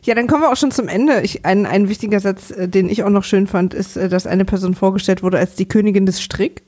[0.03, 1.21] Ja, dann kommen wir auch schon zum Ende.
[1.23, 4.27] Ich, ein, ein wichtiger Satz, äh, den ich auch noch schön fand, ist, äh, dass
[4.27, 6.63] eine Person vorgestellt wurde als die Königin des Strick.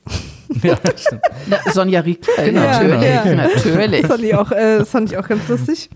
[0.63, 1.21] ja, stimmt.
[1.47, 3.25] Na, Sonja Rieke, Genau, natürlich, genau.
[3.25, 3.35] Ja.
[3.35, 4.01] natürlich.
[4.01, 5.89] Das fand ich auch, äh, das fand ich auch ganz lustig.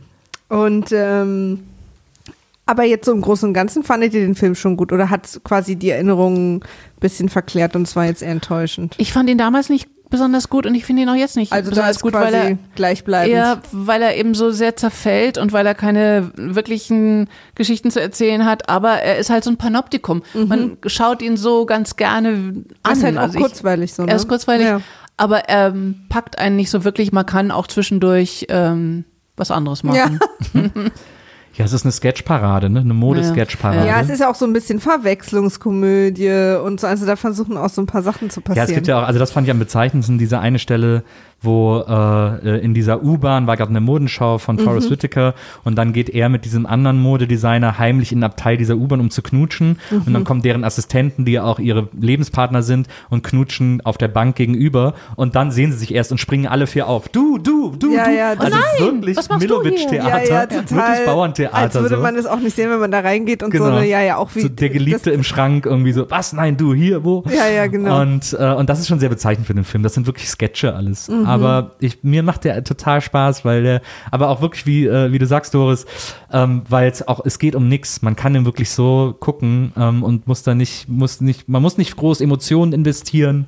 [0.49, 1.63] Und ähm,
[2.65, 5.41] aber jetzt so im Großen und Ganzen fandet ihr den Film schon gut oder hat
[5.43, 8.95] quasi die Erinnerungen ein bisschen verklärt und es war jetzt eher enttäuschend?
[8.97, 11.71] Ich fand ihn damals nicht besonders gut und ich finde ihn auch jetzt nicht Also
[11.71, 13.35] besonders gut, weil er gleichbleibend.
[13.35, 18.45] Ja, weil er eben so sehr zerfällt und weil er keine wirklichen Geschichten zu erzählen
[18.45, 20.21] hat, aber er ist halt so ein Panoptikum.
[20.35, 22.65] Man schaut ihn so ganz gerne an.
[22.83, 24.09] Das ist halt auch Also ich- kurzweilig so, ne?
[24.11, 24.81] Er ist kurzweilig, Ja.
[25.17, 25.73] aber er
[26.09, 27.11] packt einen nicht so wirklich.
[27.11, 30.19] Man kann auch zwischendurch ähm, was anderes machen.
[30.53, 30.61] Ja,
[31.57, 32.79] es ist eine Sketchparade, ne?
[32.79, 33.87] Eine Modesketchparade.
[33.87, 36.87] Ja, es ist ja auch so ein bisschen Verwechslungskomödie und so.
[36.87, 38.67] Also da versuchen auch so ein paar Sachen zu passieren.
[38.67, 41.03] Ja, es gibt ja auch, also das fand ich am bezeichnendsten, diese eine Stelle,
[41.43, 44.93] wo äh, in dieser U-Bahn war gerade eine Modenschau von Forrest Mhm.
[44.93, 45.33] Whitaker
[45.63, 49.09] und dann geht er mit diesem anderen Modedesigner heimlich in den Abteil dieser U-Bahn, um
[49.11, 50.13] zu knutschen und Mhm.
[50.13, 54.35] dann kommen deren Assistenten, die ja auch ihre Lebenspartner sind und knutschen auf der Bank
[54.35, 57.09] gegenüber und dann sehen sie sich erst und springen alle vier auf.
[57.09, 58.15] Du, du, du, Ja, du.
[58.15, 59.17] ja, das- also Oh nein, wirklich?
[59.39, 61.53] Milovic-Theater, ja, ja, wirklich Bauerntheater.
[61.55, 62.01] Als würde so.
[62.01, 63.65] man es auch nicht sehen, wenn man da reingeht und Genau.
[63.65, 63.71] so.
[63.71, 64.41] Ne, ja, ja, auch wie.
[64.41, 67.23] so der Geliebte im Schrank irgendwie so, was, nein, du, hier, wo?
[67.35, 68.01] Ja, ja, genau.
[68.01, 69.83] Und, äh, und das ist schon sehr bezeichnend für den Film.
[69.83, 71.09] Das sind wirklich Sketche alles.
[71.09, 71.25] Mhm.
[71.33, 73.81] Aber ich, mir macht der total Spaß, weil der,
[74.11, 75.85] aber auch wirklich, wie, äh, wie du sagst, Doris,
[76.31, 78.01] ähm, weil es auch, es geht um nichts.
[78.01, 81.77] Man kann den wirklich so gucken ähm, und muss da nicht, muss nicht, man muss
[81.77, 83.47] nicht groß Emotionen investieren.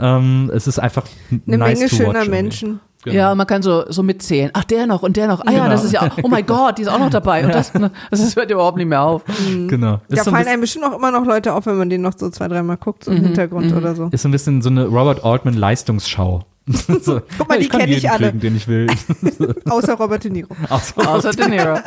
[0.00, 1.04] Ähm, es ist einfach
[1.46, 2.30] Eine nice Menge to schöner watch irgendwie.
[2.30, 2.80] Menschen.
[3.04, 3.16] Genau.
[3.18, 4.50] Ja, man kann so, so mitzählen.
[4.52, 5.40] Ach, der noch und der noch.
[5.46, 5.70] Ah ja, Genau.
[5.70, 7.44] das ist ja, auch- oh mein Gott, die ist auch noch dabei.
[7.44, 9.22] Und das, ne, das hört überhaupt nicht mehr auf.
[9.68, 10.00] Genau.
[10.08, 12.02] Ist Da so ein fallen einem bestimmt auch immer noch Leute auf, wenn man den
[12.02, 14.08] noch so zwei, dreimal guckt, so im Mhm, Hintergrund oder so.
[14.10, 16.42] ist so ein bisschen so eine Robert Altman Leistungsschau.
[17.00, 18.28] so, Guck mal, die kann kenn ich alle.
[18.28, 18.88] kriegen, den ich will.
[19.70, 20.54] Außer Robert De Niro.
[20.82, 21.00] So.
[21.00, 21.78] Außer De Niro.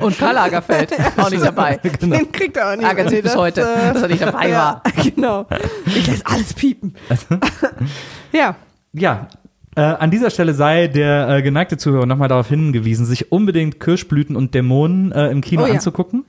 [0.00, 0.92] Und Karl Lagerfeld.
[1.16, 1.76] Auch nicht dabei.
[1.76, 2.84] Den kriegt er auch nicht.
[2.86, 4.82] Ärgert sich bis heute, äh, dass er nicht dabei ja, war.
[5.04, 5.46] genau.
[5.86, 6.94] Ich lässt alles piepen.
[8.32, 8.56] ja,
[8.92, 9.28] Ja,
[9.78, 14.34] äh, an dieser Stelle sei der äh, geneigte Zuhörer nochmal darauf hingewiesen, sich unbedingt Kirschblüten
[14.36, 15.74] und Dämonen äh, im Kino Oh ja.
[15.74, 16.24] anzugucken.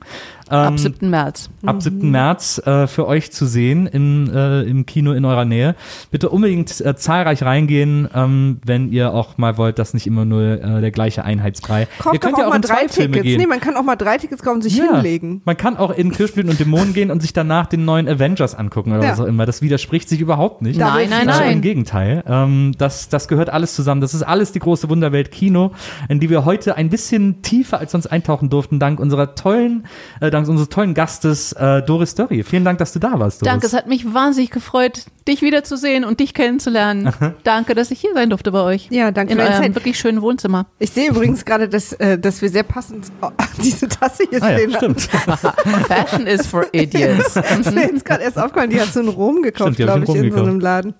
[0.52, 1.10] Ähm, Ab 7.
[1.10, 1.48] März.
[1.64, 2.10] ab 7.
[2.10, 5.76] März äh, für euch zu sehen im, äh, im Kino in eurer Nähe.
[6.10, 10.42] Bitte unbedingt äh, zahlreich reingehen, ähm, wenn ihr auch mal wollt, dass nicht immer nur
[10.42, 11.82] äh, der gleiche Einheitsbrei.
[11.82, 13.22] ihr kauft könnt doch ja auch auch mal drei Tickets.
[13.22, 13.38] gehen.
[13.38, 15.40] Nee, man kann auch mal drei Tickets kaufen und sich Ja, hinlegen.
[15.44, 18.92] Man kann auch in Kirschblüten und Dämonen gehen und sich danach den neuen Avengers angucken
[18.92, 19.12] oder Ja.
[19.12, 19.46] was auch immer.
[19.46, 20.80] Das widerspricht sich überhaupt nicht.
[20.80, 21.20] Nein, nein.
[21.20, 21.60] Äh, Im nein.
[21.60, 22.24] Gegenteil.
[22.26, 24.00] Ähm, das, das gehört alles zusammen.
[24.00, 25.72] Das ist alles die große Wunderwelt Kino,
[26.08, 29.86] in die wir heute ein bisschen tiefer als sonst eintauchen durften, dank unserer tollen,
[30.20, 32.42] äh, dank unseres tollen Gastes äh, Doris Dörri.
[32.42, 33.50] Vielen Dank, dass du da warst, Doris.
[33.52, 37.12] Danke, es hat mich wahnsinnig gefreut, dich wiederzusehen und dich kennenzulernen.
[37.44, 38.88] Danke, dass ich hier sein durfte bei euch.
[38.90, 39.74] Ja, danke In eurem Zeit.
[39.74, 40.66] wirklich schönen Wohnzimmer.
[40.78, 43.06] Ich sehe übrigens gerade, dass, äh, dass wir sehr passend
[43.62, 45.00] diese Tasse hier Ah, stehen ja, stimmt.
[45.88, 47.34] Fashion is for idiots.
[47.34, 50.14] Das ist mir jetzt gerade erst aufgefallen, die hast du in Rom gekauft, glaube ich
[50.14, 50.94] in in so einem Laden.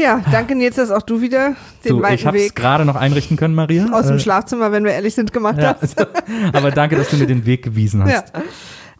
[0.00, 1.54] Ja, danke Nils, dass auch du wieder
[1.84, 3.86] den ich weiten habe es Weg gerade noch einrichten können, Maria.
[3.92, 6.06] aus dem Äh, Schlafzimmer, wenn wir ehrlich sind, gemacht ja, hast.
[6.52, 8.32] aber danke, dass du mir den Weg gewiesen hast.
[8.34, 8.42] Ja.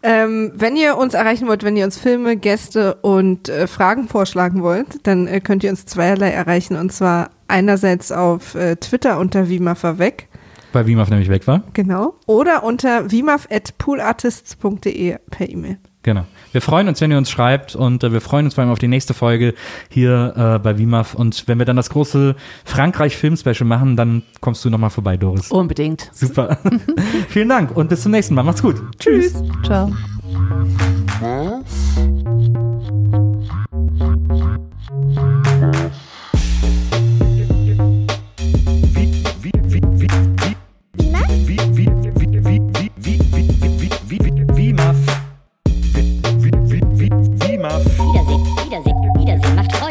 [0.03, 4.63] Ähm, wenn ihr uns erreichen wollt, wenn ihr uns Filme, Gäste und äh, Fragen vorschlagen
[4.63, 6.77] wollt, dann äh, könnt ihr uns zweierlei erreichen.
[6.77, 10.29] Und zwar einerseits auf äh, Twitter unter wimafverweg,
[10.73, 11.65] Weil Wimaf nämlich weg war.
[11.75, 15.79] genau, oder unter wimaf.poolartists.de per E-Mail.
[16.03, 16.25] Genau.
[16.53, 18.79] Wir freuen uns, wenn ihr uns schreibt und äh, wir freuen uns vor allem auf
[18.79, 19.55] die nächste Folge
[19.89, 21.15] hier äh, bei WIMAF.
[21.15, 25.51] Und wenn wir dann das große Frankreich-Film-Special machen, dann kommst du nochmal vorbei, Doris.
[25.51, 26.09] Unbedingt.
[26.13, 26.59] Super.
[27.29, 28.43] Vielen Dank und bis zum nächsten Mal.
[28.43, 28.83] Macht's gut.
[28.99, 29.43] Tschüss.
[29.65, 29.93] Ciao.